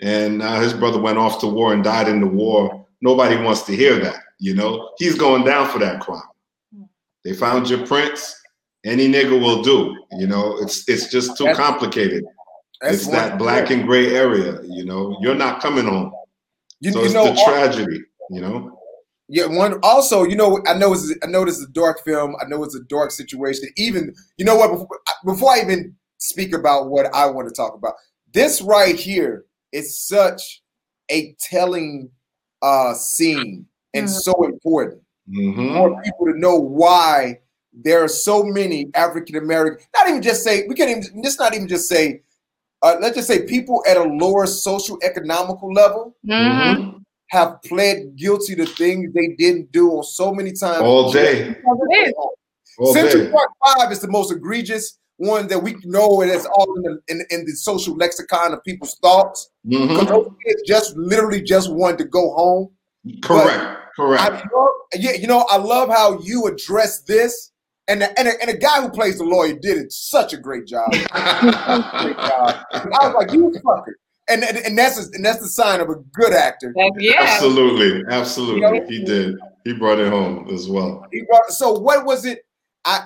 and 0.00 0.38
now 0.38 0.60
his 0.60 0.72
brother 0.72 1.00
went 1.00 1.18
off 1.18 1.40
to 1.40 1.46
war 1.46 1.72
and 1.72 1.84
died 1.84 2.08
in 2.08 2.20
the 2.20 2.26
war. 2.26 2.86
Nobody 3.00 3.36
wants 3.36 3.62
to 3.62 3.76
hear 3.76 3.98
that. 3.98 4.22
You 4.38 4.54
know, 4.54 4.90
he's 4.98 5.14
going 5.16 5.44
down 5.44 5.68
for 5.68 5.78
that 5.80 6.00
crime. 6.00 6.22
They 7.24 7.34
found 7.34 7.68
your 7.68 7.86
prints. 7.86 8.36
Any 8.84 9.08
nigga 9.08 9.38
will 9.38 9.62
do. 9.62 9.96
You 10.18 10.26
know, 10.26 10.56
it's 10.58 10.88
it's 10.88 11.10
just 11.10 11.36
too 11.36 11.52
complicated. 11.54 12.24
it's 12.82 13.06
that 13.08 13.38
black 13.38 13.70
and 13.70 13.86
gray 13.86 14.14
area. 14.14 14.60
You 14.64 14.86
know, 14.86 15.18
you're 15.20 15.34
not 15.34 15.60
coming 15.60 15.84
home. 15.84 16.12
You, 16.80 16.92
so 16.92 17.00
you 17.00 17.04
it's 17.06 17.14
know, 17.14 17.24
the 17.26 17.42
tragedy. 17.44 18.00
You 18.30 18.40
know. 18.40 18.79
Yeah, 19.32 19.46
one 19.46 19.78
also, 19.84 20.24
you 20.24 20.34
know, 20.34 20.60
I 20.66 20.74
know 20.74 20.92
it's 20.92 21.14
I 21.22 21.28
know 21.28 21.44
this 21.44 21.56
is 21.56 21.66
a 21.66 21.72
dark 21.72 22.02
film. 22.04 22.34
I 22.40 22.46
know 22.46 22.64
it's 22.64 22.74
a 22.74 22.82
dark 22.88 23.12
situation. 23.12 23.68
Even 23.76 24.12
you 24.36 24.44
know 24.44 24.56
what? 24.56 24.72
Before, 24.72 25.00
before 25.24 25.52
I 25.52 25.60
even 25.60 25.94
speak 26.18 26.52
about 26.52 26.90
what 26.90 27.06
I 27.14 27.26
want 27.26 27.48
to 27.48 27.54
talk 27.54 27.74
about, 27.74 27.94
this 28.34 28.60
right 28.60 28.96
here 28.96 29.44
is 29.70 29.96
such 29.96 30.62
a 31.12 31.36
telling 31.38 32.10
uh 32.60 32.92
scene 32.92 33.66
and 33.94 34.06
mm-hmm. 34.06 34.18
so 34.18 34.44
important 34.44 35.00
mm-hmm. 35.28 35.74
for 35.74 36.02
people 36.02 36.26
to 36.26 36.36
know 36.36 36.56
why 36.56 37.38
there 37.72 38.02
are 38.02 38.08
so 38.08 38.42
many 38.42 38.90
African 38.94 39.36
American. 39.36 39.86
Not 39.94 40.08
even 40.08 40.22
just 40.22 40.42
say 40.42 40.66
we 40.66 40.74
can't 40.74 40.90
even. 40.90 41.22
Just 41.22 41.38
not 41.38 41.54
even 41.54 41.68
just 41.68 41.88
say. 41.88 42.22
Uh, 42.82 42.96
let's 42.98 43.14
just 43.14 43.28
say 43.28 43.44
people 43.44 43.84
at 43.86 43.98
a 43.98 44.02
lower 44.02 44.46
social 44.46 44.98
economical 45.02 45.70
level 45.70 46.16
mm-hmm. 46.26 46.96
Have 47.30 47.62
pled 47.62 48.16
guilty 48.16 48.54
to 48.56 48.66
things 48.66 49.12
they 49.14 49.28
didn't 49.38 49.70
do 49.72 49.90
on 49.90 50.04
so 50.04 50.32
many 50.32 50.52
times. 50.52 50.82
All 50.82 51.12
day. 51.12 51.54
All 52.78 52.92
Central 52.92 53.24
day. 53.24 53.30
Park 53.30 53.50
Five 53.64 53.92
is 53.92 54.00
the 54.00 54.08
most 54.08 54.32
egregious 54.32 54.98
one 55.16 55.46
that 55.48 55.58
we 55.58 55.76
know 55.84 56.22
and 56.22 56.30
it's 56.30 56.46
all 56.46 56.76
in 56.76 56.82
the, 56.82 57.00
in, 57.08 57.22
in 57.30 57.44
the 57.44 57.52
social 57.52 57.94
lexicon 57.94 58.52
of 58.52 58.64
people's 58.64 58.96
thoughts. 58.96 59.50
Because 59.68 59.88
mm-hmm. 59.88 60.06
those 60.06 60.30
kids 60.44 60.62
just 60.66 60.96
literally 60.96 61.42
just 61.42 61.72
wanted 61.72 61.98
to 61.98 62.04
go 62.04 62.32
home. 62.32 62.70
Correct. 63.22 63.78
Correct. 63.96 64.46
Love, 64.52 64.68
yeah, 64.94 65.12
you 65.12 65.26
know, 65.26 65.46
I 65.50 65.58
love 65.58 65.88
how 65.88 66.18
you 66.20 66.46
address 66.46 67.02
this. 67.02 67.52
And, 67.86 68.02
and, 68.02 68.28
a, 68.28 68.40
and 68.40 68.50
a 68.50 68.56
guy 68.56 68.80
who 68.80 68.88
plays 68.88 69.18
the 69.18 69.24
lawyer 69.24 69.52
did 69.52 69.76
it 69.76 69.92
such 69.92 70.32
a 70.32 70.36
great 70.36 70.66
job. 70.66 70.90
great 70.92 71.10
job. 71.10 72.64
I 72.72 72.98
was 73.02 73.14
like, 73.18 73.32
you 73.32 73.50
fucker. 73.64 73.92
And, 74.30 74.44
and, 74.44 74.58
and 74.58 74.78
that's 74.78 74.98
a, 74.98 75.10
and 75.12 75.24
that's 75.24 75.40
the 75.40 75.48
sign 75.48 75.80
of 75.80 75.88
a 75.88 75.96
good 76.12 76.32
actor. 76.32 76.72
Yeah, 76.98 77.14
absolutely, 77.18 78.04
absolutely, 78.10 78.60
you 78.60 78.80
know? 78.80 78.86
he 78.86 79.04
did. 79.04 79.38
He 79.64 79.74
brought 79.74 79.98
it 79.98 80.08
home 80.08 80.48
as 80.48 80.68
well. 80.68 81.06
He 81.12 81.22
brought, 81.22 81.50
so 81.50 81.78
what 81.78 82.04
was 82.04 82.24
it? 82.24 82.40
I 82.84 83.02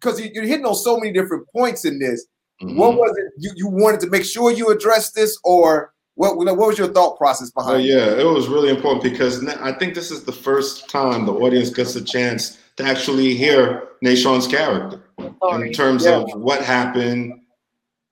because 0.00 0.20
you're 0.20 0.44
hitting 0.44 0.64
on 0.64 0.74
so 0.74 0.96
many 0.98 1.12
different 1.12 1.46
points 1.54 1.84
in 1.84 1.98
this. 1.98 2.26
Mm-hmm. 2.62 2.78
What 2.78 2.94
was 2.94 3.14
it 3.18 3.32
you, 3.38 3.52
you 3.56 3.68
wanted 3.68 4.00
to 4.00 4.08
make 4.08 4.24
sure 4.24 4.50
you 4.50 4.70
addressed 4.70 5.14
this, 5.14 5.38
or 5.44 5.92
what, 6.14 6.36
what 6.36 6.56
was 6.56 6.78
your 6.78 6.88
thought 6.88 7.18
process 7.18 7.50
behind? 7.50 7.76
Oh, 7.76 7.78
yeah, 7.78 8.18
it 8.18 8.24
was 8.24 8.48
really 8.48 8.70
important 8.70 9.02
because 9.02 9.44
I 9.46 9.72
think 9.72 9.94
this 9.94 10.10
is 10.10 10.24
the 10.24 10.32
first 10.32 10.88
time 10.88 11.26
the 11.26 11.32
audience 11.32 11.70
gets 11.70 11.96
a 11.96 12.04
chance 12.04 12.58
to 12.76 12.84
actually 12.84 13.34
hear 13.34 13.88
Nashawn's 14.04 14.46
character 14.46 15.02
Sorry. 15.42 15.68
in 15.68 15.72
terms 15.72 16.04
yeah. 16.04 16.18
of 16.18 16.40
what 16.40 16.62
happened, 16.62 17.40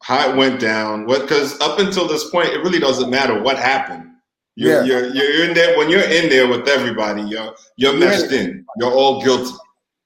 how 0.02 0.30
it 0.30 0.36
went 0.36 0.60
down. 0.60 1.06
What 1.06 1.22
because 1.22 1.60
up 1.60 1.78
until 1.78 2.06
this 2.06 2.28
point, 2.30 2.48
it 2.48 2.58
really 2.58 2.78
doesn't 2.78 3.10
matter 3.10 3.40
what 3.40 3.58
happened. 3.58 4.08
You're, 4.54 4.84
yeah. 4.84 4.98
you're, 5.00 5.14
you're 5.14 5.48
in 5.48 5.54
there 5.54 5.78
when 5.78 5.88
you're 5.88 6.02
in 6.02 6.28
there 6.28 6.46
with 6.46 6.68
everybody. 6.68 7.22
You're 7.22 7.54
you're 7.76 7.96
meshed 7.96 8.32
in. 8.32 8.64
You're 8.78 8.92
all 8.92 9.22
guilty, 9.22 9.54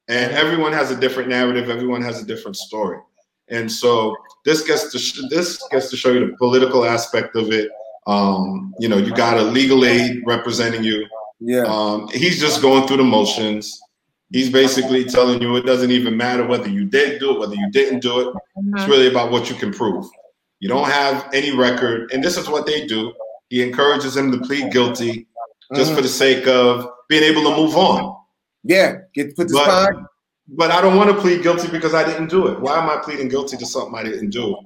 and 0.09 0.32
everyone 0.32 0.72
has 0.72 0.90
a 0.90 0.97
different 0.97 1.28
narrative. 1.28 1.68
Everyone 1.68 2.03
has 2.03 2.22
a 2.22 2.26
different 2.26 2.57
story, 2.57 3.01
and 3.49 3.70
so 3.70 4.14
this 4.44 4.62
gets 4.62 4.92
to 4.92 4.99
sh- 4.99 5.20
this 5.30 5.61
gets 5.70 5.90
to 5.90 5.97
show 5.97 6.12
you 6.12 6.26
the 6.26 6.36
political 6.36 6.84
aspect 6.84 7.34
of 7.34 7.51
it 7.51 7.70
um, 8.07 8.72
you 8.78 8.88
know, 8.88 8.97
you 8.97 9.14
got 9.14 9.36
a 9.36 9.42
legal 9.42 9.84
aid 9.84 10.22
representing 10.24 10.84
you. 10.84 11.07
Yeah. 11.40 11.64
Um, 11.64 12.09
he's 12.09 12.40
just 12.40 12.62
going 12.62 12.86
through 12.86 12.99
the 12.99 13.05
motions. 13.05 13.80
He's 14.32 14.50
basically 14.50 15.04
telling 15.04 15.40
you 15.40 15.56
it 15.56 15.66
doesn't 15.66 15.90
even 15.90 16.16
matter 16.16 16.44
whether 16.44 16.68
you 16.68 16.84
did 16.84 17.20
do 17.20 17.34
it, 17.34 17.38
whether 17.38 17.54
you 17.54 17.70
didn't 17.70 18.00
do 18.00 18.20
it. 18.20 18.26
Mm-hmm. 18.58 18.76
It's 18.76 18.88
really 18.88 19.08
about 19.08 19.30
what 19.30 19.48
you 19.48 19.54
can 19.54 19.72
prove. 19.72 20.06
You 20.58 20.68
don't 20.68 20.88
have 20.88 21.28
any 21.32 21.56
record, 21.56 22.10
and 22.12 22.24
this 22.24 22.36
is 22.36 22.48
what 22.48 22.66
they 22.66 22.86
do. 22.86 23.12
He 23.50 23.62
encourages 23.62 24.16
him 24.16 24.32
to 24.32 24.38
plead 24.38 24.72
guilty 24.72 25.28
just 25.74 25.88
mm-hmm. 25.88 25.96
for 25.96 26.02
the 26.02 26.08
sake 26.08 26.46
of 26.48 26.88
being 27.08 27.22
able 27.22 27.42
to 27.42 27.56
move 27.56 27.76
on. 27.76 28.16
Yeah, 28.64 28.98
get 29.14 29.36
put 29.36 29.48
this 29.48 29.56
but, 29.56 29.92
but 30.48 30.70
I 30.70 30.80
don't 30.80 30.96
want 30.96 31.10
to 31.10 31.20
plead 31.20 31.42
guilty 31.42 31.68
because 31.68 31.94
I 31.94 32.04
didn't 32.04 32.28
do 32.28 32.48
it. 32.48 32.60
Why 32.60 32.78
am 32.78 32.90
I 32.90 32.96
pleading 33.02 33.28
guilty 33.28 33.56
to 33.56 33.66
something 33.66 33.94
I 33.94 34.02
didn't 34.02 34.30
do? 34.30 34.56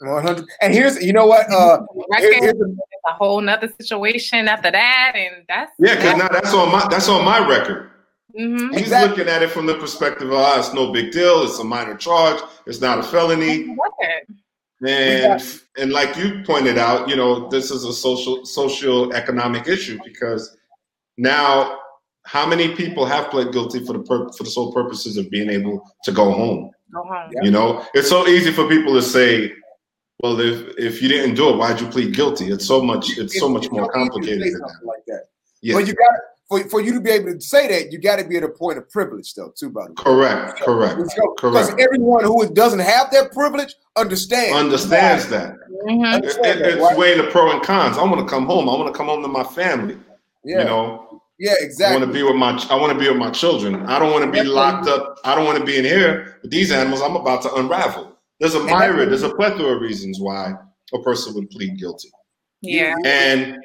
100. 0.00 0.44
And 0.60 0.72
here's, 0.72 1.02
you 1.02 1.12
know 1.12 1.26
what? 1.26 1.50
Uh, 1.50 1.80
here, 2.18 2.40
here's 2.40 2.60
a, 2.60 2.64
a, 3.08 3.12
whole 3.14 3.40
nother 3.40 3.68
situation 3.80 4.46
after 4.46 4.70
that, 4.70 5.12
and 5.16 5.44
that's 5.48 5.72
yeah, 5.78 5.96
because 5.96 6.16
now 6.16 6.28
that's 6.28 6.54
on 6.54 6.70
my 6.70 6.86
that's 6.88 7.08
on 7.08 7.24
my 7.24 7.46
record. 7.48 7.87
Mm-hmm. 8.38 8.72
He's 8.72 8.82
exactly. 8.82 9.08
looking 9.08 9.32
at 9.32 9.42
it 9.42 9.50
from 9.50 9.66
the 9.66 9.74
perspective 9.74 10.28
of, 10.28 10.34
oh, 10.38 10.58
it's 10.58 10.72
no 10.72 10.92
big 10.92 11.10
deal. 11.10 11.42
It's 11.42 11.58
a 11.58 11.64
minor 11.64 11.96
charge. 11.96 12.40
It's 12.66 12.80
not 12.80 12.98
a 12.98 13.02
felony. 13.02 13.76
And 14.86 15.42
and 15.76 15.92
like 15.92 16.16
you 16.16 16.42
pointed 16.44 16.78
out, 16.78 17.08
you 17.08 17.16
know, 17.16 17.48
this 17.48 17.72
is 17.72 17.84
a 17.84 17.92
social 17.92 18.46
social 18.46 19.12
economic 19.12 19.66
issue 19.66 19.98
because 20.04 20.56
now 21.16 21.78
how 22.24 22.46
many 22.46 22.76
people 22.76 23.04
have 23.04 23.28
pled 23.30 23.52
guilty 23.52 23.84
for 23.84 23.94
the 23.94 24.00
pur- 24.00 24.30
for 24.30 24.44
the 24.44 24.50
sole 24.50 24.72
purposes 24.72 25.16
of 25.16 25.28
being 25.30 25.50
able 25.50 25.82
to 26.04 26.12
go 26.12 26.30
home? 26.30 26.70
Go 26.94 27.02
home. 27.02 27.32
You 27.42 27.50
know, 27.50 27.84
it's 27.92 28.08
so 28.08 28.28
easy 28.28 28.52
for 28.52 28.68
people 28.68 28.94
to 28.94 29.02
say, 29.02 29.52
well, 30.22 30.38
if 30.38 30.78
if 30.78 31.02
you 31.02 31.08
didn't 31.08 31.34
do 31.34 31.48
it, 31.48 31.56
why'd 31.56 31.80
you 31.80 31.88
plead 31.88 32.14
guilty? 32.14 32.52
It's 32.52 32.66
so 32.66 32.80
much. 32.80 33.18
It's 33.18 33.36
so 33.40 33.48
much 33.48 33.68
more 33.72 33.90
complicated 33.90 34.42
than 34.42 34.60
that. 34.60 34.80
Like 34.84 35.04
that. 35.08 35.24
Yeah. 35.60 35.74
But 35.74 35.88
you 35.88 35.94
got 35.94 36.14
for, 36.48 36.60
for 36.70 36.80
you 36.80 36.94
to 36.94 37.00
be 37.00 37.10
able 37.10 37.32
to 37.32 37.40
say 37.40 37.68
that, 37.68 37.92
you 37.92 37.98
got 37.98 38.16
to 38.16 38.24
be 38.26 38.36
at 38.36 38.42
a 38.42 38.48
point 38.48 38.78
of 38.78 38.88
privilege, 38.88 39.34
though, 39.34 39.52
too, 39.56 39.70
buddy. 39.70 39.92
Correct. 39.94 40.60
Correct. 40.60 40.96
correct. 40.96 41.36
Because 41.36 41.70
everyone 41.78 42.24
who 42.24 42.52
doesn't 42.54 42.78
have 42.78 43.10
that 43.10 43.32
privilege 43.32 43.74
understands. 43.96 44.56
Understands 44.56 45.28
that. 45.28 45.54
Mm-hmm. 45.86 46.24
It, 46.24 46.24
it, 46.24 46.60
it's 46.62 46.80
right? 46.80 46.96
weighing 46.96 47.18
the 47.18 47.30
pro 47.30 47.52
and 47.52 47.62
cons. 47.62 47.98
I 47.98 48.02
want 48.02 48.18
to 48.20 48.26
come 48.26 48.46
home. 48.46 48.68
I 48.68 48.72
want 48.72 48.92
to 48.92 48.96
come 48.96 49.08
home 49.08 49.22
to 49.22 49.28
my 49.28 49.44
family. 49.44 49.98
Yeah. 50.44 50.60
You 50.60 50.64
know. 50.64 51.22
Yeah, 51.38 51.54
exactly. 51.60 51.96
I 51.96 51.98
want 52.00 52.12
to 52.12 52.18
be 52.18 52.22
with 52.24 52.34
my. 52.34 52.66
I 52.70 52.74
want 52.74 52.92
to 52.92 52.98
be 52.98 53.08
with 53.08 53.18
my 53.18 53.30
children. 53.30 53.86
I 53.86 54.00
don't 54.00 54.10
want 54.10 54.24
to 54.24 54.30
be 54.32 54.42
locked 54.42 54.88
up. 54.88 55.18
I 55.24 55.36
don't 55.36 55.44
want 55.44 55.58
to 55.58 55.64
be 55.64 55.76
in 55.76 55.84
here 55.84 56.38
with 56.42 56.50
these 56.50 56.72
animals. 56.72 57.00
I'm 57.00 57.14
about 57.14 57.42
to 57.42 57.54
unravel. 57.54 58.18
There's 58.40 58.54
a 58.54 58.64
myriad, 58.64 59.10
there's 59.10 59.22
a 59.22 59.34
plethora 59.34 59.76
of 59.76 59.82
reasons 59.82 60.20
why 60.20 60.52
a 60.92 61.02
person 61.02 61.34
would 61.34 61.50
plead 61.50 61.78
guilty. 61.78 62.10
Yeah. 62.60 62.96
And 63.04 63.58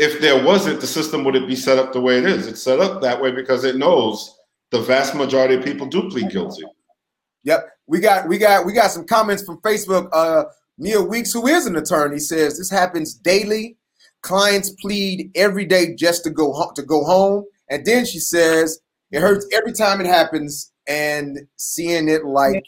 if 0.00 0.20
there 0.20 0.42
wasn't, 0.42 0.80
the 0.80 0.86
system 0.86 1.24
wouldn't 1.24 1.46
be 1.46 1.54
set 1.54 1.78
up 1.78 1.92
the 1.92 2.00
way 2.00 2.16
it 2.16 2.24
is. 2.24 2.46
It's 2.46 2.62
set 2.62 2.80
up 2.80 3.02
that 3.02 3.20
way 3.20 3.30
because 3.30 3.64
it 3.64 3.76
knows 3.76 4.34
the 4.70 4.80
vast 4.80 5.14
majority 5.14 5.56
of 5.56 5.64
people 5.64 5.86
do 5.86 6.08
plead 6.08 6.30
guilty. 6.30 6.64
Yep. 7.44 7.68
We 7.86 8.00
got 8.00 8.26
we 8.26 8.38
got 8.38 8.64
we 8.64 8.72
got 8.72 8.90
some 8.90 9.06
comments 9.06 9.42
from 9.42 9.58
Facebook. 9.58 10.08
Uh 10.12 10.44
Mia 10.78 11.02
Weeks, 11.02 11.32
who 11.32 11.46
is 11.46 11.66
an 11.66 11.76
attorney, 11.76 12.18
says 12.18 12.56
this 12.56 12.70
happens 12.70 13.12
daily. 13.12 13.76
Clients 14.22 14.70
plead 14.80 15.30
every 15.34 15.66
day 15.66 15.94
just 15.94 16.24
to 16.24 16.30
go 16.30 16.52
home 16.52 16.72
to 16.76 16.82
go 16.82 17.04
home. 17.04 17.44
And 17.68 17.84
then 17.84 18.06
she 18.06 18.18
says 18.18 18.80
it 19.10 19.20
hurts 19.20 19.46
every 19.52 19.72
time 19.72 20.00
it 20.00 20.06
happens 20.06 20.72
and 20.86 21.38
seeing 21.56 22.08
it 22.08 22.24
like 22.24 22.64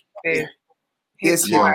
his 1.19 1.49
yeah. 1.49 1.73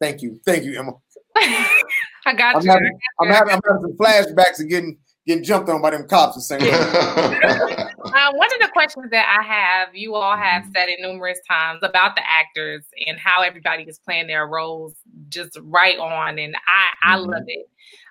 Thank 0.00 0.22
you, 0.22 0.40
thank 0.44 0.64
you, 0.64 0.78
Emma. 0.78 0.92
I 2.26 2.34
got 2.34 2.56
I'm 2.56 2.62
you. 2.62 2.70
Having, 2.70 2.98
I'm, 3.20 3.28
having, 3.28 3.54
I'm 3.54 3.60
having 3.64 3.82
some 3.82 3.96
flashbacks 3.96 4.60
of 4.60 4.68
getting 4.68 4.98
getting 5.26 5.44
jumped 5.44 5.68
on 5.68 5.82
by 5.82 5.90
them 5.90 6.06
cops 6.08 6.36
the 6.36 6.40
same. 6.40 6.60
uh, 6.62 8.32
one 8.32 8.48
of 8.54 8.60
the 8.60 8.70
questions 8.72 9.10
that 9.10 9.26
I 9.26 9.42
have, 9.42 9.94
you 9.94 10.14
all 10.14 10.36
have 10.36 10.64
said 10.72 10.88
it 10.88 11.00
numerous 11.00 11.38
times 11.48 11.80
about 11.82 12.14
the 12.14 12.22
actors 12.28 12.86
and 13.06 13.18
how 13.18 13.42
everybody 13.42 13.82
is 13.84 13.98
playing 13.98 14.28
their 14.28 14.46
roles 14.46 14.94
just 15.28 15.58
right 15.62 15.98
on, 15.98 16.38
and 16.38 16.54
I 16.56 17.14
I 17.14 17.16
mm-hmm. 17.16 17.30
love 17.30 17.44
it. 17.46 17.68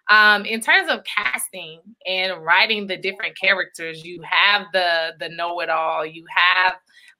Um, 0.08 0.46
in 0.46 0.62
terms 0.62 0.92
of 0.92 1.00
casting 1.04 1.82
and 2.06 2.44
writing 2.44 2.86
the 2.86 2.98
different 2.98 3.40
characters, 3.40 4.06
you 4.06 4.22
have 4.24 4.68
the 4.72 5.14
the 5.20 5.30
know 5.30 5.60
it 5.62 5.70
all. 5.70 6.06
You 6.06 6.26
have 6.30 6.76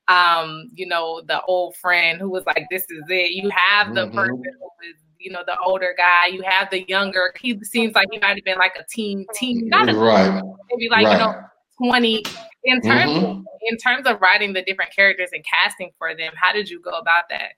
um, 0.08 0.70
you 0.74 0.86
know, 0.86 1.22
the 1.28 1.42
old 1.44 1.76
friend 1.78 2.20
who 2.20 2.30
was 2.30 2.46
like, 2.46 2.68
"This 2.70 2.84
is 2.84 3.04
it." 3.10 3.32
You 3.32 3.50
have 3.50 3.96
the 3.96 4.06
mm-hmm. 4.06 4.16
person 4.16 4.36
who 4.36 4.90
is 4.90 5.02
you 5.20 5.32
know 5.32 5.42
the 5.46 5.58
older 5.60 5.94
guy. 5.98 6.28
You 6.28 6.44
have 6.44 6.70
the 6.70 6.88
younger. 6.88 7.34
He 7.40 7.60
seems 7.64 7.96
like 7.96 8.08
he 8.12 8.20
might 8.20 8.36
have 8.36 8.44
been 8.44 8.58
like 8.58 8.76
a 8.80 8.84
teen 8.90 9.26
teen, 9.34 9.68
not 9.70 9.90
a 9.90 9.96
right. 9.96 10.42
maybe 10.72 10.90
like 10.90 11.06
right. 11.06 11.14
you 11.14 11.18
know 11.18 11.42
twenty. 11.78 12.24
In 12.64 12.82
terms 12.82 13.12
mm-hmm. 13.12 13.26
of, 13.26 13.46
in 13.70 13.78
terms 13.78 14.08
of 14.08 14.20
writing 14.22 14.54
the 14.54 14.64
different 14.64 14.92
characters 14.96 15.30
and 15.34 15.46
casting 15.46 15.92
for 16.00 16.16
them, 16.16 16.34
how 16.36 16.52
did 16.52 16.70
you 16.70 16.82
go 16.82 16.92
about 16.92 17.26
that? 17.30 17.54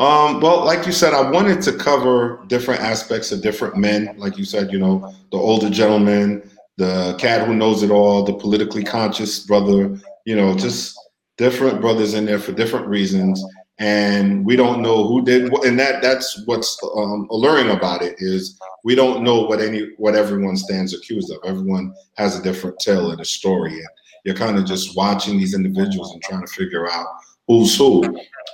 Um, 0.00 0.40
well, 0.40 0.64
like 0.64 0.86
you 0.86 0.92
said, 0.92 1.12
I 1.12 1.28
wanted 1.28 1.60
to 1.62 1.72
cover 1.72 2.44
different 2.46 2.80
aspects 2.80 3.32
of 3.32 3.42
different 3.42 3.76
men. 3.76 4.14
Like 4.16 4.38
you 4.38 4.44
said, 4.44 4.70
you 4.70 4.78
know, 4.78 5.12
the 5.32 5.38
older 5.38 5.68
gentleman, 5.68 6.48
the 6.76 7.16
cat 7.18 7.44
who 7.44 7.56
knows 7.56 7.82
it 7.82 7.90
all, 7.90 8.22
the 8.22 8.32
politically 8.32 8.84
conscious 8.84 9.40
brother, 9.40 9.98
you 10.24 10.36
know, 10.36 10.56
just 10.56 10.96
different 11.36 11.80
brothers 11.80 12.14
in 12.14 12.24
there 12.24 12.38
for 12.38 12.52
different 12.52 12.86
reasons 12.86 13.42
and 13.78 14.44
we 14.44 14.56
don't 14.56 14.82
know 14.82 15.06
who 15.06 15.24
did 15.24 15.52
and 15.64 15.78
that 15.78 16.02
that's 16.02 16.42
what's 16.46 16.78
um, 16.96 17.28
alluring 17.30 17.70
about 17.70 18.02
it 18.02 18.16
is 18.18 18.58
we 18.84 18.94
don't 18.94 19.22
know 19.22 19.42
what 19.42 19.60
any 19.60 19.90
what 19.98 20.16
everyone 20.16 20.56
stands 20.56 20.94
accused 20.94 21.30
of. 21.30 21.38
Everyone 21.44 21.94
has 22.16 22.38
a 22.38 22.42
different 22.42 22.78
tale 22.80 23.10
of 23.10 23.18
the 23.18 23.24
story 23.24 23.74
and 23.74 23.88
you're 24.24 24.34
kind 24.34 24.58
of 24.58 24.66
just 24.66 24.96
watching 24.96 25.38
these 25.38 25.54
individuals 25.54 26.12
and 26.12 26.22
trying 26.22 26.44
to 26.44 26.52
figure 26.52 26.90
out 26.90 27.06
who's 27.46 27.76
who. 27.76 28.02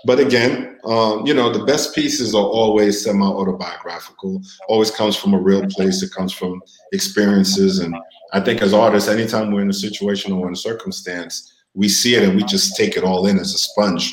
But 0.05 0.21
again 0.21 0.79
um, 0.85 1.27
you 1.27 1.33
know 1.33 1.51
the 1.51 1.65
best 1.65 1.95
pieces 1.95 2.35
are 2.35 2.45
always 2.45 3.03
semi-autobiographical 3.03 4.43
always 4.69 4.91
comes 4.91 5.17
from 5.17 5.33
a 5.33 5.41
real 5.41 5.67
place 5.69 6.03
it 6.03 6.13
comes 6.13 6.33
from 6.33 6.61
experiences 6.93 7.79
and 7.79 7.97
i 8.33 8.41
think 8.41 8.61
as 8.61 8.75
artists 8.75 9.09
anytime 9.09 9.51
we're 9.51 9.63
in 9.63 9.71
a 9.71 9.73
situation 9.73 10.33
or 10.33 10.47
in 10.47 10.53
a 10.53 10.57
circumstance 10.57 11.55
we 11.73 11.89
see 11.89 12.15
it 12.15 12.23
and 12.23 12.37
we 12.37 12.45
just 12.45 12.77
take 12.77 12.97
it 12.97 13.05
all 13.05 13.27
in 13.27 13.39
as 13.39 13.55
a 13.55 13.59
sponge 13.59 14.13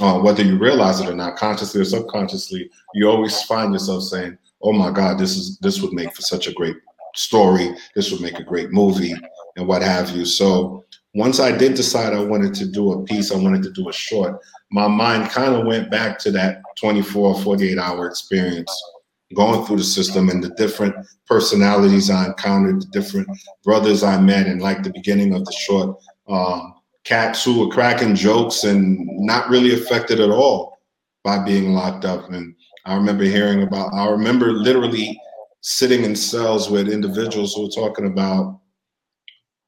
uh, 0.00 0.18
whether 0.18 0.42
you 0.42 0.58
realize 0.58 1.00
it 1.00 1.08
or 1.08 1.14
not, 1.14 1.36
consciously 1.36 1.80
or 1.80 1.84
subconsciously, 1.84 2.70
you 2.94 3.08
always 3.08 3.42
find 3.42 3.72
yourself 3.72 4.04
saying, 4.04 4.38
"Oh 4.62 4.72
my 4.72 4.90
God, 4.90 5.18
this 5.18 5.36
is 5.36 5.58
this 5.58 5.80
would 5.80 5.92
make 5.92 6.14
for 6.14 6.22
such 6.22 6.46
a 6.46 6.52
great 6.52 6.76
story. 7.14 7.74
This 7.94 8.10
would 8.10 8.20
make 8.20 8.38
a 8.38 8.44
great 8.44 8.70
movie, 8.70 9.14
and 9.56 9.66
what 9.66 9.82
have 9.82 10.10
you." 10.10 10.24
So 10.24 10.84
once 11.14 11.40
I 11.40 11.52
did 11.52 11.74
decide 11.74 12.14
I 12.14 12.24
wanted 12.24 12.54
to 12.54 12.66
do 12.66 12.92
a 12.92 13.04
piece, 13.04 13.32
I 13.32 13.36
wanted 13.36 13.62
to 13.64 13.72
do 13.72 13.88
a 13.88 13.92
short. 13.92 14.40
My 14.70 14.88
mind 14.88 15.30
kind 15.30 15.54
of 15.54 15.66
went 15.66 15.90
back 15.90 16.18
to 16.20 16.30
that 16.32 16.62
24, 16.80 17.40
48 17.40 17.78
hour 17.78 18.06
experience 18.06 18.70
going 19.34 19.64
through 19.64 19.78
the 19.78 19.84
system 19.84 20.28
and 20.28 20.42
the 20.42 20.50
different 20.50 20.94
personalities 21.26 22.10
I 22.10 22.26
encountered, 22.26 22.82
the 22.82 22.86
different 22.86 23.28
brothers 23.64 24.02
I 24.02 24.20
met, 24.20 24.46
and 24.46 24.60
like 24.60 24.82
the 24.82 24.90
beginning 24.90 25.34
of 25.34 25.44
the 25.44 25.52
short. 25.52 25.98
Um, 26.28 26.74
cats 27.04 27.44
who 27.44 27.58
were 27.58 27.72
cracking 27.72 28.14
jokes 28.14 28.64
and 28.64 29.06
not 29.18 29.48
really 29.48 29.74
affected 29.74 30.20
at 30.20 30.30
all 30.30 30.78
by 31.24 31.44
being 31.44 31.72
locked 31.72 32.04
up. 32.04 32.30
And 32.30 32.54
I 32.84 32.94
remember 32.94 33.24
hearing 33.24 33.62
about, 33.62 33.92
I 33.92 34.08
remember 34.08 34.52
literally 34.52 35.20
sitting 35.60 36.04
in 36.04 36.16
cells 36.16 36.70
with 36.70 36.88
individuals 36.88 37.54
who 37.54 37.62
were 37.62 37.68
talking 37.68 38.06
about 38.06 38.60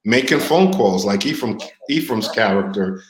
making 0.04 0.40
phone 0.40 0.72
calls, 0.72 1.04
like 1.04 1.24
Ephraim, 1.24 1.58
Ephraim's 1.88 2.28
character, 2.28 3.02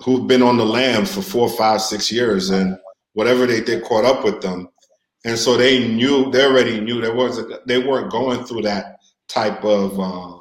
who've 0.00 0.26
been 0.26 0.42
on 0.42 0.56
the 0.56 0.64
lam 0.64 1.04
for 1.04 1.22
four, 1.22 1.48
five, 1.48 1.80
six 1.80 2.10
years, 2.10 2.50
and 2.50 2.76
whatever 3.12 3.46
they 3.46 3.60
did 3.60 3.84
caught 3.84 4.04
up 4.04 4.24
with 4.24 4.40
them. 4.42 4.68
And 5.24 5.38
so 5.38 5.56
they 5.56 5.88
knew, 5.88 6.30
they 6.30 6.44
already 6.44 6.80
knew 6.80 7.00
there 7.00 7.14
wasn't, 7.14 7.66
they 7.66 7.78
weren't 7.78 8.10
going 8.10 8.44
through 8.44 8.62
that 8.62 8.98
type 9.28 9.64
of 9.64 9.98
um, 9.98 10.33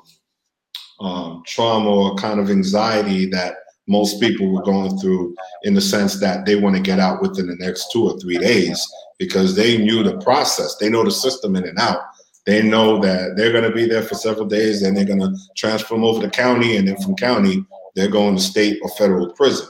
um, 0.99 1.43
trauma 1.45 1.89
or 1.89 2.15
kind 2.15 2.39
of 2.39 2.49
anxiety 2.49 3.25
that 3.27 3.55
most 3.87 4.19
people 4.19 4.51
were 4.51 4.61
going 4.61 4.97
through 4.97 5.35
in 5.63 5.73
the 5.73 5.81
sense 5.81 6.19
that 6.19 6.45
they 6.45 6.55
want 6.55 6.75
to 6.75 6.81
get 6.81 6.99
out 6.99 7.21
within 7.21 7.47
the 7.47 7.55
next 7.55 7.91
two 7.91 8.09
or 8.09 8.17
three 8.19 8.37
days 8.37 8.81
because 9.19 9.55
they 9.55 9.77
knew 9.77 10.03
the 10.03 10.17
process. 10.19 10.77
They 10.77 10.89
know 10.89 11.03
the 11.03 11.11
system 11.11 11.55
in 11.55 11.67
and 11.67 11.77
out. 11.77 11.99
They 12.45 12.61
know 12.61 12.99
that 13.01 13.35
they're 13.35 13.51
going 13.51 13.63
to 13.63 13.75
be 13.75 13.85
there 13.85 14.01
for 14.01 14.15
several 14.15 14.45
days 14.45 14.81
and 14.81 14.95
they're 14.95 15.05
going 15.05 15.19
to 15.19 15.35
transfer 15.55 15.95
them 15.95 16.03
over 16.03 16.21
to 16.21 16.29
county. 16.29 16.77
And 16.77 16.87
then 16.87 16.97
from 16.97 17.15
county, 17.15 17.65
they're 17.95 18.09
going 18.09 18.35
to 18.35 18.41
state 18.41 18.79
or 18.81 18.89
federal 18.89 19.31
prison. 19.31 19.67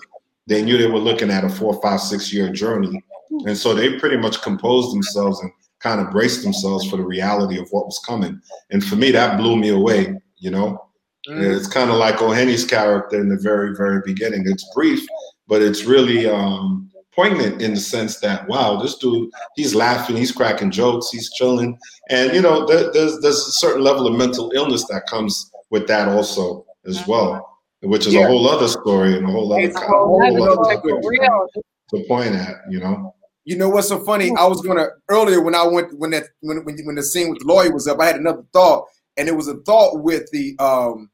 They 0.47 0.63
knew 0.63 0.77
they 0.77 0.87
were 0.87 0.99
looking 0.99 1.29
at 1.29 1.43
a 1.43 1.49
four, 1.49 1.79
five, 1.81 2.01
six 2.01 2.33
year 2.33 2.51
journey. 2.51 3.03
And 3.45 3.57
so 3.57 3.73
they 3.73 3.97
pretty 3.99 4.17
much 4.17 4.41
composed 4.41 4.93
themselves 4.93 5.39
and 5.41 5.51
kind 5.79 6.01
of 6.01 6.11
braced 6.11 6.43
themselves 6.43 6.89
for 6.89 6.97
the 6.97 7.03
reality 7.03 7.59
of 7.59 7.67
what 7.71 7.85
was 7.85 7.99
coming. 8.05 8.39
And 8.71 8.83
for 8.83 8.95
me, 8.95 9.11
that 9.11 9.37
blew 9.37 9.55
me 9.55 9.69
away, 9.69 10.15
you 10.37 10.49
know? 10.49 10.83
Mm. 11.27 11.55
It's 11.55 11.67
kind 11.67 11.89
of 11.89 11.97
like 11.97 12.15
Ohene's 12.15 12.65
character 12.65 13.19
in 13.19 13.29
the 13.29 13.37
very, 13.37 13.75
very 13.75 14.01
beginning. 14.05 14.43
It's 14.45 14.69
brief, 14.73 15.05
but 15.47 15.61
it's 15.61 15.85
really 15.85 16.29
um, 16.29 16.89
poignant 17.15 17.61
in 17.61 17.73
the 17.73 17.79
sense 17.79 18.19
that 18.19 18.47
wow, 18.47 18.75
this 18.81 18.95
dude, 18.95 19.29
he's 19.55 19.73
laughing, 19.73 20.17
he's 20.17 20.31
cracking 20.31 20.71
jokes, 20.71 21.09
he's 21.11 21.31
chilling, 21.33 21.77
and 22.09 22.33
you 22.33 22.41
know, 22.41 22.65
there, 22.65 22.91
there's 22.91 23.19
there's 23.21 23.37
a 23.37 23.51
certain 23.51 23.83
level 23.83 24.07
of 24.07 24.15
mental 24.15 24.51
illness 24.53 24.85
that 24.87 25.07
comes 25.07 25.49
with 25.69 25.87
that 25.87 26.09
also 26.09 26.65
as 26.85 27.07
well, 27.07 27.59
which 27.81 28.05
is 28.05 28.13
yeah. 28.13 28.25
a 28.25 28.27
whole 28.27 28.47
other 28.49 28.67
story 28.67 29.15
and 29.17 29.25
a 29.25 29.31
whole 29.31 29.53
other, 29.53 29.71
kind, 29.71 29.85
whole 29.87 30.21
other 30.43 31.47
to 31.89 32.03
point 32.07 32.35
at, 32.35 32.57
you 32.69 32.79
know. 32.79 33.15
You 33.45 33.57
know 33.57 33.69
what's 33.69 33.89
so 33.89 34.03
funny? 34.03 34.31
I 34.37 34.45
was 34.45 34.61
gonna 34.61 34.87
earlier 35.09 35.41
when 35.41 35.55
I 35.55 35.67
went 35.67 35.97
when 35.97 36.11
that 36.11 36.25
when 36.41 36.63
when, 36.63 36.77
when 36.85 36.95
the 36.95 37.03
scene 37.03 37.29
with 37.29 37.39
the 37.39 37.45
lawyer 37.45 37.71
was 37.71 37.87
up, 37.87 37.99
I 37.99 38.05
had 38.05 38.15
another 38.15 38.43
thought, 38.53 38.87
and 39.17 39.27
it 39.27 39.35
was 39.35 39.47
a 39.47 39.57
thought 39.57 40.01
with 40.01 40.29
the 40.31 40.55
um 40.59 41.09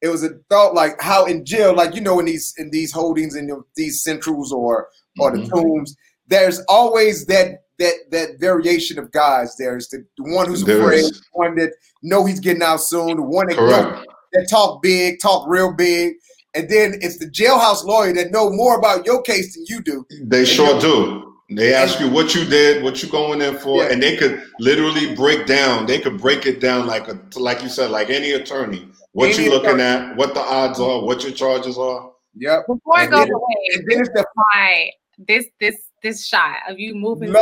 it 0.00 0.08
was 0.08 0.22
a 0.22 0.30
thought 0.48 0.74
like 0.74 1.00
how 1.00 1.24
in 1.24 1.44
jail, 1.44 1.74
like 1.74 1.94
you 1.94 2.00
know, 2.00 2.18
in 2.18 2.26
these 2.26 2.54
in 2.58 2.70
these 2.70 2.92
holdings 2.92 3.34
in 3.34 3.50
these 3.74 4.02
centrals 4.02 4.52
or 4.52 4.88
or 5.18 5.32
the 5.32 5.38
mm-hmm. 5.38 5.50
tombs, 5.50 5.96
there's 6.28 6.60
always 6.68 7.26
that 7.26 7.64
that 7.78 7.94
that 8.10 8.38
variation 8.38 8.98
of 8.98 9.10
guys. 9.10 9.56
There's 9.56 9.88
the, 9.88 10.04
the 10.16 10.34
one 10.34 10.46
who's 10.46 10.64
there 10.64 10.80
afraid, 10.80 11.00
is. 11.00 11.22
one 11.32 11.56
that 11.56 11.72
know 12.02 12.24
he's 12.24 12.40
getting 12.40 12.62
out 12.62 12.80
soon, 12.80 13.16
the 13.16 13.22
one 13.22 13.48
that, 13.48 13.56
know, 13.56 14.04
that 14.32 14.46
talk 14.48 14.82
big, 14.82 15.20
talk 15.20 15.48
real 15.48 15.72
big, 15.72 16.14
and 16.54 16.68
then 16.68 16.94
it's 17.00 17.18
the 17.18 17.26
jailhouse 17.26 17.84
lawyer 17.84 18.12
that 18.14 18.30
know 18.30 18.50
more 18.50 18.78
about 18.78 19.04
your 19.04 19.22
case 19.22 19.54
than 19.54 19.64
you 19.68 19.82
do. 19.82 20.06
They 20.22 20.44
sure 20.44 20.80
do. 20.80 21.24
They 21.50 21.72
ask 21.72 21.98
you 21.98 22.10
what 22.10 22.34
you 22.34 22.44
did, 22.44 22.82
what 22.82 23.02
you 23.02 23.08
going 23.08 23.40
in 23.40 23.56
for, 23.56 23.82
yeah. 23.82 23.90
and 23.90 24.02
they 24.02 24.18
could 24.18 24.44
literally 24.60 25.14
break 25.14 25.46
down. 25.46 25.86
They 25.86 25.98
could 25.98 26.20
break 26.20 26.44
it 26.44 26.60
down 26.60 26.86
like 26.86 27.08
a, 27.08 27.18
like 27.36 27.62
you 27.62 27.70
said, 27.70 27.90
like 27.90 28.10
any 28.10 28.32
attorney 28.32 28.86
what 29.12 29.36
you 29.38 29.50
looking 29.50 29.80
at, 29.80 30.16
what 30.16 30.34
the 30.34 30.40
odds 30.40 30.80
are, 30.80 31.02
what 31.02 31.22
your 31.22 31.32
charges 31.32 31.78
are. 31.78 32.12
Yep. 32.34 32.66
Before 32.66 32.98
I 32.98 33.06
go 33.06 33.22
away, 33.22 33.84
this 33.86 34.08
the 34.14 34.24
why 34.34 34.90
this 35.18 35.46
this 35.60 35.76
this 36.02 36.26
shot 36.26 36.56
of 36.68 36.78
you 36.78 36.94
moving 36.94 37.34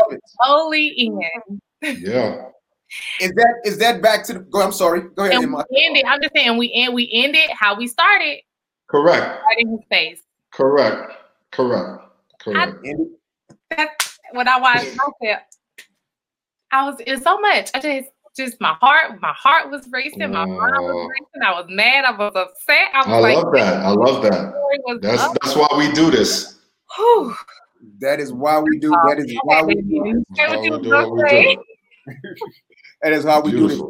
slowly 0.43 0.89
in. 0.89 1.21
Yeah. 1.83 2.47
Is 3.21 3.33
that 3.33 3.55
is 3.65 3.79
that 3.79 4.01
back 4.01 4.25
to 4.27 4.35
the 4.35 4.39
go? 4.39 4.63
I'm 4.63 4.71
sorry. 4.71 5.01
Go 5.17 5.25
ahead. 5.25 5.43
And 5.43 5.53
we 5.53 5.85
end 5.85 5.97
it. 5.97 6.05
I'm 6.07 6.23
just 6.23 6.33
saying 6.37 6.57
we 6.57 6.73
end 6.73 6.95
we 6.95 7.11
ended 7.13 7.51
how 7.51 7.77
we 7.77 7.89
started. 7.89 8.39
Correct. 8.87 9.43
Right 9.45 9.57
in 9.59 9.71
his 9.71 9.81
face. 9.91 10.23
Correct. 10.53 11.13
Correct. 11.51 12.05
Correct. 12.39 12.79
I, 12.87 12.93
that's 13.71 14.19
what 14.31 14.47
I 14.47 14.61
watched. 14.61 14.97
I 15.01 15.09
said, 15.21 15.41
I 16.71 16.89
was 16.89 17.01
it's 17.05 17.25
so 17.25 17.41
much. 17.41 17.71
I 17.75 17.81
just 17.81 18.11
just 18.37 18.61
my 18.61 18.75
heart, 18.81 19.21
my 19.21 19.33
heart 19.37 19.71
was 19.71 19.89
racing, 19.91 20.31
my 20.31 20.45
mind 20.45 20.59
was 20.59 21.11
racing. 21.11 21.43
I 21.43 21.53
was 21.53 21.67
mad, 21.69 22.05
I 22.05 22.11
was 22.13 22.33
upset. 22.35 22.91
I, 22.93 22.99
was 22.99 23.09
I 23.09 23.19
like, 23.19 23.37
love 23.37 23.53
that. 23.55 23.75
I 23.83 23.91
love 23.91 24.23
that. 24.23 25.01
That's 25.01 25.23
up. 25.23 25.37
that's 25.43 25.57
why 25.57 25.69
we 25.77 25.91
do 25.93 26.11
this. 26.11 26.59
Whew. 26.97 27.35
That 28.01 28.21
is 28.21 28.33
why 28.33 28.59
we 28.59 28.79
do. 28.79 28.91
That 28.91 29.19
is 29.19 29.37
why 29.43 29.63
we 29.63 29.75
do. 29.75 30.25
that 33.03 33.13
is 33.13 33.25
how 33.25 33.41
we 33.41 33.51
do 33.51 33.69
this. 33.69 33.83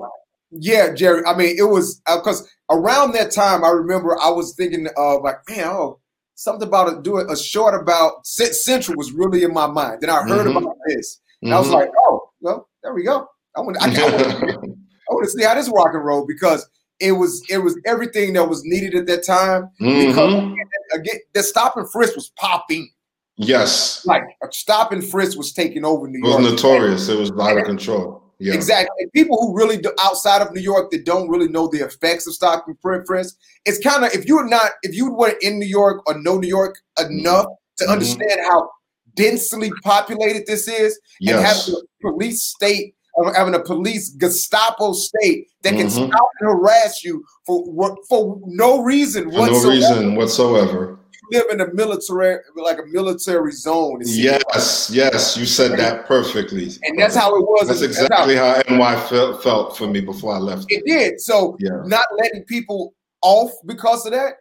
Yeah, 0.50 0.94
Jerry. 0.94 1.24
I 1.26 1.36
mean, 1.36 1.56
it 1.58 1.64
was 1.64 2.00
because 2.06 2.42
uh, 2.42 2.76
around 2.76 3.12
that 3.12 3.32
time, 3.32 3.64
I 3.64 3.68
remember 3.68 4.16
I 4.20 4.30
was 4.30 4.54
thinking 4.54 4.86
of 4.96 5.22
like, 5.22 5.36
man, 5.48 5.66
oh, 5.66 6.00
something 6.34 6.68
about 6.68 6.92
it, 6.92 7.02
do 7.02 7.18
a 7.18 7.36
short 7.36 7.80
about 7.80 8.26
Central 8.26 8.96
was 8.96 9.12
really 9.12 9.42
in 9.42 9.52
my 9.52 9.66
mind. 9.66 10.00
Then 10.00 10.10
I 10.10 10.22
heard 10.22 10.46
mm-hmm. 10.46 10.56
about 10.56 10.76
this, 10.86 11.20
and 11.42 11.50
mm-hmm. 11.50 11.56
I 11.56 11.58
was 11.58 11.68
mm-hmm. 11.68 11.76
like, 11.76 11.90
oh, 11.98 12.30
well, 12.40 12.68
there 12.82 12.94
we 12.94 13.02
go. 13.02 13.28
I 13.56 13.60
want, 13.60 13.76
I, 13.80 13.86
I, 13.86 15.14
want, 15.14 15.24
to 15.24 15.30
see 15.30 15.44
how 15.44 15.54
this 15.54 15.70
rock 15.74 15.94
and 15.94 16.04
roll 16.04 16.26
because 16.26 16.68
it 17.00 17.12
was 17.12 17.44
it 17.48 17.58
was 17.58 17.78
everything 17.86 18.34
that 18.34 18.48
was 18.48 18.62
needed 18.64 18.94
at 18.94 19.06
that 19.06 19.24
time. 19.24 19.70
Mm-hmm. 19.80 20.08
Because 20.08 20.56
again, 20.92 21.20
the 21.32 21.42
stop 21.42 21.76
and 21.76 21.90
frisk 21.90 22.16
was 22.16 22.30
popping. 22.36 22.90
Yes, 23.36 24.04
like 24.06 24.22
stop 24.50 24.92
and 24.92 25.04
frisk 25.04 25.36
was 25.36 25.52
taking 25.52 25.84
over 25.84 26.08
New 26.08 26.20
York. 26.26 26.40
It 26.40 26.42
was 26.42 26.52
notorious. 26.52 27.08
It 27.08 27.18
was 27.18 27.30
out 27.32 27.58
of 27.58 27.64
control. 27.64 28.22
Yeah. 28.38 28.52
Exactly. 28.52 28.94
And 29.00 29.12
people 29.12 29.38
who 29.38 29.56
really 29.56 29.78
do, 29.78 29.92
outside 30.02 30.42
of 30.42 30.52
New 30.52 30.60
York 30.60 30.90
that 30.90 31.06
don't 31.06 31.28
really 31.30 31.48
know 31.48 31.68
the 31.68 31.78
effects 31.78 32.26
of 32.26 32.34
stop 32.34 32.66
and 32.68 33.06
frisk, 33.06 33.36
it's 33.64 33.78
kind 33.78 34.04
of 34.04 34.12
if 34.12 34.26
you're 34.26 34.46
not 34.46 34.72
if 34.82 34.94
you 34.94 35.12
weren't 35.12 35.42
in 35.42 35.58
New 35.58 35.66
York 35.66 36.02
or 36.06 36.18
know 36.18 36.36
New 36.36 36.48
York 36.48 36.78
enough 36.98 37.46
to 37.78 37.84
mm-hmm. 37.84 37.92
understand 37.92 38.40
how 38.42 38.70
densely 39.14 39.72
populated 39.82 40.46
this 40.46 40.68
is, 40.68 40.98
yes. 41.20 41.34
and 41.34 41.46
have 41.46 41.82
a 41.82 42.10
police 42.10 42.42
state 42.42 42.94
having 43.34 43.54
a 43.54 43.60
police 43.60 44.10
Gestapo 44.10 44.92
state 44.92 45.48
that 45.62 45.70
can 45.70 45.86
mm-hmm. 45.86 46.10
stop 46.10 46.28
and 46.40 46.50
harass 46.50 47.02
you 47.04 47.24
for 47.44 47.96
for 48.08 48.40
no 48.46 48.82
reason 48.82 49.30
for 49.30 49.40
whatsoever. 49.40 49.64
no 49.64 49.70
reason 49.70 50.14
whatsoever. 50.14 50.98
You 51.30 51.40
live 51.40 51.50
in 51.50 51.60
a 51.60 51.74
military, 51.74 52.38
like 52.56 52.78
a 52.78 52.86
military 52.86 53.52
zone. 53.52 54.00
Yes, 54.04 54.90
like. 54.90 54.96
yes, 54.96 55.36
you 55.36 55.46
said 55.46 55.78
that 55.78 56.06
perfectly. 56.06 56.70
And 56.82 56.98
that's 56.98 57.16
how 57.16 57.34
it 57.36 57.42
was. 57.42 57.68
That's 57.68 57.82
exactly 57.82 58.34
that's 58.34 58.68
how, 58.68 58.76
how 58.76 58.94
NY 58.94 59.08
felt, 59.08 59.42
felt 59.42 59.76
for 59.76 59.88
me 59.88 60.00
before 60.00 60.34
I 60.34 60.38
left. 60.38 60.66
It 60.68 60.84
did. 60.86 61.20
So 61.20 61.56
yeah. 61.58 61.82
not 61.84 62.04
letting 62.18 62.44
people 62.44 62.94
off 63.22 63.50
because 63.64 64.06
of 64.06 64.12
that, 64.12 64.34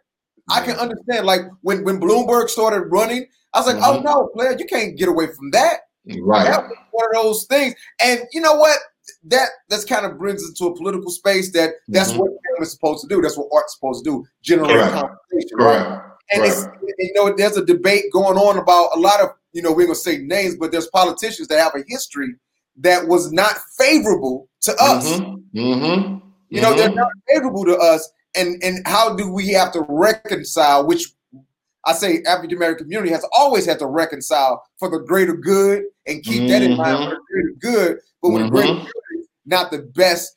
I 0.48 0.64
can 0.64 0.76
understand. 0.76 1.26
Like 1.26 1.40
when 1.62 1.82
when 1.82 2.00
Bloomberg 2.00 2.48
started 2.48 2.82
running, 2.90 3.26
I 3.52 3.60
was 3.60 3.66
like, 3.66 3.82
oh, 3.82 3.98
mm-hmm. 3.98 4.06
oh 4.06 4.20
no, 4.20 4.28
player, 4.28 4.56
you 4.56 4.66
can't 4.66 4.96
get 4.96 5.08
away 5.08 5.26
from 5.26 5.50
that. 5.52 5.80
Right. 6.20 6.44
That 6.44 6.64
was 6.64 6.76
one 6.90 7.16
of 7.16 7.22
those 7.22 7.44
things. 7.46 7.74
And 8.00 8.20
you 8.32 8.40
know 8.40 8.54
what? 8.54 8.78
That 9.24 9.48
that's 9.68 9.84
kind 9.84 10.04
of 10.04 10.18
brings 10.18 10.48
it 10.48 10.56
to 10.56 10.66
a 10.66 10.76
political 10.76 11.10
space 11.10 11.52
that 11.52 11.74
that's 11.88 12.10
mm-hmm. 12.10 12.20
what 12.20 12.30
film 12.30 12.62
is 12.62 12.72
supposed 12.72 13.02
to 13.02 13.08
do. 13.08 13.20
That's 13.20 13.36
what 13.36 13.48
art's 13.52 13.74
supposed 13.74 14.04
to 14.04 14.10
do. 14.10 14.26
Generate 14.42 14.70
Correct. 14.70 14.92
conversation. 14.92 15.58
Correct. 15.58 15.90
Right? 15.90 16.02
And 16.32 16.44
it's 16.44 16.66
you 16.98 17.12
know, 17.14 17.34
there's 17.36 17.56
a 17.56 17.64
debate 17.64 18.04
going 18.12 18.36
on 18.36 18.58
about 18.58 18.90
a 18.96 18.98
lot 18.98 19.20
of, 19.20 19.30
you 19.52 19.62
know, 19.62 19.72
we're 19.72 19.86
gonna 19.86 19.94
say 19.94 20.18
names, 20.18 20.56
but 20.56 20.72
there's 20.72 20.88
politicians 20.88 21.48
that 21.48 21.58
have 21.58 21.74
a 21.74 21.84
history 21.86 22.34
that 22.78 23.06
was 23.06 23.32
not 23.32 23.52
favorable 23.78 24.48
to 24.62 24.72
us. 24.80 25.18
Mm-hmm. 25.18 25.58
Mm-hmm. 25.58 26.28
You 26.50 26.60
know, 26.60 26.74
they're 26.74 26.88
mm-hmm. 26.88 26.98
not 26.98 27.12
favorable 27.28 27.64
to 27.64 27.76
us. 27.76 28.10
And 28.34 28.62
and 28.62 28.86
how 28.86 29.14
do 29.14 29.32
we 29.32 29.48
have 29.48 29.72
to 29.72 29.84
reconcile 29.88 30.86
which 30.86 31.15
I 31.86 31.92
say 31.92 32.22
African 32.26 32.56
American 32.56 32.84
community 32.84 33.12
has 33.12 33.24
always 33.32 33.64
had 33.64 33.78
to 33.78 33.86
reconcile 33.86 34.62
for 34.78 34.90
the 34.90 34.98
greater 34.98 35.34
good 35.34 35.84
and 36.06 36.22
keep 36.22 36.42
mm-hmm. 36.42 36.48
that 36.48 36.62
in 36.62 36.76
mind 36.76 37.04
for 37.04 37.10
the 37.10 37.20
greater 37.30 37.54
good. 37.60 37.98
But 38.20 38.30
when 38.30 38.42
mm-hmm. 38.42 38.54
the 38.54 38.60
greater 38.60 38.74
mm-hmm. 38.74 38.84
good 38.84 39.20
is 39.20 39.28
not 39.44 39.70
the 39.70 39.78
best 39.94 40.36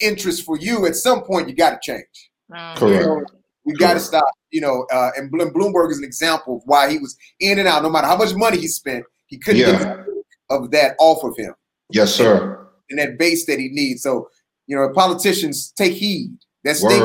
interest 0.00 0.44
for 0.44 0.58
you, 0.58 0.86
at 0.86 0.96
some 0.96 1.22
point 1.22 1.48
you 1.48 1.54
got 1.54 1.70
to 1.70 1.78
change. 1.82 2.30
Mm-hmm. 2.50 2.78
Correct. 2.78 3.04
You 3.04 3.08
know, 3.08 3.24
we 3.64 3.72
got 3.74 3.94
to 3.94 4.00
stop. 4.00 4.24
You 4.50 4.60
know, 4.60 4.86
uh, 4.92 5.10
and 5.16 5.32
Bloomberg 5.32 5.90
is 5.90 5.98
an 5.98 6.04
example 6.04 6.58
of 6.58 6.62
why 6.66 6.90
he 6.90 6.98
was 6.98 7.16
in 7.40 7.58
and 7.58 7.66
out. 7.66 7.82
No 7.82 7.90
matter 7.90 8.06
how 8.06 8.16
much 8.16 8.34
money 8.34 8.58
he 8.58 8.68
spent, 8.68 9.04
he 9.26 9.38
couldn't 9.38 9.62
yeah. 9.62 9.78
get 9.78 10.06
of 10.50 10.70
that 10.72 10.94
off 10.98 11.24
of 11.24 11.36
him. 11.36 11.54
Yes, 11.90 12.14
sir. 12.14 12.68
And 12.90 12.98
that 12.98 13.18
base 13.18 13.46
that 13.46 13.58
he 13.58 13.68
needs. 13.68 14.02
So, 14.02 14.28
you 14.66 14.76
know, 14.76 14.90
politicians 14.92 15.72
take 15.76 15.94
heed. 15.94 16.36
That's 16.64 16.80
state 16.80 17.00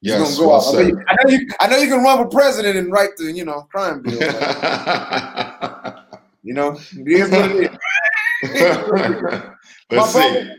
Yes, 0.00 0.38
well 0.38 0.60
I, 0.78 0.84
mean, 0.84 1.04
I, 1.08 1.16
know 1.24 1.30
you. 1.30 1.48
I 1.58 1.66
know 1.66 1.76
you 1.78 1.88
can 1.88 2.04
run 2.04 2.18
for 2.18 2.28
president 2.28 2.76
and 2.76 2.92
write 2.92 3.16
the 3.16 3.32
you 3.32 3.44
know 3.44 3.62
crime 3.62 4.00
bill. 4.02 4.12
you 6.42 6.54
know, 6.54 6.78
it 6.92 7.08
is 7.08 7.30
what 7.30 7.50
it 7.50 7.56
is. 7.64 7.70
Let's 9.90 10.12
see. 10.12 10.20
Brother, 10.20 10.56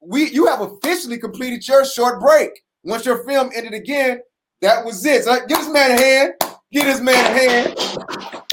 we 0.00 0.30
you 0.30 0.46
have 0.46 0.62
officially 0.62 1.18
completed 1.18 1.68
your 1.68 1.84
short 1.84 2.20
break. 2.20 2.50
Once 2.82 3.04
your 3.04 3.24
film 3.24 3.50
ended 3.54 3.74
again, 3.74 4.20
that 4.62 4.82
was 4.84 5.04
it. 5.04 5.24
So 5.24 5.38
give 5.46 5.58
this 5.58 5.68
man 5.68 5.90
a 5.90 6.00
hand. 6.00 6.32
Give 6.72 6.84
this 6.84 7.00
man 7.00 7.14
a 7.14 7.38
hand. 7.38 7.78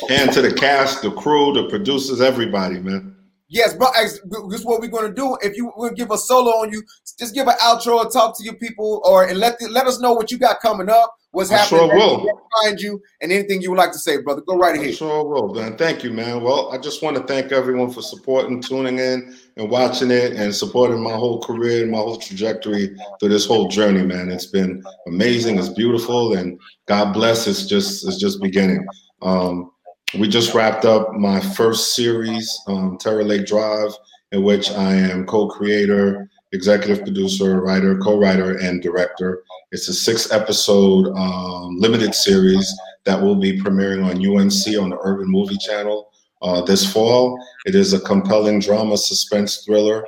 Hand 0.09 0.33
to 0.33 0.41
the 0.41 0.53
cast, 0.53 1.01
the 1.01 1.11
crew, 1.11 1.53
the 1.53 1.69
producers, 1.69 2.19
everybody, 2.19 2.79
man. 2.79 3.14
Yes, 3.47 3.75
but 3.75 3.93
this 3.93 4.59
is 4.59 4.65
what 4.65 4.81
we're 4.81 4.87
going 4.87 5.07
to 5.07 5.13
do. 5.13 5.37
If 5.41 5.55
you 5.55 5.71
will 5.77 5.91
give 5.91 6.09
a 6.09 6.17
solo 6.17 6.51
on 6.51 6.71
you, 6.71 6.81
just 7.19 7.35
give 7.35 7.47
an 7.47 7.55
outro 7.61 8.01
and 8.01 8.11
talk 8.11 8.35
to 8.37 8.43
your 8.43 8.55
people, 8.55 9.01
or 9.05 9.25
and 9.25 9.37
let 9.37 9.59
the, 9.59 9.69
let 9.69 9.85
us 9.85 9.99
know 9.99 10.13
what 10.13 10.31
you 10.31 10.39
got 10.39 10.61
coming 10.61 10.89
up, 10.89 11.13
what's 11.29 11.51
I 11.51 11.57
happening, 11.57 11.81
sure 11.81 11.95
will. 11.95 12.41
find 12.63 12.79
you, 12.79 12.99
and 13.21 13.31
anything 13.31 13.61
you 13.61 13.69
would 13.69 13.77
like 13.77 13.91
to 13.91 13.99
say, 13.99 14.17
brother. 14.17 14.41
Go 14.41 14.57
right 14.57 14.75
ahead. 14.75 14.87
I 14.87 14.91
sure 14.93 15.23
will, 15.23 15.53
man. 15.53 15.77
Thank 15.77 16.03
you, 16.03 16.11
man. 16.11 16.41
Well, 16.41 16.71
I 16.71 16.79
just 16.79 17.03
want 17.03 17.17
to 17.17 17.23
thank 17.23 17.51
everyone 17.51 17.91
for 17.91 18.01
supporting, 18.01 18.63
tuning 18.63 18.97
in, 18.97 19.37
and 19.57 19.69
watching 19.69 20.09
it, 20.09 20.33
and 20.33 20.53
supporting 20.53 21.03
my 21.03 21.13
whole 21.13 21.39
career, 21.39 21.83
and 21.83 21.91
my 21.91 21.99
whole 21.99 22.17
trajectory 22.17 22.97
through 23.19 23.29
this 23.29 23.45
whole 23.45 23.67
journey, 23.67 24.03
man. 24.03 24.31
It's 24.31 24.47
been 24.47 24.83
amazing. 25.05 25.59
It's 25.59 25.69
beautiful, 25.69 26.33
and 26.33 26.59
God 26.87 27.13
bless. 27.13 27.45
It's 27.45 27.67
just 27.67 28.07
it's 28.07 28.19
just 28.19 28.41
beginning. 28.41 28.87
Um, 29.21 29.71
we 30.19 30.27
just 30.27 30.53
wrapped 30.53 30.85
up 30.85 31.13
my 31.13 31.39
first 31.39 31.95
series, 31.95 32.61
um, 32.67 32.97
Terror 32.97 33.23
Lake 33.23 33.45
Drive, 33.45 33.91
in 34.31 34.43
which 34.43 34.71
I 34.71 34.93
am 34.93 35.25
co-creator, 35.25 36.29
executive 36.51 37.03
producer, 37.03 37.61
writer, 37.61 37.97
co-writer, 37.97 38.57
and 38.57 38.81
director. 38.81 39.43
It's 39.71 39.87
a 39.87 39.93
six-episode 39.93 41.13
um, 41.15 41.77
limited 41.79 42.15
series 42.15 42.71
that 43.05 43.21
will 43.21 43.35
be 43.35 43.59
premiering 43.59 44.05
on 44.05 44.17
UMC 44.17 44.81
on 44.81 44.89
the 44.89 44.97
Urban 45.01 45.29
Movie 45.29 45.57
Channel 45.57 46.11
uh, 46.41 46.61
this 46.61 46.91
fall. 46.91 47.37
It 47.65 47.75
is 47.75 47.93
a 47.93 47.99
compelling 47.99 48.59
drama 48.59 48.97
suspense 48.97 49.63
thriller 49.65 50.05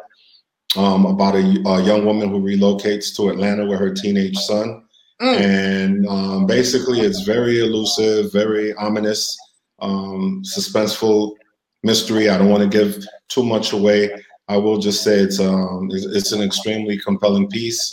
um, 0.76 1.05
about 1.05 1.36
a, 1.36 1.39
a, 1.66 1.82
young 1.82 2.05
woman 2.05 2.30
who 2.30 2.41
relocates 2.41 3.16
to 3.16 3.30
Atlanta 3.30 3.66
with 3.66 3.80
her 3.80 3.93
teenage 3.93 4.38
son. 4.38 4.84
Mm. 5.22 5.39
And 5.39 6.08
um, 6.08 6.45
basically, 6.45 6.99
it's 6.99 7.22
very 7.22 7.60
elusive, 7.60 8.32
very 8.32 8.74
ominous 8.76 9.38
um, 9.80 10.43
suspenseful 10.43 11.36
mystery. 11.84 12.30
I 12.30 12.38
don't 12.38 12.49
want 12.49 12.63
to 12.63 12.69
give 12.69 13.05
too 13.30 13.43
much 13.43 13.73
away. 13.73 14.09
I 14.47 14.57
will 14.57 14.78
just 14.78 15.03
say 15.03 15.19
it's 15.19 15.39
um, 15.39 15.89
it's, 15.91 16.32
an 16.32 16.41
extremely 16.41 16.97
compelling 16.97 17.49
piece. 17.49 17.91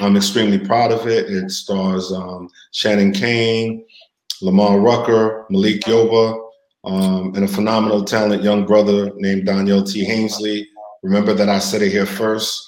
I'm 0.00 0.16
extremely 0.16 0.58
proud 0.58 0.92
of 0.92 1.06
it. 1.06 1.30
It 1.30 1.50
stars 1.50 2.12
um, 2.12 2.50
Shannon 2.72 3.12
Kane, 3.12 3.84
Lamar 4.42 4.80
Rucker, 4.80 5.46
Malik 5.48 5.80
Yoba, 5.82 6.38
um, 6.84 7.34
and 7.34 7.44
a 7.44 7.48
phenomenal 7.48 8.04
talent 8.04 8.42
young 8.42 8.66
brother 8.66 9.12
named 9.16 9.46
Daniel 9.46 9.82
T. 9.82 10.04
Hainsley. 10.04 10.66
Remember 11.02 11.32
that 11.32 11.48
I 11.48 11.58
said 11.58 11.82
it 11.82 11.90
here 11.90 12.06
first. 12.06 12.64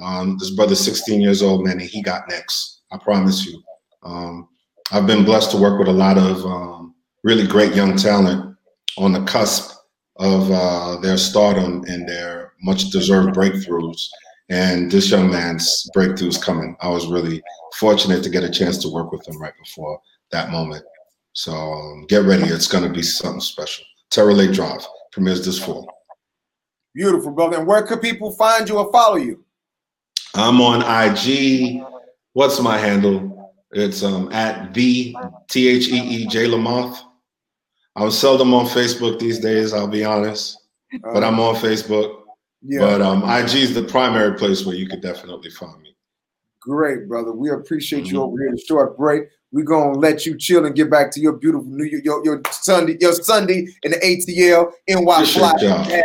Um, 0.00 0.36
this 0.38 0.50
brother's 0.50 0.80
16 0.80 1.20
years 1.20 1.42
old, 1.42 1.64
man, 1.64 1.80
and 1.80 1.82
he 1.82 2.02
got 2.02 2.28
next. 2.28 2.82
I 2.90 2.98
promise 2.98 3.46
you. 3.46 3.62
Um, 4.02 4.48
I've 4.92 5.06
been 5.06 5.24
blessed 5.24 5.50
to 5.52 5.56
work 5.56 5.78
with 5.78 5.88
a 5.88 5.92
lot 5.92 6.18
of 6.18 6.44
um, 6.44 6.83
really 7.24 7.46
great 7.46 7.74
young 7.74 7.96
talent 7.96 8.54
on 8.98 9.12
the 9.12 9.24
cusp 9.24 9.74
of 10.16 10.50
uh, 10.52 11.00
their 11.00 11.16
stardom 11.16 11.82
and 11.88 12.08
their 12.08 12.52
much 12.62 12.90
deserved 12.90 13.34
breakthroughs. 13.34 14.06
And 14.50 14.90
this 14.90 15.10
young 15.10 15.30
man's 15.30 15.88
breakthrough 15.94 16.28
is 16.28 16.36
coming. 16.36 16.76
I 16.80 16.88
was 16.90 17.06
really 17.06 17.42
fortunate 17.78 18.22
to 18.22 18.30
get 18.30 18.44
a 18.44 18.50
chance 18.50 18.78
to 18.78 18.92
work 18.92 19.10
with 19.10 19.26
him 19.26 19.40
right 19.40 19.54
before 19.58 19.98
that 20.30 20.50
moment. 20.50 20.84
So 21.32 21.52
um, 21.52 22.06
get 22.08 22.24
ready. 22.24 22.44
It's 22.44 22.68
going 22.68 22.84
to 22.84 22.90
be 22.90 23.02
something 23.02 23.40
special. 23.40 23.84
Terror 24.10 24.34
Lake 24.34 24.52
Drive 24.52 24.86
premieres 25.10 25.44
this 25.44 25.58
fall. 25.58 25.90
Beautiful, 26.94 27.32
brother. 27.32 27.56
And 27.56 27.66
where 27.66 27.82
could 27.82 28.02
people 28.02 28.32
find 28.32 28.68
you 28.68 28.78
or 28.78 28.92
follow 28.92 29.16
you? 29.16 29.44
I'm 30.34 30.60
on 30.60 30.82
IG. 30.82 31.82
What's 32.34 32.60
my 32.60 32.76
handle? 32.76 33.52
It's 33.72 34.04
um, 34.04 34.30
at 34.30 34.72
the 34.74 35.16
T 35.48 35.68
H 35.68 35.88
E 35.88 35.96
E 35.96 36.26
J 36.26 36.46
LaMothe. 36.46 36.96
I'm 37.96 38.10
seldom 38.10 38.54
on 38.54 38.66
Facebook 38.66 39.18
these 39.18 39.38
days. 39.38 39.72
I'll 39.72 39.86
be 39.88 40.04
honest, 40.04 40.58
but 41.12 41.22
I'm 41.22 41.38
on 41.38 41.54
Facebook. 41.56 42.22
Yeah. 42.62 42.80
But 42.80 43.02
um, 43.02 43.22
IG 43.22 43.54
is 43.56 43.74
the 43.74 43.82
primary 43.82 44.36
place 44.36 44.64
where 44.64 44.74
you 44.74 44.88
could 44.88 45.00
definitely 45.00 45.50
find 45.50 45.80
me. 45.82 45.94
Great, 46.60 47.08
brother. 47.08 47.32
We 47.32 47.50
appreciate 47.50 48.04
mm-hmm. 48.04 48.14
you 48.14 48.22
over 48.22 48.38
here. 48.38 48.50
The 48.50 48.62
short 48.66 48.96
break. 48.96 49.24
We're 49.52 49.64
gonna 49.64 49.98
let 49.98 50.26
you 50.26 50.36
chill 50.36 50.64
and 50.64 50.74
get 50.74 50.90
back 50.90 51.12
to 51.12 51.20
your 51.20 51.34
beautiful 51.34 51.66
New 51.66 51.84
York, 51.84 52.04
your, 52.04 52.24
your 52.24 52.42
Sunday, 52.50 52.96
your 53.00 53.12
Sunday 53.12 53.68
in 53.82 53.92
the 53.92 53.98
ATL 53.98 54.72
NY 54.88 55.24
Fly. 55.26 56.02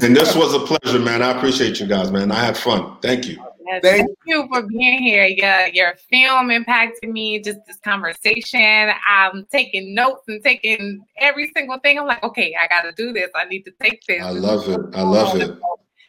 And 0.00 0.16
this 0.16 0.34
was 0.34 0.54
a 0.54 0.60
pleasure, 0.60 0.98
man. 0.98 1.22
I 1.22 1.36
appreciate 1.36 1.78
you 1.78 1.86
guys, 1.86 2.10
man. 2.10 2.32
I 2.32 2.44
had 2.44 2.56
fun. 2.56 2.96
Thank 3.02 3.28
you. 3.28 3.38
Yes, 3.68 3.82
thank, 3.82 4.06
thank 4.06 4.18
you 4.24 4.48
for 4.50 4.62
being 4.62 5.02
here. 5.02 5.26
Yeah, 5.26 5.66
your 5.66 5.94
film 6.10 6.50
impacted 6.50 7.10
me. 7.10 7.40
Just 7.40 7.58
this 7.66 7.78
conversation. 7.80 8.90
I'm 9.06 9.46
taking 9.52 9.94
notes 9.94 10.22
and 10.28 10.42
taking 10.42 11.04
every 11.18 11.52
single 11.54 11.78
thing. 11.80 11.98
I'm 11.98 12.06
like, 12.06 12.22
okay, 12.22 12.54
I 12.60 12.66
got 12.68 12.82
to 12.82 12.92
do 12.92 13.12
this. 13.12 13.30
I 13.34 13.44
need 13.44 13.64
to 13.64 13.72
take 13.82 14.00
this. 14.08 14.22
I 14.22 14.30
love 14.30 14.68
it. 14.68 14.80
I 14.94 15.02
love 15.02 15.38
it. 15.38 15.58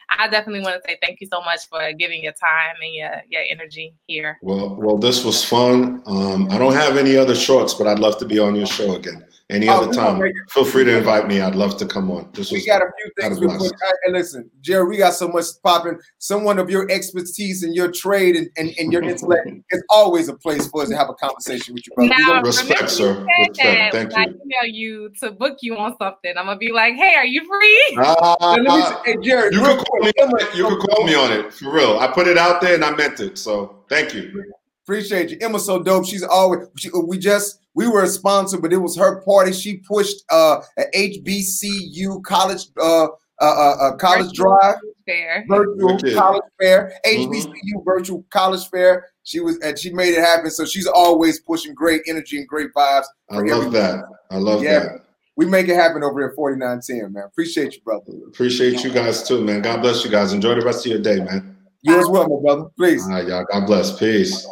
I 0.08 0.26
definitely 0.28 0.62
want 0.62 0.82
to 0.82 0.88
say 0.88 0.98
thank 1.02 1.20
you 1.20 1.28
so 1.30 1.40
much 1.42 1.68
for 1.68 1.92
giving 1.92 2.22
your 2.22 2.32
time 2.32 2.76
and 2.82 2.94
your, 2.94 3.22
your 3.28 3.42
energy 3.48 3.94
here. 4.06 4.38
Well, 4.42 4.74
well, 4.74 4.96
this 4.96 5.24
was 5.24 5.44
fun. 5.44 6.02
Um, 6.06 6.50
I 6.50 6.58
don't 6.58 6.72
have 6.72 6.96
any 6.96 7.16
other 7.16 7.36
shorts, 7.36 7.74
but 7.74 7.86
I'd 7.86 8.00
love 8.00 8.18
to 8.18 8.24
be 8.24 8.38
on 8.38 8.56
your 8.56 8.66
show 8.66 8.96
again 8.96 9.24
any 9.50 9.68
oh, 9.68 9.82
other 9.82 9.92
time. 9.92 10.22
Feel 10.48 10.64
free 10.64 10.84
to 10.84 10.98
invite 10.98 11.26
me. 11.26 11.40
I'd 11.40 11.54
love 11.54 11.76
to 11.78 11.86
come 11.86 12.10
on. 12.10 12.28
This 12.32 12.52
we 12.52 12.64
got 12.64 12.82
a 12.82 12.86
few 12.96 13.10
things. 13.20 13.40
We 13.40 13.46
put, 13.48 13.72
and 14.04 14.14
listen, 14.14 14.50
Jerry, 14.60 14.88
we 14.88 14.96
got 14.96 15.14
so 15.14 15.28
much 15.28 15.46
popping. 15.62 15.98
Someone 16.18 16.58
of 16.58 16.70
your 16.70 16.90
expertise 16.90 17.62
and 17.62 17.74
your 17.74 17.90
trade 17.90 18.36
and, 18.36 18.48
and, 18.56 18.72
and 18.78 18.92
your 18.92 19.02
intellect 19.02 19.48
is 19.70 19.82
always 19.90 20.28
a 20.28 20.34
place 20.34 20.68
for 20.68 20.82
us 20.82 20.88
to 20.90 20.96
have 20.96 21.10
a 21.10 21.14
conversation 21.14 21.74
with 21.74 21.86
you, 21.86 21.94
brother. 21.94 22.14
Now, 22.16 22.42
respect, 22.42 22.90
sir. 22.90 23.26
Respect. 23.48 23.92
Thank 23.92 24.14
I 24.16 24.26
you. 24.26 24.40
email 24.44 24.74
you 24.74 25.10
to 25.20 25.32
book 25.32 25.58
you 25.62 25.76
on 25.76 25.96
something. 25.98 26.32
I'm 26.36 26.46
gonna 26.46 26.58
be 26.58 26.72
like, 26.72 26.94
hey, 26.94 27.14
are 27.16 27.26
you 27.26 27.44
free? 27.46 27.98
Uh, 27.98 28.36
uh, 28.40 29.02
hey, 29.04 29.16
Jerry, 29.22 29.54
you 29.54 29.60
can 29.60 29.78
call 29.78 30.00
me, 30.00 30.12
you 30.54 30.66
can 30.66 30.78
call 30.78 31.04
me 31.04 31.14
on 31.14 31.32
it 31.32 31.52
for 31.52 31.72
real. 31.72 31.98
I 31.98 32.06
put 32.06 32.26
it 32.26 32.38
out 32.38 32.60
there 32.60 32.74
and 32.74 32.84
I 32.84 32.92
meant 32.92 33.20
it. 33.20 33.38
So 33.38 33.84
thank 33.88 34.14
you. 34.14 34.44
Appreciate 34.84 35.30
you. 35.30 35.38
Emma's 35.40 35.66
so 35.66 35.82
dope. 35.82 36.06
She's 36.06 36.24
always 36.24 36.66
she, 36.76 36.90
we 37.06 37.18
just 37.18 37.60
we 37.80 37.88
were 37.88 38.02
a 38.02 38.06
sponsor, 38.06 38.58
but 38.58 38.74
it 38.74 38.76
was 38.76 38.94
her 38.98 39.22
party. 39.22 39.52
She 39.52 39.78
pushed 39.78 40.22
uh 40.30 40.60
a 40.78 40.84
HBCU 40.94 42.22
college 42.22 42.66
uh 42.78 43.04
uh, 43.04 43.08
uh, 43.40 43.76
uh 43.80 43.96
college 43.96 44.36
virtual 44.36 44.58
drive 44.60 44.74
fair 45.06 45.44
virtual 45.48 45.98
college 46.14 46.42
fair 46.60 46.92
HBCU 47.06 47.46
mm-hmm. 47.46 47.84
virtual 47.84 48.26
college 48.28 48.68
fair. 48.68 49.06
She 49.22 49.40
was 49.40 49.58
and 49.60 49.78
she 49.78 49.94
made 49.94 50.12
it 50.12 50.20
happen. 50.20 50.50
So 50.50 50.66
she's 50.66 50.86
always 50.86 51.40
pushing 51.40 51.72
great 51.72 52.02
energy 52.06 52.36
and 52.36 52.46
great 52.46 52.68
vibes. 52.74 53.06
I 53.30 53.36
love 53.36 53.44
everyone. 53.48 53.72
that. 53.72 54.04
I 54.30 54.36
love 54.36 54.62
yeah. 54.62 54.80
that 54.80 55.06
we 55.36 55.46
make 55.46 55.68
it 55.68 55.74
happen 55.74 56.02
over 56.02 56.20
here 56.20 56.34
4910, 56.36 57.14
man. 57.14 57.24
Appreciate 57.24 57.74
you, 57.74 57.80
brother. 57.80 58.12
Appreciate 58.28 58.84
you 58.84 58.90
guys 58.90 59.26
too, 59.26 59.42
man. 59.42 59.62
God 59.62 59.80
bless 59.80 60.04
you 60.04 60.10
guys. 60.10 60.34
Enjoy 60.34 60.54
the 60.54 60.60
rest 60.60 60.84
of 60.84 60.92
your 60.92 61.00
day, 61.00 61.24
man. 61.24 61.56
You 61.80 61.98
as 61.98 62.08
well, 62.08 62.28
my 62.28 62.42
brother. 62.42 62.68
Please. 62.76 63.04
All 63.04 63.12
right, 63.12 63.26
y'all. 63.26 63.46
God 63.50 63.66
bless. 63.66 63.98
Peace. 63.98 64.46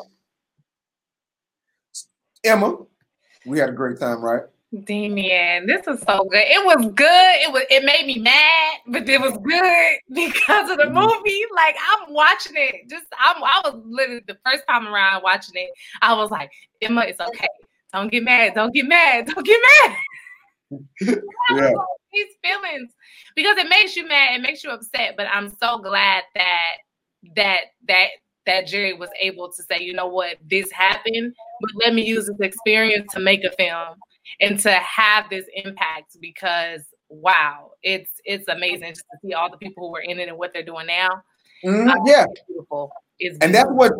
Emma, 2.43 2.79
we 3.49 3.59
had 3.59 3.69
a 3.69 3.73
great 3.73 3.99
time, 3.99 4.23
right? 4.23 4.43
Damien, 4.85 5.67
this 5.67 5.87
is 5.87 6.01
so 6.03 6.25
good. 6.25 6.45
It 6.45 6.63
was 6.65 6.93
good. 6.93 7.35
It 7.41 7.51
was 7.51 7.63
it 7.71 7.85
made 7.85 8.07
me 8.07 8.19
mad, 8.19 8.75
but 8.87 9.09
it 9.09 9.19
was 9.19 9.33
good 9.43 9.99
because 10.15 10.71
of 10.71 10.77
the 10.77 10.85
mm-hmm. 10.85 10.95
movie. 10.95 11.45
Like 11.55 11.75
I'm 11.91 12.13
watching 12.13 12.53
it. 12.57 12.89
Just 12.89 13.07
I'm 13.19 13.43
I 13.43 13.63
was 13.65 13.81
literally 13.87 14.23
the 14.27 14.37
first 14.45 14.65
time 14.69 14.87
around 14.87 15.23
watching 15.23 15.55
it. 15.55 15.71
I 16.03 16.13
was 16.15 16.31
like, 16.31 16.51
Emma, 16.83 17.01
it's 17.03 17.19
okay. 17.19 17.49
Don't 17.95 18.13
get 18.13 18.25
mad. 18.25 18.53
Don't 18.55 18.75
get 18.75 18.87
mad. 18.87 19.27
Don't 19.27 19.47
get 19.47 19.61
mad 19.81 19.97
yeah. 21.01 21.73
These 22.13 22.35
feelings 22.43 22.93
because 23.35 23.57
it 23.57 23.69
makes 23.71 23.97
you 23.97 24.07
mad, 24.07 24.39
it 24.39 24.43
makes 24.43 24.63
you 24.63 24.71
upset. 24.71 25.15
But 25.17 25.29
I'm 25.33 25.49
so 25.49 25.79
glad 25.79 26.25
that 26.35 26.73
that 27.37 27.61
that 27.89 28.09
that 28.49 28.67
Jerry 28.67 28.95
was 28.95 29.11
able 29.21 29.53
to 29.53 29.63
say, 29.63 29.81
you 29.81 29.93
know 29.93 30.09
what, 30.09 30.39
this 30.51 30.73
happened, 30.73 31.35
but 31.61 31.71
let 31.77 31.95
me 31.95 32.03
use 32.05 32.27
this 32.27 32.41
experience 32.41 33.13
to 33.13 33.21
make 33.21 33.45
a 33.45 33.51
film 33.53 33.99
and 34.41 34.59
to 34.61 34.73
have 34.73 35.29
this 35.31 35.45
impact 35.55 36.17
because 36.21 36.83
wow, 37.11 37.71
it's 37.83 38.11
it's 38.25 38.49
amazing 38.49 38.89
just 38.89 39.05
to 39.13 39.19
see 39.23 39.35
all 39.35 39.51
the 39.51 39.59
people 39.59 39.87
who 39.87 39.93
were 39.93 40.01
in 40.01 40.19
it 40.19 40.29
and 40.29 40.39
what 40.39 40.53
they're 40.53 40.65
doing 40.65 40.87
now. 40.87 41.09
Mm-hmm. 41.65 42.07
yeah, 42.07 42.25
it's 42.31 42.43
beautiful. 42.49 42.91
It's 43.19 43.39
and 43.41 43.55
that's 43.55 43.71
what 43.71 43.93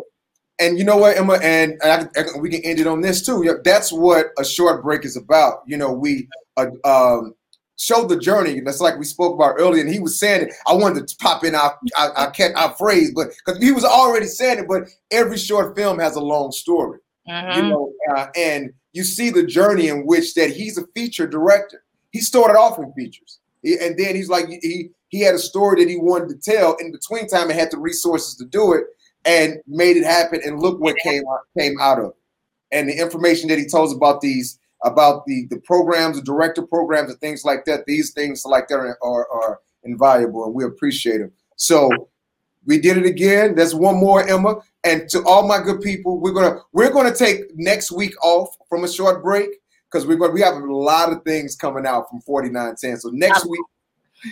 and 0.59 0.77
you 0.77 0.83
know 0.83 0.97
what, 0.97 1.15
Emma, 1.15 1.39
and 1.41 1.79
I, 1.83 2.05
I, 2.17 2.23
we 2.39 2.49
can 2.49 2.61
end 2.63 2.79
it 2.79 2.87
on 2.87 3.01
this 3.01 3.25
too. 3.25 3.59
That's 3.63 3.91
what 3.93 4.27
a 4.37 4.43
short 4.43 4.83
break 4.83 5.05
is 5.05 5.15
about. 5.15 5.59
You 5.67 5.77
know, 5.77 5.91
we 5.91 6.27
uh, 6.57 6.67
um, 6.85 7.33
show 7.79 8.05
the 8.05 8.17
journey. 8.17 8.57
And 8.57 8.67
That's 8.67 8.81
like 8.81 8.99
we 8.99 9.05
spoke 9.05 9.33
about 9.33 9.55
earlier, 9.57 9.81
and 9.81 9.91
he 9.91 9.99
was 9.99 10.19
saying 10.19 10.43
it. 10.43 10.53
I 10.67 10.73
wanted 10.73 11.07
to 11.07 11.15
pop 11.17 11.43
in 11.43 11.55
our 11.55 11.79
our, 11.97 12.11
our, 12.11 12.33
our 12.55 12.75
phrase, 12.75 13.11
but 13.15 13.29
because 13.45 13.61
he 13.61 13.71
was 13.71 13.85
already 13.85 14.27
saying 14.27 14.59
it. 14.59 14.67
But 14.67 14.89
every 15.09 15.37
short 15.37 15.75
film 15.75 15.97
has 15.99 16.15
a 16.15 16.21
long 16.21 16.51
story, 16.51 16.99
mm-hmm. 17.27 17.57
you 17.57 17.69
know, 17.69 17.93
uh, 18.15 18.27
and 18.35 18.71
you 18.93 19.03
see 19.03 19.29
the 19.31 19.43
journey 19.43 19.87
in 19.87 20.05
which 20.05 20.35
that 20.35 20.51
he's 20.51 20.77
a 20.77 20.85
feature 20.93 21.27
director. 21.27 21.83
He 22.11 22.21
started 22.21 22.57
off 22.57 22.77
in 22.77 22.91
features, 22.93 23.39
he, 23.63 23.77
and 23.79 23.97
then 23.97 24.15
he's 24.15 24.29
like 24.29 24.47
he 24.47 24.91
he 25.07 25.21
had 25.21 25.35
a 25.35 25.39
story 25.39 25.83
that 25.83 25.89
he 25.89 25.97
wanted 25.97 26.29
to 26.29 26.51
tell. 26.51 26.75
In 26.75 26.91
between 26.91 27.27
time, 27.27 27.49
and 27.49 27.59
had 27.59 27.71
the 27.71 27.79
resources 27.79 28.35
to 28.35 28.45
do 28.45 28.73
it 28.73 28.83
and 29.25 29.59
made 29.67 29.97
it 29.97 30.05
happen. 30.05 30.41
And 30.43 30.59
look 30.59 30.79
what 30.79 30.97
came 30.97 31.23
out, 31.31 31.41
came 31.57 31.79
out 31.79 31.99
of, 31.99 32.13
and 32.71 32.89
the 32.89 32.97
information 32.97 33.47
that 33.49 33.59
he 33.59 33.65
tells 33.65 33.93
about 33.93 34.21
these 34.21 34.59
about 34.83 35.25
the 35.25 35.47
the 35.49 35.59
programs, 35.59 36.17
the 36.17 36.23
director 36.23 36.61
programs, 36.61 37.11
and 37.11 37.19
things 37.19 37.43
like 37.43 37.65
that. 37.65 37.85
These 37.85 38.11
things 38.11 38.45
like 38.45 38.67
that 38.69 38.75
are, 38.75 38.97
are, 39.01 39.27
are 39.31 39.59
invaluable, 39.83 40.45
and 40.45 40.53
we 40.53 40.63
appreciate 40.63 41.19
them. 41.19 41.31
So 41.55 41.89
we 42.65 42.79
did 42.79 42.97
it 42.97 43.05
again. 43.05 43.55
There's 43.55 43.75
one 43.75 43.97
more, 43.97 44.27
Emma. 44.27 44.57
And 44.83 45.09
to 45.09 45.23
all 45.25 45.47
my 45.47 45.61
good 45.61 45.81
people, 45.81 46.19
we're 46.19 46.31
gonna 46.31 46.61
we're 46.71 46.91
gonna 46.91 47.13
take 47.13 47.55
next 47.55 47.91
week 47.91 48.13
off 48.23 48.55
from 48.69 48.83
a 48.83 48.87
short 48.87 49.23
break 49.23 49.49
because 49.91 50.05
we're 50.07 50.17
going 50.17 50.33
we 50.33 50.41
have 50.41 50.55
a 50.55 50.73
lot 50.73 51.11
of 51.11 51.23
things 51.23 51.55
coming 51.55 51.85
out 51.85 52.09
from 52.09 52.21
4910. 52.21 52.97
So 52.99 53.09
next 53.09 53.45
week, 53.45 53.61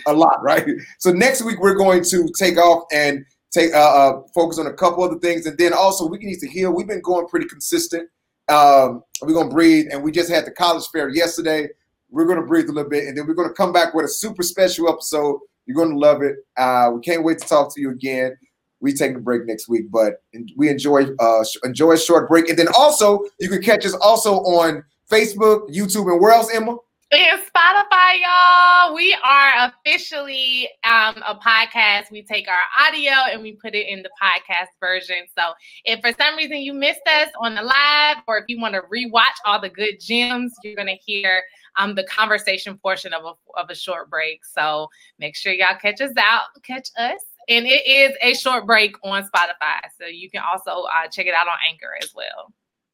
a 0.06 0.12
lot, 0.12 0.42
right? 0.42 0.66
So 0.98 1.10
next 1.12 1.42
week 1.42 1.58
we're 1.60 1.76
going 1.76 2.04
to 2.04 2.28
take 2.38 2.56
off 2.58 2.84
and 2.92 3.24
take 3.50 3.72
uh, 3.74 3.78
uh, 3.78 4.22
focus 4.34 4.58
on 4.58 4.66
a 4.66 4.72
couple 4.72 5.02
other 5.02 5.18
things, 5.18 5.46
and 5.46 5.56
then 5.58 5.72
also 5.72 6.06
we 6.06 6.18
need 6.18 6.40
to 6.40 6.48
heal. 6.48 6.72
We've 6.72 6.86
been 6.86 7.00
going 7.00 7.26
pretty 7.28 7.46
consistent. 7.46 8.08
Um, 8.48 9.02
we're 9.22 9.34
gonna 9.34 9.50
breathe, 9.50 9.88
and 9.92 10.02
we 10.02 10.12
just 10.12 10.30
had 10.30 10.44
the 10.44 10.50
college 10.50 10.86
fair 10.88 11.08
yesterday. 11.08 11.68
We're 12.10 12.26
gonna 12.26 12.46
breathe 12.46 12.68
a 12.68 12.72
little 12.72 12.90
bit, 12.90 13.06
and 13.06 13.16
then 13.16 13.26
we're 13.26 13.34
gonna 13.34 13.52
come 13.52 13.72
back 13.72 13.94
with 13.94 14.06
a 14.06 14.08
super 14.08 14.42
special 14.42 14.88
episode. 14.88 15.40
You're 15.66 15.76
gonna 15.76 15.98
love 15.98 16.22
it. 16.22 16.36
Uh, 16.56 16.92
we 16.94 17.00
can't 17.00 17.24
wait 17.24 17.38
to 17.38 17.46
talk 17.46 17.74
to 17.74 17.80
you 17.80 17.90
again. 17.90 18.36
We 18.80 18.92
take 18.92 19.16
a 19.16 19.18
break 19.18 19.44
next 19.44 19.68
week, 19.68 19.90
but 19.90 20.22
we 20.56 20.68
enjoy 20.68 21.08
uh, 21.18 21.44
enjoy 21.64 21.92
a 21.92 21.98
short 21.98 22.28
break, 22.28 22.48
and 22.48 22.58
then 22.58 22.68
also 22.76 23.24
you 23.38 23.48
can 23.48 23.60
catch 23.60 23.84
us 23.84 23.94
also 23.94 24.36
on 24.36 24.84
Facebook, 25.10 25.68
YouTube, 25.68 26.10
and 26.10 26.20
where 26.20 26.32
else, 26.32 26.50
Emma? 26.54 26.76
And 27.10 27.40
Spotify, 27.40 28.20
y'all. 28.20 28.94
We 28.94 29.16
are 29.24 29.72
officially 29.72 30.68
um, 30.84 31.22
a 31.26 31.36
podcast. 31.36 32.10
We 32.10 32.22
take 32.22 32.46
our 32.48 32.86
audio 32.86 33.12
and 33.32 33.40
we 33.40 33.52
put 33.52 33.74
it 33.74 33.88
in 33.88 34.02
the 34.02 34.10
podcast 34.22 34.66
version. 34.78 35.16
So 35.34 35.54
if 35.86 36.00
for 36.00 36.12
some 36.20 36.36
reason 36.36 36.58
you 36.58 36.74
missed 36.74 37.06
us 37.06 37.30
on 37.40 37.54
the 37.54 37.62
live, 37.62 38.18
or 38.26 38.36
if 38.36 38.44
you 38.48 38.60
want 38.60 38.74
to 38.74 38.82
rewatch 38.82 39.38
all 39.46 39.58
the 39.58 39.70
good 39.70 39.96
gems, 39.98 40.52
you're 40.62 40.76
gonna 40.76 40.98
hear 41.02 41.42
um, 41.78 41.94
the 41.94 42.04
conversation 42.04 42.76
portion 42.76 43.14
of 43.14 43.24
a 43.24 43.58
of 43.58 43.70
a 43.70 43.74
short 43.74 44.10
break. 44.10 44.44
So 44.44 44.88
make 45.18 45.34
sure 45.34 45.54
y'all 45.54 45.78
catch 45.80 46.02
us 46.02 46.12
out, 46.18 46.42
catch 46.62 46.90
us. 46.98 47.22
And 47.48 47.66
it 47.66 47.86
is 47.86 48.14
a 48.20 48.34
short 48.34 48.66
break 48.66 48.96
on 49.02 49.22
Spotify. 49.22 49.80
So 49.98 50.06
you 50.06 50.30
can 50.30 50.42
also 50.42 50.82
uh, 50.82 51.08
check 51.10 51.24
it 51.24 51.32
out 51.32 51.46
on 51.46 51.56
Anchor 51.70 51.96
as 52.02 52.12
well. 52.14 52.52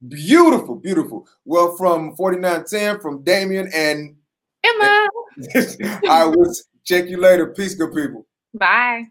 Beautiful, 0.09 0.77
beautiful. 0.77 1.27
Well, 1.45 1.77
from 1.77 2.17
4910, 2.17 3.01
from 3.01 3.23
Damien 3.23 3.71
and 3.73 4.17
Emma. 4.65 5.09
I 6.09 6.25
will 6.25 6.53
check 6.85 7.09
you 7.09 7.19
later. 7.19 7.49
Peace, 7.55 7.75
good 7.75 7.95
people. 7.95 8.27
Bye. 8.55 9.05